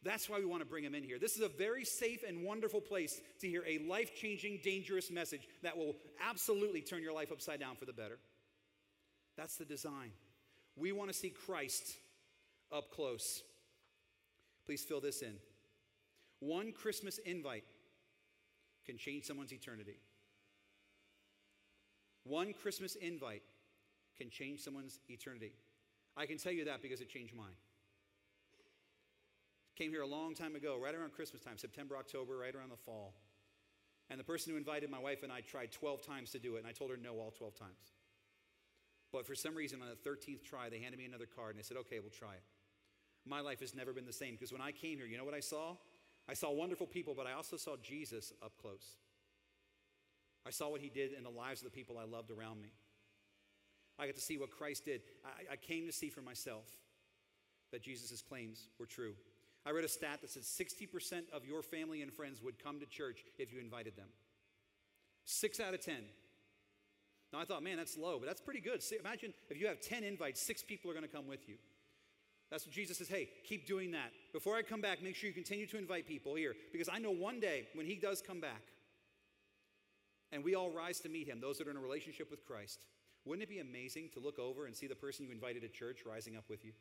That's 0.02 0.30
why 0.30 0.38
we 0.38 0.46
want 0.46 0.62
to 0.62 0.68
bring 0.68 0.84
him 0.84 0.94
in 0.94 1.02
here. 1.02 1.18
This 1.18 1.36
is 1.36 1.42
a 1.42 1.48
very 1.48 1.84
safe 1.84 2.22
and 2.26 2.42
wonderful 2.42 2.80
place 2.80 3.20
to 3.40 3.48
hear 3.48 3.64
a 3.66 3.78
life 3.86 4.14
changing, 4.16 4.60
dangerous 4.64 5.10
message 5.10 5.42
that 5.62 5.76
will 5.76 5.94
absolutely 6.26 6.80
turn 6.80 7.02
your 7.02 7.12
life 7.12 7.30
upside 7.30 7.60
down 7.60 7.76
for 7.76 7.84
the 7.84 7.92
better. 7.92 8.18
That's 9.36 9.56
the 9.56 9.66
design. 9.66 10.12
We 10.76 10.92
want 10.92 11.10
to 11.10 11.16
see 11.16 11.30
Christ 11.30 11.96
up 12.72 12.90
close. 12.92 13.42
Please 14.64 14.82
fill 14.84 15.00
this 15.00 15.20
in. 15.20 15.34
One 16.40 16.72
Christmas 16.72 17.18
invite 17.18 17.64
can 18.86 18.96
change 18.96 19.24
someone's 19.24 19.52
eternity. 19.52 20.00
One 22.24 22.52
Christmas 22.52 22.96
invite 22.96 23.42
can 24.16 24.30
change 24.30 24.60
someone's 24.60 24.98
eternity. 25.08 25.52
I 26.16 26.26
can 26.26 26.38
tell 26.38 26.52
you 26.52 26.64
that 26.64 26.82
because 26.82 27.00
it 27.00 27.08
changed 27.08 27.34
mine. 27.34 27.56
Came 29.76 29.90
here 29.90 30.02
a 30.02 30.06
long 30.06 30.34
time 30.34 30.56
ago, 30.56 30.76
right 30.82 30.94
around 30.94 31.12
Christmas 31.12 31.42
time, 31.42 31.56
September, 31.56 31.96
October, 31.96 32.36
right 32.36 32.54
around 32.54 32.70
the 32.70 32.76
fall. 32.76 33.14
And 34.10 34.18
the 34.18 34.24
person 34.24 34.52
who 34.52 34.58
invited 34.58 34.90
my 34.90 34.98
wife 34.98 35.22
and 35.22 35.32
I 35.32 35.40
tried 35.40 35.72
12 35.72 36.02
times 36.02 36.30
to 36.32 36.38
do 36.38 36.56
it, 36.56 36.58
and 36.58 36.66
I 36.66 36.72
told 36.72 36.90
her 36.90 36.96
no 36.96 37.12
all 37.14 37.30
12 37.30 37.54
times. 37.54 37.92
But 39.12 39.26
for 39.26 39.34
some 39.34 39.54
reason, 39.54 39.80
on 39.80 39.88
the 39.88 40.10
13th 40.10 40.44
try, 40.44 40.68
they 40.68 40.80
handed 40.80 40.98
me 40.98 41.06
another 41.06 41.26
card, 41.26 41.54
and 41.54 41.58
I 41.58 41.62
said, 41.62 41.76
okay, 41.78 42.00
we'll 42.00 42.10
try 42.10 42.34
it. 42.34 42.42
My 43.26 43.40
life 43.40 43.60
has 43.60 43.74
never 43.74 43.92
been 43.92 44.06
the 44.06 44.12
same 44.12 44.32
because 44.32 44.52
when 44.52 44.60
I 44.60 44.72
came 44.72 44.98
here, 44.98 45.06
you 45.06 45.16
know 45.16 45.24
what 45.24 45.34
I 45.34 45.40
saw? 45.40 45.76
I 46.30 46.34
saw 46.34 46.52
wonderful 46.52 46.86
people, 46.86 47.12
but 47.16 47.26
I 47.26 47.32
also 47.32 47.56
saw 47.56 47.74
Jesus 47.82 48.32
up 48.40 48.52
close. 48.62 48.94
I 50.46 50.50
saw 50.50 50.68
what 50.68 50.80
he 50.80 50.88
did 50.88 51.12
in 51.12 51.24
the 51.24 51.30
lives 51.30 51.60
of 51.60 51.64
the 51.64 51.76
people 51.76 51.98
I 51.98 52.04
loved 52.04 52.30
around 52.30 52.62
me. 52.62 52.70
I 53.98 54.06
got 54.06 54.14
to 54.14 54.20
see 54.20 54.38
what 54.38 54.52
Christ 54.52 54.84
did. 54.84 55.00
I, 55.24 55.54
I 55.54 55.56
came 55.56 55.86
to 55.86 55.92
see 55.92 56.08
for 56.08 56.22
myself 56.22 56.66
that 57.72 57.82
Jesus' 57.82 58.22
claims 58.22 58.68
were 58.78 58.86
true. 58.86 59.14
I 59.66 59.70
read 59.72 59.84
a 59.84 59.88
stat 59.88 60.20
that 60.22 60.30
said 60.30 60.44
60% 60.44 61.22
of 61.32 61.44
your 61.44 61.62
family 61.62 62.00
and 62.00 62.12
friends 62.12 62.40
would 62.42 62.62
come 62.62 62.78
to 62.78 62.86
church 62.86 63.24
if 63.36 63.52
you 63.52 63.58
invited 63.58 63.96
them. 63.96 64.08
Six 65.24 65.58
out 65.58 65.74
of 65.74 65.84
10. 65.84 65.96
Now 67.32 67.40
I 67.40 67.44
thought, 67.44 67.64
man, 67.64 67.76
that's 67.76 67.98
low, 67.98 68.20
but 68.20 68.26
that's 68.26 68.40
pretty 68.40 68.60
good. 68.60 68.84
See, 68.84 68.96
imagine 68.98 69.34
if 69.50 69.60
you 69.60 69.66
have 69.66 69.80
10 69.80 70.04
invites, 70.04 70.40
six 70.40 70.62
people 70.62 70.92
are 70.92 70.94
going 70.94 71.06
to 71.06 71.12
come 71.12 71.26
with 71.26 71.48
you. 71.48 71.56
That's 72.52 72.66
what 72.66 72.74
Jesus 72.74 72.98
says. 72.98 73.08
Hey, 73.08 73.28
keep 73.44 73.66
doing 73.66 73.90
that. 73.90 74.12
Before 74.32 74.56
I 74.56 74.62
come 74.62 74.80
back, 74.80 75.02
make 75.02 75.16
sure 75.16 75.28
you 75.28 75.34
continue 75.34 75.66
to 75.66 75.78
invite 75.78 76.06
people 76.06 76.34
here 76.34 76.54
because 76.72 76.88
I 76.88 76.98
know 76.98 77.10
one 77.10 77.40
day 77.40 77.66
when 77.74 77.86
he 77.86 77.96
does 77.96 78.22
come 78.22 78.40
back 78.40 78.62
and 80.32 80.44
we 80.44 80.54
all 80.54 80.70
rise 80.70 81.00
to 81.00 81.08
meet 81.08 81.26
him, 81.28 81.40
those 81.40 81.58
that 81.58 81.66
are 81.66 81.70
in 81.70 81.76
a 81.76 81.80
relationship 81.80 82.30
with 82.30 82.46
Christ, 82.46 82.86
wouldn't 83.24 83.42
it 83.42 83.48
be 83.48 83.58
amazing 83.58 84.10
to 84.14 84.20
look 84.20 84.38
over 84.38 84.66
and 84.66 84.76
see 84.76 84.86
the 84.86 84.94
person 84.94 85.26
you 85.26 85.32
invited 85.32 85.62
to 85.62 85.68
church 85.68 86.00
rising 86.06 86.36
up 86.36 86.44
with 86.48 86.64
you? 86.64 86.72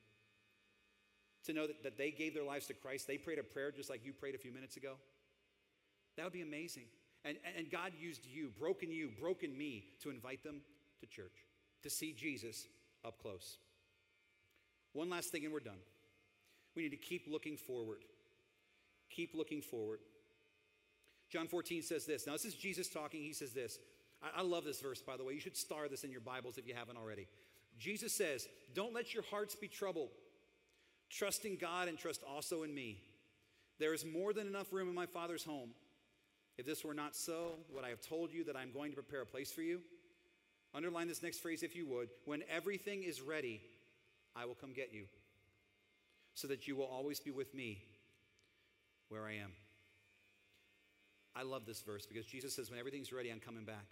to 1.46 1.54
know 1.54 1.68
that, 1.68 1.84
that 1.84 1.98
they 1.98 2.12
gave 2.12 2.34
their 2.34 2.44
lives 2.44 2.68
to 2.68 2.74
Christ. 2.74 3.08
They 3.08 3.18
prayed 3.18 3.40
a 3.40 3.44
prayer 3.44 3.72
just 3.72 3.90
like 3.90 4.06
you 4.06 4.14
prayed 4.14 4.36
a 4.36 4.38
few 4.38 4.52
minutes 4.52 4.78
ago. 4.78 4.96
That 6.18 6.24
would 6.24 6.34
be 6.34 6.42
amazing. 6.42 6.84
And, 7.26 7.38
and 7.58 7.70
God 7.70 7.94
used 8.00 8.26
you, 8.26 8.52
broken 8.60 8.92
you, 8.92 9.10
broken 9.20 9.58
me, 9.58 9.86
to 10.04 10.10
invite 10.10 10.44
them 10.44 10.62
to 11.02 11.08
church, 11.08 11.46
to 11.84 11.90
see 11.90 12.14
Jesus 12.14 12.68
up 13.06 13.22
close. 13.22 13.58
One 14.94 15.10
last 15.10 15.30
thing, 15.30 15.44
and 15.44 15.54
we're 15.54 15.60
done. 15.60 15.80
We 16.76 16.84
need 16.84 16.90
to 16.90 16.98
keep 16.98 17.26
looking 17.30 17.58
forward. 17.58 18.04
Keep 19.10 19.34
looking 19.36 19.62
forward. 19.62 20.00
John 21.30 21.48
14 21.48 21.82
says 21.82 22.06
this. 22.06 22.26
Now, 22.26 22.34
this 22.34 22.46
is 22.46 22.56
Jesus 22.56 22.90
talking. 22.90 23.22
He 23.22 23.34
says 23.34 23.54
this. 23.54 23.80
I, 24.24 24.40
I 24.40 24.42
love 24.42 24.66
this 24.66 24.82
verse, 24.82 25.02
by 25.02 25.18
the 25.18 25.24
way. 25.24 25.34
You 25.34 25.40
should 25.40 25.58
star 25.58 25.88
this 25.88 26.04
in 26.04 26.12
your 26.12 26.22
Bibles 26.22 26.58
if 26.58 26.68
you 26.68 26.74
haven't 26.74 26.98
already. 26.98 27.28
Jesus 27.78 28.14
says, 28.14 28.48
Don't 28.74 28.94
let 28.94 29.14
your 29.14 29.24
hearts 29.24 29.56
be 29.56 29.68
troubled. 29.68 30.10
Trust 31.10 31.46
in 31.46 31.58
God 31.58 31.88
and 31.88 31.98
trust 31.98 32.22
also 32.28 32.64
in 32.64 32.74
me. 32.74 33.02
There 33.80 33.94
is 33.94 34.06
more 34.06 34.34
than 34.34 34.48
enough 34.48 34.72
room 34.72 34.90
in 34.90 34.96
my 34.96 35.06
Father's 35.06 35.44
home. 35.44 35.70
If 36.58 36.66
this 36.66 36.84
were 36.84 36.94
not 36.94 37.16
so, 37.16 37.54
would 37.74 37.86
I 37.86 37.90
have 37.90 38.02
told 38.02 38.34
you 38.34 38.44
that 38.44 38.58
I'm 38.58 38.72
going 38.72 38.92
to 38.92 38.96
prepare 38.96 39.22
a 39.22 39.26
place 39.26 39.52
for 39.52 39.62
you? 39.62 39.80
Underline 40.76 41.08
this 41.08 41.24
next 41.24 41.40
phrase 41.40 41.64
if 41.64 41.76
you 41.76 41.88
would. 41.88 42.10
When 42.26 42.44
everything 42.50 43.04
is 43.04 43.22
ready, 43.22 43.62
I 44.36 44.46
will 44.46 44.56
come 44.56 44.74
get 44.74 44.94
you, 44.94 45.06
so 46.34 46.48
that 46.48 46.68
you 46.68 46.76
will 46.76 46.86
always 46.86 47.20
be 47.20 47.32
with 47.32 47.54
me 47.54 47.84
where 49.10 49.26
I 49.26 49.34
am. 49.34 49.52
I 51.36 51.44
love 51.44 51.66
this 51.66 51.82
verse 51.82 52.06
because 52.06 52.26
Jesus 52.26 52.56
says, 52.56 52.70
When 52.70 52.80
everything's 52.80 53.14
ready, 53.14 53.30
I'm 53.30 53.40
coming 53.40 53.66
back. 53.66 53.86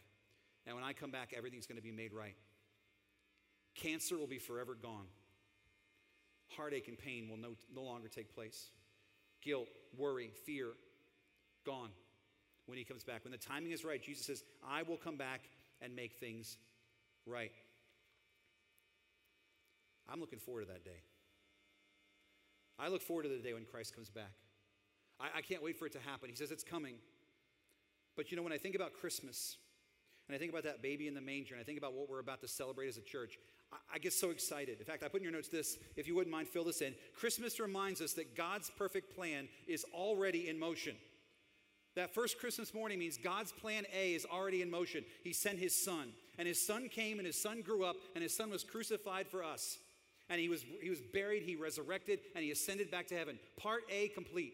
And 0.66 0.76
when 0.76 0.84
I 0.84 0.94
come 0.94 1.12
back, 1.12 1.34
everything's 1.36 1.66
going 1.66 1.78
to 1.78 1.84
be 1.84 1.92
made 1.92 2.14
right. 2.14 2.36
Cancer 3.76 4.18
will 4.18 4.28
be 4.28 4.40
forever 4.40 4.76
gone 4.76 5.08
heartache 6.56 6.88
and 6.88 6.98
pain 6.98 7.28
will 7.30 7.38
no, 7.38 7.56
no 7.74 7.84
longer 7.84 8.08
take 8.08 8.34
place. 8.34 8.70
Guilt, 9.42 9.68
worry, 9.98 10.32
fear, 10.46 10.70
gone 11.66 11.90
when 12.66 12.78
he 12.78 12.84
comes 12.84 13.04
back. 13.04 13.24
When 13.24 13.32
the 13.32 13.38
timing 13.38 13.72
is 13.72 13.84
right, 13.84 14.02
Jesus 14.02 14.26
says, 14.26 14.44
I 14.68 14.84
will 14.84 14.98
come 14.98 15.18
back 15.18 15.42
and 15.82 15.96
make 15.96 16.14
things 16.14 16.58
right. 17.26 17.52
I'm 20.10 20.20
looking 20.20 20.40
forward 20.40 20.62
to 20.62 20.74
that 20.74 20.86
day. 20.86 21.02
I 22.80 22.90
look 22.90 23.02
forward 23.02 23.24
to 23.24 23.30
the 23.30 23.38
day 23.38 23.54
when 23.54 23.66
Christ 23.66 23.96
comes 23.96 24.10
back. 24.10 24.32
I, 25.20 25.40
I 25.40 25.42
can't 25.42 25.64
wait 25.64 25.78
for 25.78 25.86
it 25.86 25.94
to 25.94 26.00
happen. 26.00 26.30
He 26.30 26.36
says 26.36 26.52
it's 26.52 26.64
coming. 26.64 26.96
But 28.16 28.32
you 28.32 28.38
know, 28.38 28.44
when 28.44 28.54
I 28.54 28.58
think 28.58 28.76
about 28.76 28.94
Christmas, 28.94 29.58
and 30.28 30.36
I 30.36 30.40
think 30.40 30.52
about 30.52 30.64
that 30.64 30.82
baby 30.82 31.08
in 31.08 31.14
the 31.14 31.22
manger, 31.22 31.56
and 31.56 31.62
I 31.62 31.64
think 31.64 31.78
about 31.78 31.94
what 31.94 32.10
we're 32.10 32.20
about 32.20 32.42
to 32.42 32.48
celebrate 32.48 32.88
as 32.88 32.98
a 32.98 33.02
church, 33.02 33.38
I 33.94 34.00
get 34.00 34.14
so 34.14 34.30
excited. 34.30 34.80
In 34.80 34.86
fact, 34.86 35.04
I 35.04 35.08
put 35.08 35.18
in 35.18 35.24
your 35.24 35.34
notes 35.34 35.50
this, 35.50 35.78
if 35.96 36.08
you 36.08 36.16
wouldn't 36.16 36.32
mind, 36.32 36.48
fill 36.48 36.64
this 36.64 36.82
in. 36.82 36.96
Christmas 37.16 37.60
reminds 37.60 38.02
us 38.02 38.14
that 38.14 38.36
God's 38.36 38.70
perfect 38.70 39.16
plan 39.16 39.48
is 39.68 39.86
already 39.94 40.50
in 40.50 40.58
motion. 40.58 40.96
That 41.96 42.14
first 42.14 42.40
Christmas 42.40 42.74
morning 42.74 43.00
means 43.00 43.18
God's 43.18 43.52
plan 43.52 43.86
A 43.94 44.14
is 44.14 44.26
already 44.26 44.62
in 44.62 44.70
motion. 44.70 45.04
He 45.24 45.34
sent 45.34 45.60
his 45.60 45.76
son, 45.76 46.10
and 46.38 46.48
his 46.48 46.66
son 46.66 46.90
came, 46.90 47.18
and 47.18 47.26
his 47.26 47.42
son 47.42 47.62
grew 47.62 47.84
up, 47.84 47.96
and 48.14 48.22
his 48.22 48.36
son 48.36 48.50
was 48.50 48.64
crucified 48.64 49.28
for 49.28 49.44
us. 49.44 49.80
And 50.30 50.40
he 50.42 50.50
was, 50.50 50.66
he 50.82 50.90
was 50.90 51.00
buried, 51.00 51.44
he 51.44 51.56
resurrected, 51.56 52.20
and 52.36 52.44
he 52.44 52.52
ascended 52.52 52.92
back 52.92 53.08
to 53.08 53.16
heaven. 53.16 53.40
Part 53.58 53.84
A 53.90 54.10
complete. 54.10 54.54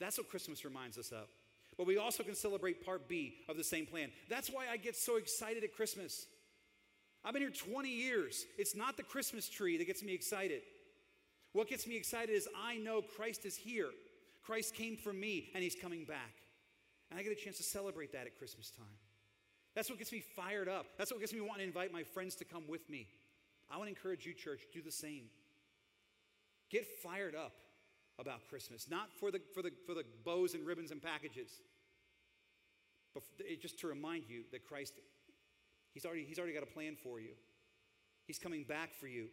That's 0.00 0.18
what 0.18 0.28
Christmas 0.28 0.64
reminds 0.64 0.98
us 0.98 1.10
of. 1.12 1.28
But 1.78 1.86
we 1.86 1.96
also 1.96 2.22
can 2.22 2.34
celebrate 2.34 2.84
part 2.84 3.08
B 3.08 3.34
of 3.48 3.56
the 3.56 3.64
same 3.64 3.86
plan. 3.86 4.10
That's 4.28 4.50
why 4.50 4.66
I 4.70 4.76
get 4.76 4.96
so 4.96 5.16
excited 5.16 5.64
at 5.64 5.74
Christmas. 5.74 6.26
I've 7.24 7.32
been 7.32 7.42
here 7.42 7.50
20 7.50 7.88
years. 7.88 8.44
It's 8.58 8.74
not 8.74 8.96
the 8.96 9.04
Christmas 9.04 9.48
tree 9.48 9.76
that 9.78 9.86
gets 9.86 10.02
me 10.02 10.12
excited. 10.12 10.62
What 11.52 11.68
gets 11.68 11.86
me 11.86 11.96
excited 11.96 12.30
is 12.30 12.48
I 12.56 12.78
know 12.78 13.00
Christ 13.00 13.46
is 13.46 13.56
here. 13.56 13.90
Christ 14.42 14.74
came 14.74 14.96
for 14.96 15.12
me 15.12 15.50
and 15.54 15.62
he's 15.62 15.76
coming 15.76 16.04
back. 16.04 16.32
And 17.10 17.18
I 17.18 17.22
get 17.22 17.32
a 17.32 17.36
chance 17.36 17.58
to 17.58 17.62
celebrate 17.62 18.12
that 18.12 18.26
at 18.26 18.36
Christmas 18.38 18.70
time. 18.70 18.86
That's 19.74 19.88
what 19.88 19.98
gets 19.98 20.12
me 20.12 20.20
fired 20.20 20.68
up. 20.68 20.86
That's 20.98 21.10
what 21.10 21.20
gets 21.20 21.32
me 21.32 21.40
wanting 21.40 21.58
to 21.58 21.64
invite 21.64 21.92
my 21.92 22.02
friends 22.02 22.34
to 22.36 22.44
come 22.44 22.64
with 22.68 22.88
me. 22.90 23.06
I 23.72 23.78
want 23.78 23.88
to 23.88 23.96
encourage 23.96 24.26
you, 24.26 24.34
church, 24.34 24.60
do 24.72 24.82
the 24.82 24.92
same. 24.92 25.24
Get 26.70 26.86
fired 27.02 27.34
up 27.34 27.54
about 28.18 28.46
Christmas, 28.48 28.86
not 28.90 29.10
for 29.18 29.30
the, 29.30 29.40
for 29.54 29.62
the, 29.62 29.70
for 29.86 29.94
the 29.94 30.04
bows 30.24 30.54
and 30.54 30.66
ribbons 30.66 30.90
and 30.90 31.02
packages, 31.02 31.50
but 33.14 33.22
just 33.60 33.80
to 33.80 33.86
remind 33.86 34.24
you 34.28 34.42
that 34.52 34.64
Christ 34.64 34.94
He's 35.92 36.06
already, 36.06 36.24
he's 36.24 36.38
already 36.38 36.54
got 36.54 36.62
a 36.62 36.66
plan 36.66 36.96
for 37.02 37.20
you. 37.20 37.32
He's 38.26 38.38
coming 38.38 38.64
back 38.64 38.94
for 38.94 39.06
you. 39.06 39.28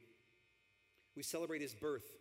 We 1.15 1.23
celebrate 1.23 1.61
his 1.61 1.73
birth 1.73 2.11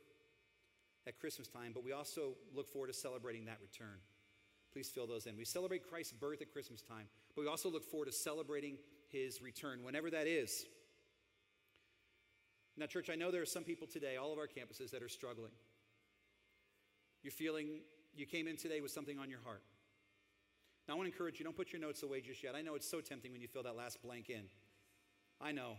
at 1.07 1.19
Christmas 1.19 1.49
time, 1.49 1.73
but 1.75 1.85
we 1.85 1.93
also 1.93 2.35
look 2.55 2.69
forward 2.69 2.89
to 2.89 2.93
celebrating 2.93 3.47
that 3.47 3.59
return. 3.61 3.99
Please 4.73 4.89
fill 4.89 5.07
those 5.07 5.27
in. 5.27 5.37
We 5.37 5.45
celebrate 5.45 5.89
Christ's 5.89 6.13
birth 6.13 6.41
at 6.41 6.53
Christmas 6.53 6.83
time, 6.83 7.07
but 7.35 7.43
we 7.43 7.49
also 7.49 7.71
look 7.71 7.85
forward 7.85 8.07
to 8.07 8.13
celebrating 8.13 8.79
his 9.09 9.43
return, 9.43 9.83
whenever 9.83 10.11
that 10.11 10.27
is. 10.27 10.67
Now, 12.79 12.87
church, 12.87 13.11
I 13.11 13.17
know 13.17 13.33
there 13.33 13.43
are 13.43 13.47
some 13.47 13.65
people 13.65 13.89
today, 13.89 14.17
all 14.17 14.33
of 14.33 14.39
our 14.39 14.47
campuses, 14.47 14.93
that 14.93 15.03
are 15.03 15.09
struggling. 15.09 15.51
You're 17.25 17.33
feeling 17.33 17.81
you 18.15 18.25
came 18.25 18.47
in 18.47 18.57
today 18.57 18.81
with 18.81 18.93
something 18.93 19.19
on 19.19 19.29
your 19.29 19.41
heart. 19.45 19.63
Now, 20.87 20.95
I 20.95 20.97
want 20.97 21.09
to 21.09 21.13
encourage 21.13 21.41
you 21.41 21.45
don't 21.45 21.57
put 21.57 21.73
your 21.73 21.81
notes 21.81 22.05
away 22.05 22.21
just 22.21 22.43
yet. 22.43 22.55
I 22.55 22.63
know 22.63 22.77
it's 22.77 22.89
so 22.89 23.01
tempting 23.01 23.33
when 23.33 23.41
you 23.41 23.49
fill 23.49 23.65
that 23.65 23.77
last 23.77 24.01
blank 24.01 24.31
in. 24.31 24.43
I 25.41 25.51
know. 25.51 25.73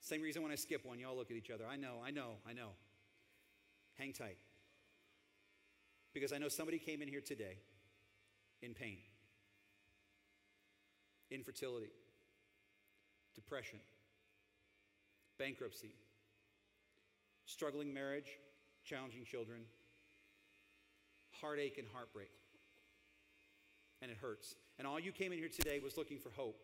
Same 0.00 0.22
reason 0.22 0.42
when 0.42 0.50
I 0.50 0.54
skip 0.54 0.86
one, 0.86 0.98
y'all 0.98 1.14
look 1.14 1.30
at 1.30 1.36
each 1.36 1.50
other. 1.50 1.64
I 1.70 1.76
know, 1.76 1.96
I 2.04 2.10
know, 2.10 2.30
I 2.48 2.54
know. 2.54 2.70
Hang 3.98 4.14
tight. 4.14 4.38
Because 6.14 6.32
I 6.32 6.38
know 6.38 6.48
somebody 6.48 6.78
came 6.78 7.02
in 7.02 7.08
here 7.08 7.20
today 7.20 7.58
in 8.62 8.72
pain, 8.72 8.98
infertility, 11.30 11.90
depression, 13.34 13.78
bankruptcy, 15.40 15.94
struggling 17.46 17.92
marriage, 17.94 18.28
challenging 18.84 19.24
children, 19.24 19.62
heartache 21.40 21.78
and 21.78 21.88
heartbreak. 21.92 22.30
And 24.02 24.10
it 24.10 24.18
hurts. 24.20 24.54
And 24.78 24.86
all 24.86 25.00
you 25.00 25.12
came 25.12 25.32
in 25.32 25.38
here 25.38 25.48
today 25.48 25.80
was 25.82 25.96
looking 25.96 26.18
for 26.18 26.30
hope. 26.30 26.60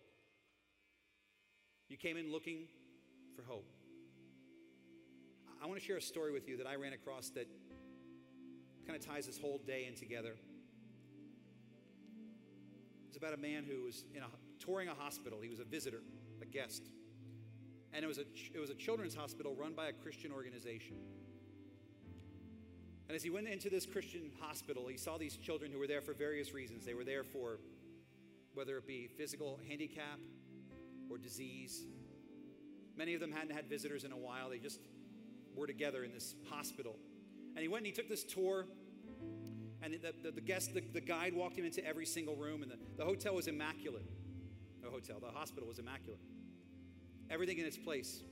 You 1.89 1.97
came 1.97 2.17
in 2.19 2.31
looking 2.31 2.67
for 3.35 3.43
hope. 3.43 3.69
I 5.62 5.67
want 5.67 5.81
to 5.81 5.87
share 5.87 5.97
a 5.97 6.03
story 6.03 6.33
with 6.33 6.47
you 6.47 6.59
that 6.59 6.67
I 6.67 6.77
ran 6.77 6.93
across 6.93 7.31
that 7.31 7.49
kind 8.87 8.99
of 8.99 9.05
ties 9.05 9.27
this 9.27 9.39
whole 9.39 9.59
day 9.67 9.87
in 9.89 9.95
together. 9.95 10.35
It's 13.09 13.17
about 13.17 13.33
a 13.33 13.39
man 13.39 13.65
who 13.65 13.85
was 13.85 14.05
in 14.15 14.23
a, 14.23 14.27
touring 14.59 14.89
a 14.89 14.95
hospital. 14.95 15.39
He 15.43 15.49
was 15.49 15.61
a 15.61 15.65
visitor, 15.65 16.03
a 16.43 16.45
guest. 16.45 16.83
And 17.97 18.05
it 18.05 18.09
was 18.09 18.19
a, 18.19 18.27
it 18.55 18.61
was 18.61 18.69
a 18.69 18.75
children's 18.75 19.15
hospital 19.15 19.57
run 19.59 19.73
by 19.73 19.87
a 19.87 19.93
Christian 19.93 20.31
organization. 20.31 20.97
And 23.09 23.17
as 23.17 23.23
he 23.23 23.31
went 23.31 23.49
into 23.49 23.71
this 23.71 23.87
Christian 23.87 24.31
hospital, 24.39 24.87
he 24.87 24.99
saw 24.99 25.17
these 25.17 25.39
children 25.39 25.73
who 25.73 25.79
were 25.79 25.87
there 25.87 26.03
for 26.03 26.13
various 26.13 26.53
reasons. 26.53 26.85
They 26.85 26.93
were 26.93 27.05
there 27.05 27.25
for 27.25 27.59
whether 28.53 28.77
it 28.77 28.87
be 28.87 29.07
physical 29.07 29.59
handicap 29.67 30.19
or 31.09 31.17
disease. 31.17 31.87
Many 32.99 33.15
of 33.15 33.21
them 33.21 33.33
hadn't 33.33 33.57
had 33.57 33.67
visitors 33.67 34.05
in 34.05 34.13
a 34.13 34.17
while. 34.19 34.51
They 34.51 34.59
just 34.59 34.81
were 35.55 35.67
together 35.67 36.05
in 36.05 36.13
this 36.13 36.35
hospital. 36.51 36.97
And 37.55 37.63
he 37.63 37.69
went 37.69 37.87
and 37.87 37.87
he 37.87 37.93
took 37.93 38.11
this 38.11 38.25
tour. 38.25 38.67
And 39.81 39.95
the, 39.95 40.13
the, 40.23 40.33
the 40.33 40.41
guest, 40.43 40.75
the, 40.75 40.83
the 40.93 41.01
guide 41.01 41.33
walked 41.33 41.57
him 41.57 41.65
into 41.65 41.83
every 41.83 42.05
single 42.05 42.37
room. 42.37 42.63
And 42.63 42.71
the, 42.71 42.79
the 42.99 43.07
hotel 43.07 43.35
was 43.35 43.47
immaculate. 43.47 44.05
The 44.83 44.91
hotel, 44.91 45.17
the 45.19 45.31
hospital 45.31 45.67
was 45.67 45.79
immaculate. 45.79 46.21
Everything 47.31 47.59
in 47.59 47.67
its 47.67 47.77
place. 47.77 48.23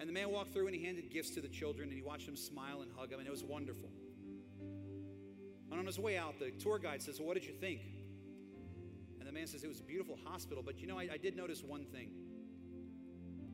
And 0.00 0.08
the 0.08 0.12
man 0.12 0.30
walked 0.30 0.52
through 0.52 0.66
and 0.66 0.74
he 0.74 0.84
handed 0.84 1.10
gifts 1.10 1.30
to 1.30 1.40
the 1.40 1.48
children 1.48 1.88
and 1.88 1.96
he 1.96 2.02
watched 2.02 2.26
them 2.26 2.36
smile 2.36 2.82
and 2.82 2.90
hug 2.96 3.10
them, 3.10 3.18
and 3.18 3.26
it 3.26 3.30
was 3.30 3.42
wonderful. 3.42 3.88
And 5.70 5.78
on 5.78 5.86
his 5.86 5.98
way 5.98 6.16
out, 6.16 6.38
the 6.38 6.50
tour 6.52 6.78
guide 6.78 7.02
says, 7.02 7.18
Well, 7.18 7.28
what 7.28 7.34
did 7.34 7.44
you 7.44 7.52
think? 7.52 7.80
And 9.18 9.28
the 9.28 9.32
man 9.32 9.46
says, 9.46 9.64
It 9.64 9.68
was 9.68 9.80
a 9.80 9.84
beautiful 9.84 10.18
hospital, 10.24 10.62
but 10.64 10.78
you 10.78 10.86
know, 10.86 10.98
I, 10.98 11.08
I 11.12 11.16
did 11.16 11.36
notice 11.36 11.62
one 11.62 11.84
thing. 11.84 12.10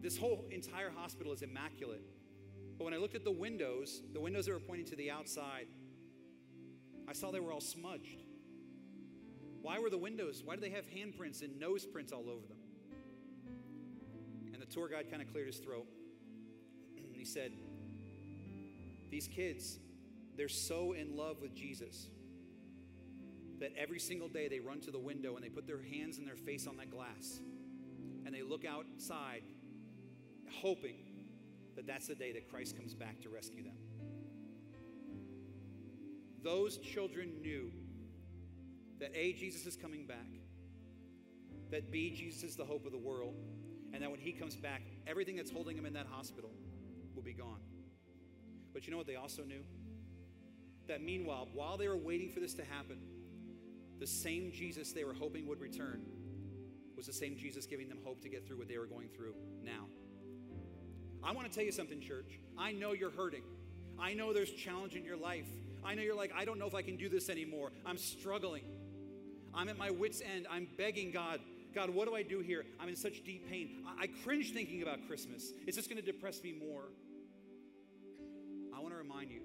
This 0.00 0.18
whole 0.18 0.44
entire 0.50 0.90
hospital 0.90 1.33
is 1.33 1.42
immaculate. 1.42 2.02
But 2.76 2.85
when 2.85 2.94
I 2.94 2.98
looked 2.98 3.14
at 3.14 3.24
the 3.24 3.33
windows, 3.33 4.02
the 4.12 4.20
windows 4.20 4.46
that 4.46 4.52
were 4.52 4.61
pointing 4.61 4.87
to 4.87 4.96
the 4.96 5.11
outside, 5.11 5.66
I 7.09 7.12
saw 7.12 7.30
they 7.30 7.40
were 7.40 7.52
all 7.52 7.61
smudged. 7.61 8.22
Why 9.62 9.78
were 9.78 9.90
the 9.90 9.98
windows? 9.98 10.42
Why 10.44 10.57
do 10.57 10.61
they 10.61 10.70
have 10.70 10.85
handprints 10.87 11.42
and 11.42 11.59
nose 11.59 11.87
prints 11.87 12.12
all 12.12 12.28
over 12.28 12.46
them? 12.46 12.53
Tour 14.74 14.88
guide 14.88 15.08
kind 15.08 15.22
of 15.22 15.30
cleared 15.30 15.46
his 15.46 15.58
throat. 15.58 15.87
he 17.12 17.24
said, 17.24 17.52
These 19.08 19.28
kids, 19.28 19.78
they're 20.37 20.48
so 20.48 20.94
in 20.94 21.16
love 21.16 21.40
with 21.40 21.54
Jesus 21.54 22.08
that 23.60 23.70
every 23.78 24.00
single 24.00 24.26
day 24.28 24.48
they 24.48 24.58
run 24.58 24.80
to 24.80 24.90
the 24.90 24.98
window 24.98 25.37
and 25.37 25.44
they 25.44 25.48
put 25.48 25.68
their 25.68 25.80
hands 25.80 26.18
and 26.18 26.26
their 26.26 26.34
face 26.34 26.66
on 26.66 26.76
that 26.78 26.90
glass 26.90 27.40
and 28.26 28.34
they 28.34 28.42
look 28.42 28.64
outside 28.64 29.42
hoping 30.60 30.96
that 31.76 31.87
that's 31.87 32.08
the 32.08 32.16
day 32.16 32.32
that 32.32 32.50
Christ 32.50 32.76
comes 32.76 32.94
back 32.94 33.20
to 33.20 33.28
rescue 33.28 33.62
them. 33.62 33.76
Those 36.42 36.78
children 36.78 37.40
knew 37.40 37.70
that 38.98 39.12
A, 39.14 39.34
Jesus 39.34 39.66
is 39.66 39.76
coming 39.76 40.04
back, 40.04 40.26
that 41.70 41.92
B, 41.92 42.10
Jesus 42.10 42.42
is 42.42 42.56
the 42.56 42.64
hope 42.64 42.87
of 42.87 42.92
the 42.92 42.98
world, 42.98 43.34
and 43.94 44.02
that 44.02 44.11
when 44.11 44.20
he 44.20 44.33
comes 44.33 44.57
back, 44.57 44.83
everything 45.07 45.37
that's 45.37 45.50
holding 45.50 45.76
him 45.76 45.87
in 45.87 45.92
that 45.92 46.07
hospital 46.07 46.50
will 47.14 47.22
be 47.22 47.33
gone. 47.33 47.61
But 48.72 48.87
you 48.87 48.90
know 48.90 48.98
what 48.98 49.07
they 49.07 49.14
also 49.14 49.44
knew? 49.44 49.62
That 50.88 51.00
meanwhile, 51.00 51.48
while 51.54 51.76
they 51.76 51.87
were 51.87 51.96
waiting 51.96 52.28
for 52.28 52.40
this 52.40 52.54
to 52.54 52.64
happen, 52.64 52.98
the 54.00 54.07
same 54.07 54.50
Jesus 54.52 54.92
they 54.92 55.04
were 55.04 55.14
hoping 55.14 55.46
would 55.46 55.61
return 55.61 56.02
was 56.96 57.07
the 57.07 57.12
same 57.12 57.37
Jesus 57.37 57.66
giving 57.66 57.88
them 57.88 57.98
hope 58.04 58.20
to 58.22 58.28
get 58.28 58.46
through 58.46 58.59
what 58.59 58.68
they 58.68 58.78
were 58.78 58.87
going 58.87 59.09
through 59.09 59.35
now. 59.62 59.87
I 61.22 61.33
want 61.33 61.48
to 61.48 61.54
tell 61.54 61.64
you 61.64 61.72
something, 61.72 62.00
church. 62.00 62.38
I 62.59 62.72
know 62.72 62.92
you're 62.92 63.11
hurting. 63.11 63.42
I 63.98 64.14
know 64.14 64.33
there's 64.33 64.50
challenge 64.50 64.94
in 64.94 65.04
your 65.04 65.16
life. 65.16 65.46
I 65.85 65.94
know 65.94 66.02
you're 66.02 66.16
like, 66.16 66.33
I 66.37 66.44
don't 66.44 66.59
know 66.59 66.66
if 66.66 66.74
I 66.74 66.83
can 66.83 66.96
do 66.96 67.09
this 67.09 67.28
anymore. 67.28 67.70
I'm 67.87 67.98
struggling. 67.98 68.64
I'm 69.54 69.68
at 69.68 69.78
my 69.78 69.90
wits' 69.90 70.20
end. 70.20 70.46
I'm 70.50 70.66
begging 70.76 71.12
God, 71.12 71.40
God, 71.74 71.90
what 71.90 72.08
do 72.08 72.14
I 72.14 72.22
do 72.22 72.40
here? 72.40 72.64
I'm 72.80 72.88
in 72.88 72.96
such 72.96 73.24
deep 73.24 73.50
pain. 73.50 73.84
I, 73.87 74.04
I 74.04 74.06
cringe 74.24 74.52
thinking 74.52 74.82
about 74.82 75.06
Christmas. 75.08 75.52
It's 75.66 75.76
just 75.76 75.88
going 75.88 76.02
to 76.02 76.12
depress 76.12 76.42
me 76.42 76.52
more. 76.52 76.84
I 78.74 78.80
want 78.80 78.92
to 78.92 78.98
remind 78.98 79.30
you 79.30 79.42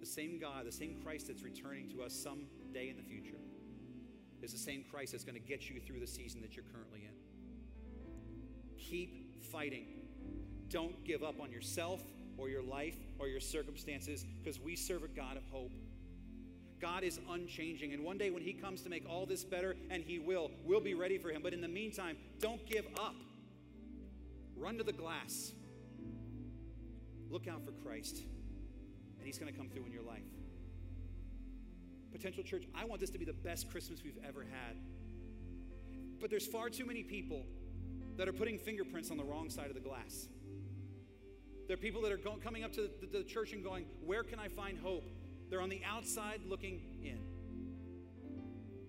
the 0.00 0.06
same 0.06 0.38
God, 0.38 0.66
the 0.66 0.72
same 0.72 1.00
Christ 1.04 1.28
that's 1.28 1.42
returning 1.42 1.90
to 1.90 2.02
us 2.02 2.14
someday 2.14 2.88
in 2.88 2.96
the 2.96 3.02
future 3.02 3.36
is 4.42 4.52
the 4.52 4.58
same 4.58 4.84
Christ 4.90 5.12
that's 5.12 5.24
going 5.24 5.34
to 5.34 5.46
get 5.46 5.68
you 5.68 5.80
through 5.80 6.00
the 6.00 6.06
season 6.06 6.40
that 6.40 6.56
you're 6.56 6.64
currently 6.72 7.00
in. 7.04 7.14
Keep 8.78 9.44
fighting. 9.44 9.84
Don't 10.68 11.04
give 11.04 11.22
up 11.22 11.40
on 11.40 11.50
yourself 11.50 12.00
or 12.38 12.48
your 12.48 12.62
life 12.62 12.96
or 13.18 13.28
your 13.28 13.40
circumstances 13.40 14.24
because 14.42 14.58
we 14.58 14.76
serve 14.76 15.02
a 15.02 15.08
God 15.08 15.36
of 15.36 15.42
hope. 15.50 15.72
God 16.80 17.04
is 17.04 17.20
unchanging. 17.28 17.92
And 17.92 18.02
one 18.02 18.18
day 18.18 18.30
when 18.30 18.42
He 18.42 18.52
comes 18.52 18.80
to 18.82 18.88
make 18.88 19.08
all 19.08 19.26
this 19.26 19.44
better, 19.44 19.76
and 19.90 20.02
He 20.02 20.18
will, 20.18 20.50
we'll 20.64 20.80
be 20.80 20.94
ready 20.94 21.18
for 21.18 21.30
Him. 21.30 21.42
But 21.42 21.52
in 21.52 21.60
the 21.60 21.68
meantime, 21.68 22.16
don't 22.38 22.64
give 22.66 22.86
up. 22.98 23.14
Run 24.56 24.78
to 24.78 24.84
the 24.84 24.92
glass. 24.92 25.52
Look 27.30 27.46
out 27.46 27.64
for 27.64 27.72
Christ, 27.72 28.22
and 29.18 29.26
He's 29.26 29.38
going 29.38 29.52
to 29.52 29.56
come 29.56 29.68
through 29.68 29.84
in 29.86 29.92
your 29.92 30.02
life. 30.02 30.22
Potential 32.12 32.42
church, 32.42 32.64
I 32.74 32.84
want 32.84 33.00
this 33.00 33.10
to 33.10 33.18
be 33.18 33.24
the 33.24 33.32
best 33.32 33.70
Christmas 33.70 34.00
we've 34.02 34.18
ever 34.26 34.42
had. 34.42 34.76
But 36.20 36.28
there's 36.28 36.46
far 36.46 36.68
too 36.68 36.84
many 36.84 37.02
people 37.02 37.44
that 38.16 38.28
are 38.28 38.32
putting 38.32 38.58
fingerprints 38.58 39.10
on 39.10 39.16
the 39.16 39.24
wrong 39.24 39.48
side 39.48 39.68
of 39.68 39.74
the 39.74 39.80
glass. 39.80 40.28
There 41.68 41.74
are 41.74 41.78
people 41.78 42.02
that 42.02 42.10
are 42.10 42.16
go- 42.16 42.36
coming 42.42 42.64
up 42.64 42.72
to 42.72 42.90
the, 43.00 43.18
the 43.18 43.24
church 43.24 43.52
and 43.52 43.62
going, 43.62 43.84
Where 44.04 44.24
can 44.24 44.38
I 44.38 44.48
find 44.48 44.76
hope? 44.78 45.04
They're 45.50 45.60
on 45.60 45.68
the 45.68 45.82
outside 45.84 46.40
looking 46.48 46.80
in. 47.02 47.18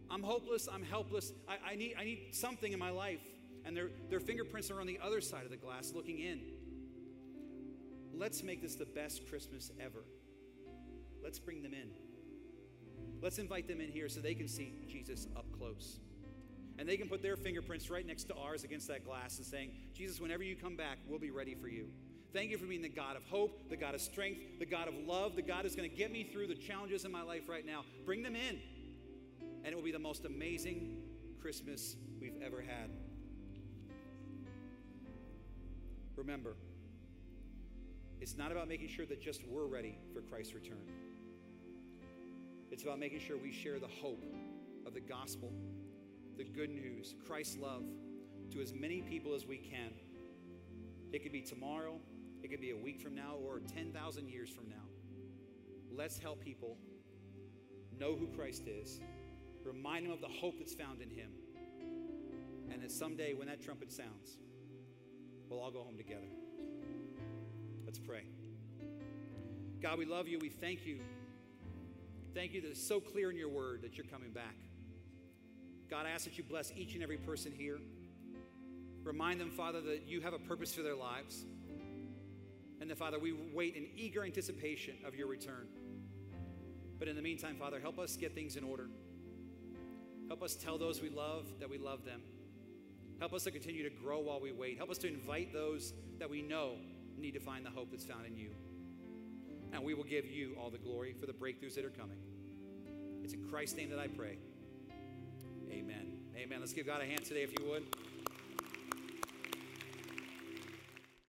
I'm 0.10 0.24
hopeless. 0.24 0.70
I'm 0.72 0.84
helpless. 0.84 1.34
I, 1.48 1.72
I, 1.72 1.76
need, 1.76 1.96
I 2.00 2.04
need 2.04 2.28
something 2.32 2.72
in 2.72 2.80
my 2.80 2.92
life. 2.92 3.22
And 3.66 3.76
their, 3.76 3.90
their 4.10 4.20
fingerprints 4.20 4.70
are 4.72 4.80
on 4.80 4.88
the 4.88 5.00
other 5.04 5.22
side 5.22 5.44
of 5.44 5.52
the 5.52 5.58
glass 5.58 5.94
looking 5.96 6.20
in. 6.20 6.42
Let's 8.14 8.44
make 8.44 8.62
this 8.62 8.76
the 8.76 8.86
best 8.86 9.28
Christmas 9.28 9.72
ever. 9.80 10.04
Let's 11.24 11.40
bring 11.40 11.64
them 11.64 11.74
in. 11.74 11.90
Let's 13.22 13.38
invite 13.38 13.68
them 13.68 13.82
in 13.82 13.90
here 13.90 14.10
so 14.10 14.20
they 14.20 14.34
can 14.34 14.48
see 14.48 14.74
Jesus 14.88 15.28
up 15.36 15.46
close. 15.58 16.00
And 16.78 16.90
they 16.90 16.98
can 16.98 17.08
put 17.08 17.22
their 17.22 17.38
fingerprints 17.38 17.90
right 17.90 18.06
next 18.06 18.26
to 18.26 18.36
ours 18.36 18.64
against 18.64 18.88
that 18.88 19.06
glass 19.06 19.38
and 19.38 19.46
saying, 19.46 19.72
Jesus, 19.94 20.20
whenever 20.20 20.44
you 20.44 20.56
come 20.56 20.76
back, 20.76 20.98
we'll 21.08 21.20
be 21.20 21.32
ready 21.32 21.54
for 21.54 21.68
you. 21.68 21.88
Thank 22.34 22.50
you 22.50 22.58
for 22.58 22.66
being 22.66 22.82
the 22.82 22.90
God 22.90 23.18
of 23.18 23.24
hope, 23.26 23.70
the 23.70 23.76
God 23.76 23.94
of 23.94 24.00
strength, 24.00 24.60
the 24.60 24.66
God 24.66 24.88
of 24.88 24.94
love, 25.06 25.36
the 25.36 25.42
God 25.42 25.64
who's 25.64 25.76
going 25.76 25.90
to 25.90 25.96
get 25.96 26.12
me 26.14 26.24
through 26.24 26.48
the 26.48 26.56
challenges 26.56 27.04
in 27.04 27.12
my 27.12 27.24
life 27.24 27.50
right 27.50 27.66
now. 27.66 27.84
Bring 28.06 28.24
them 28.24 28.38
in, 28.38 28.60
and 29.64 29.74
it 29.74 29.76
will 29.76 29.84
be 29.84 29.92
the 29.92 30.00
most 30.00 30.24
amazing 30.24 30.98
Christmas 31.42 31.98
we've 32.22 32.42
ever 32.42 32.62
had. 32.62 32.90
Remember, 36.16 36.56
it's 38.22 38.38
not 38.38 38.52
about 38.52 38.70
making 38.70 38.88
sure 38.88 39.06
that 39.08 39.22
just 39.22 39.42
we're 39.46 39.66
ready 39.66 39.98
for 40.14 40.22
Christ's 40.22 40.54
return. 40.54 40.86
It's 42.70 42.84
about 42.84 43.00
making 43.00 43.20
sure 43.20 43.36
we 43.38 43.52
share 43.52 43.78
the 43.80 43.90
hope 44.02 44.24
of 44.86 44.94
the 44.94 45.02
gospel, 45.02 45.52
the 46.38 46.46
good 46.46 46.70
news, 46.70 47.14
Christ's 47.28 47.58
love 47.58 47.84
to 48.52 48.62
as 48.62 48.74
many 48.74 49.02
people 49.02 49.34
as 49.34 49.46
we 49.46 49.58
can. 49.58 49.92
It 51.12 51.24
could 51.24 51.34
be 51.34 51.42
tomorrow, 51.42 52.00
it 52.44 52.50
could 52.50 52.62
be 52.62 52.72
a 52.72 52.78
week 52.78 53.00
from 53.00 53.16
now 53.16 53.36
or 53.46 53.60
10,000 53.60 54.30
years 54.30 54.50
from 54.50 54.70
now. 54.70 54.76
Let's 55.96 56.18
help 56.18 56.42
people 56.42 56.78
know 58.00 58.16
who 58.16 58.28
Christ 58.28 58.68
is, 58.68 59.00
remind 59.64 60.06
them 60.06 60.14
of 60.14 60.22
the 60.22 60.28
hope 60.28 60.56
that's 60.58 60.74
found 60.74 61.02
in 61.02 61.10
Him, 61.10 61.30
and 62.72 62.82
that 62.82 62.92
someday 62.92 63.34
when 63.34 63.48
that 63.48 63.62
trumpet 63.62 63.92
sounds, 63.92 64.38
we'll 65.50 65.60
all 65.60 65.72
go 65.72 65.84
home 65.84 65.98
together. 65.98 66.28
Let's 67.86 68.00
pray. 68.00 68.24
God, 69.82 69.98
we 69.98 70.06
love 70.06 70.28
you. 70.28 70.40
We 70.40 70.50
thank 70.50 70.86
you. 70.86 71.00
Thank 72.34 72.54
you 72.54 72.62
that 72.62 72.72
it's 72.72 72.88
so 72.88 73.00
clear 73.00 73.30
in 73.30 73.38
your 73.38 73.50
word 73.50 73.82
that 73.82 73.98
you're 73.98 74.06
coming 74.06 74.32
back. 74.32 74.56
God, 75.90 76.06
I 76.06 76.12
ask 76.12 76.24
that 76.24 76.38
you 76.38 76.44
bless 76.44 76.72
each 76.76 76.94
and 76.94 77.04
every 77.04 77.18
person 77.18 77.52
here. 77.52 77.80
Remind 79.04 79.42
them, 79.42 79.52
Father, 79.52 79.82
that 79.82 80.08
you 80.08 80.22
have 80.22 80.34
a 80.34 80.40
purpose 80.40 80.74
for 80.74 80.84
their 80.84 80.96
lives. 80.96 81.46
And 82.82 82.90
that, 82.90 82.98
Father, 82.98 83.20
we 83.20 83.34
wait 83.54 83.76
in 83.76 83.88
eager 83.96 84.24
anticipation 84.24 84.96
of 85.06 85.16
your 85.16 85.28
return. 85.28 85.68
But 86.98 87.08
in 87.08 87.16
the 87.16 87.22
meantime, 87.22 87.56
Father, 87.58 87.80
help 87.80 88.00
us 88.00 88.18
get 88.18 88.34
things 88.34 88.56
in 88.58 88.64
order. 88.64 88.90
Help 90.28 90.42
us 90.42 90.56
tell 90.56 90.78
those 90.78 91.02
we 91.02 91.10
love 91.10 91.46
that 91.60 91.70
we 91.70 91.78
love 91.78 92.04
them. 92.06 92.22
Help 93.20 93.34
us 93.34 93.44
to 93.44 93.52
continue 93.52 93.84
to 93.84 93.90
grow 93.90 94.20
while 94.20 94.40
we 94.40 94.52
wait. 94.52 94.78
Help 94.78 94.90
us 94.90 94.98
to 94.98 95.08
invite 95.08 95.54
those 95.54 95.94
that 96.18 96.30
we 96.30 96.42
know 96.42 96.74
need 97.20 97.34
to 97.36 97.40
find 97.40 97.64
the 97.64 97.70
hope 97.70 97.92
that's 97.92 98.06
found 98.06 98.26
in 98.26 98.36
you. 98.36 98.50
And 99.74 99.84
we 99.84 99.94
will 99.94 100.04
give 100.04 100.26
you 100.26 100.56
all 100.60 100.72
the 100.72 100.80
glory 100.80 101.14
for 101.20 101.28
the 101.28 101.34
breakthroughs 101.34 101.76
that 101.76 101.86
are 101.86 101.92
coming. 101.92 102.18
It's 103.24 103.34
in 103.34 103.48
Christ's 103.48 103.78
name 103.78 103.92
that 103.92 104.00
I 104.00 104.08
pray. 104.08 104.38
Amen. 105.70 106.18
Amen. 106.36 106.60
Let's 106.60 106.74
give 106.74 106.88
God 106.88 107.02
a 107.02 107.06
hand 107.06 107.24
today 107.24 107.44
if 107.44 107.52
you 107.60 107.70
would. 107.70 107.84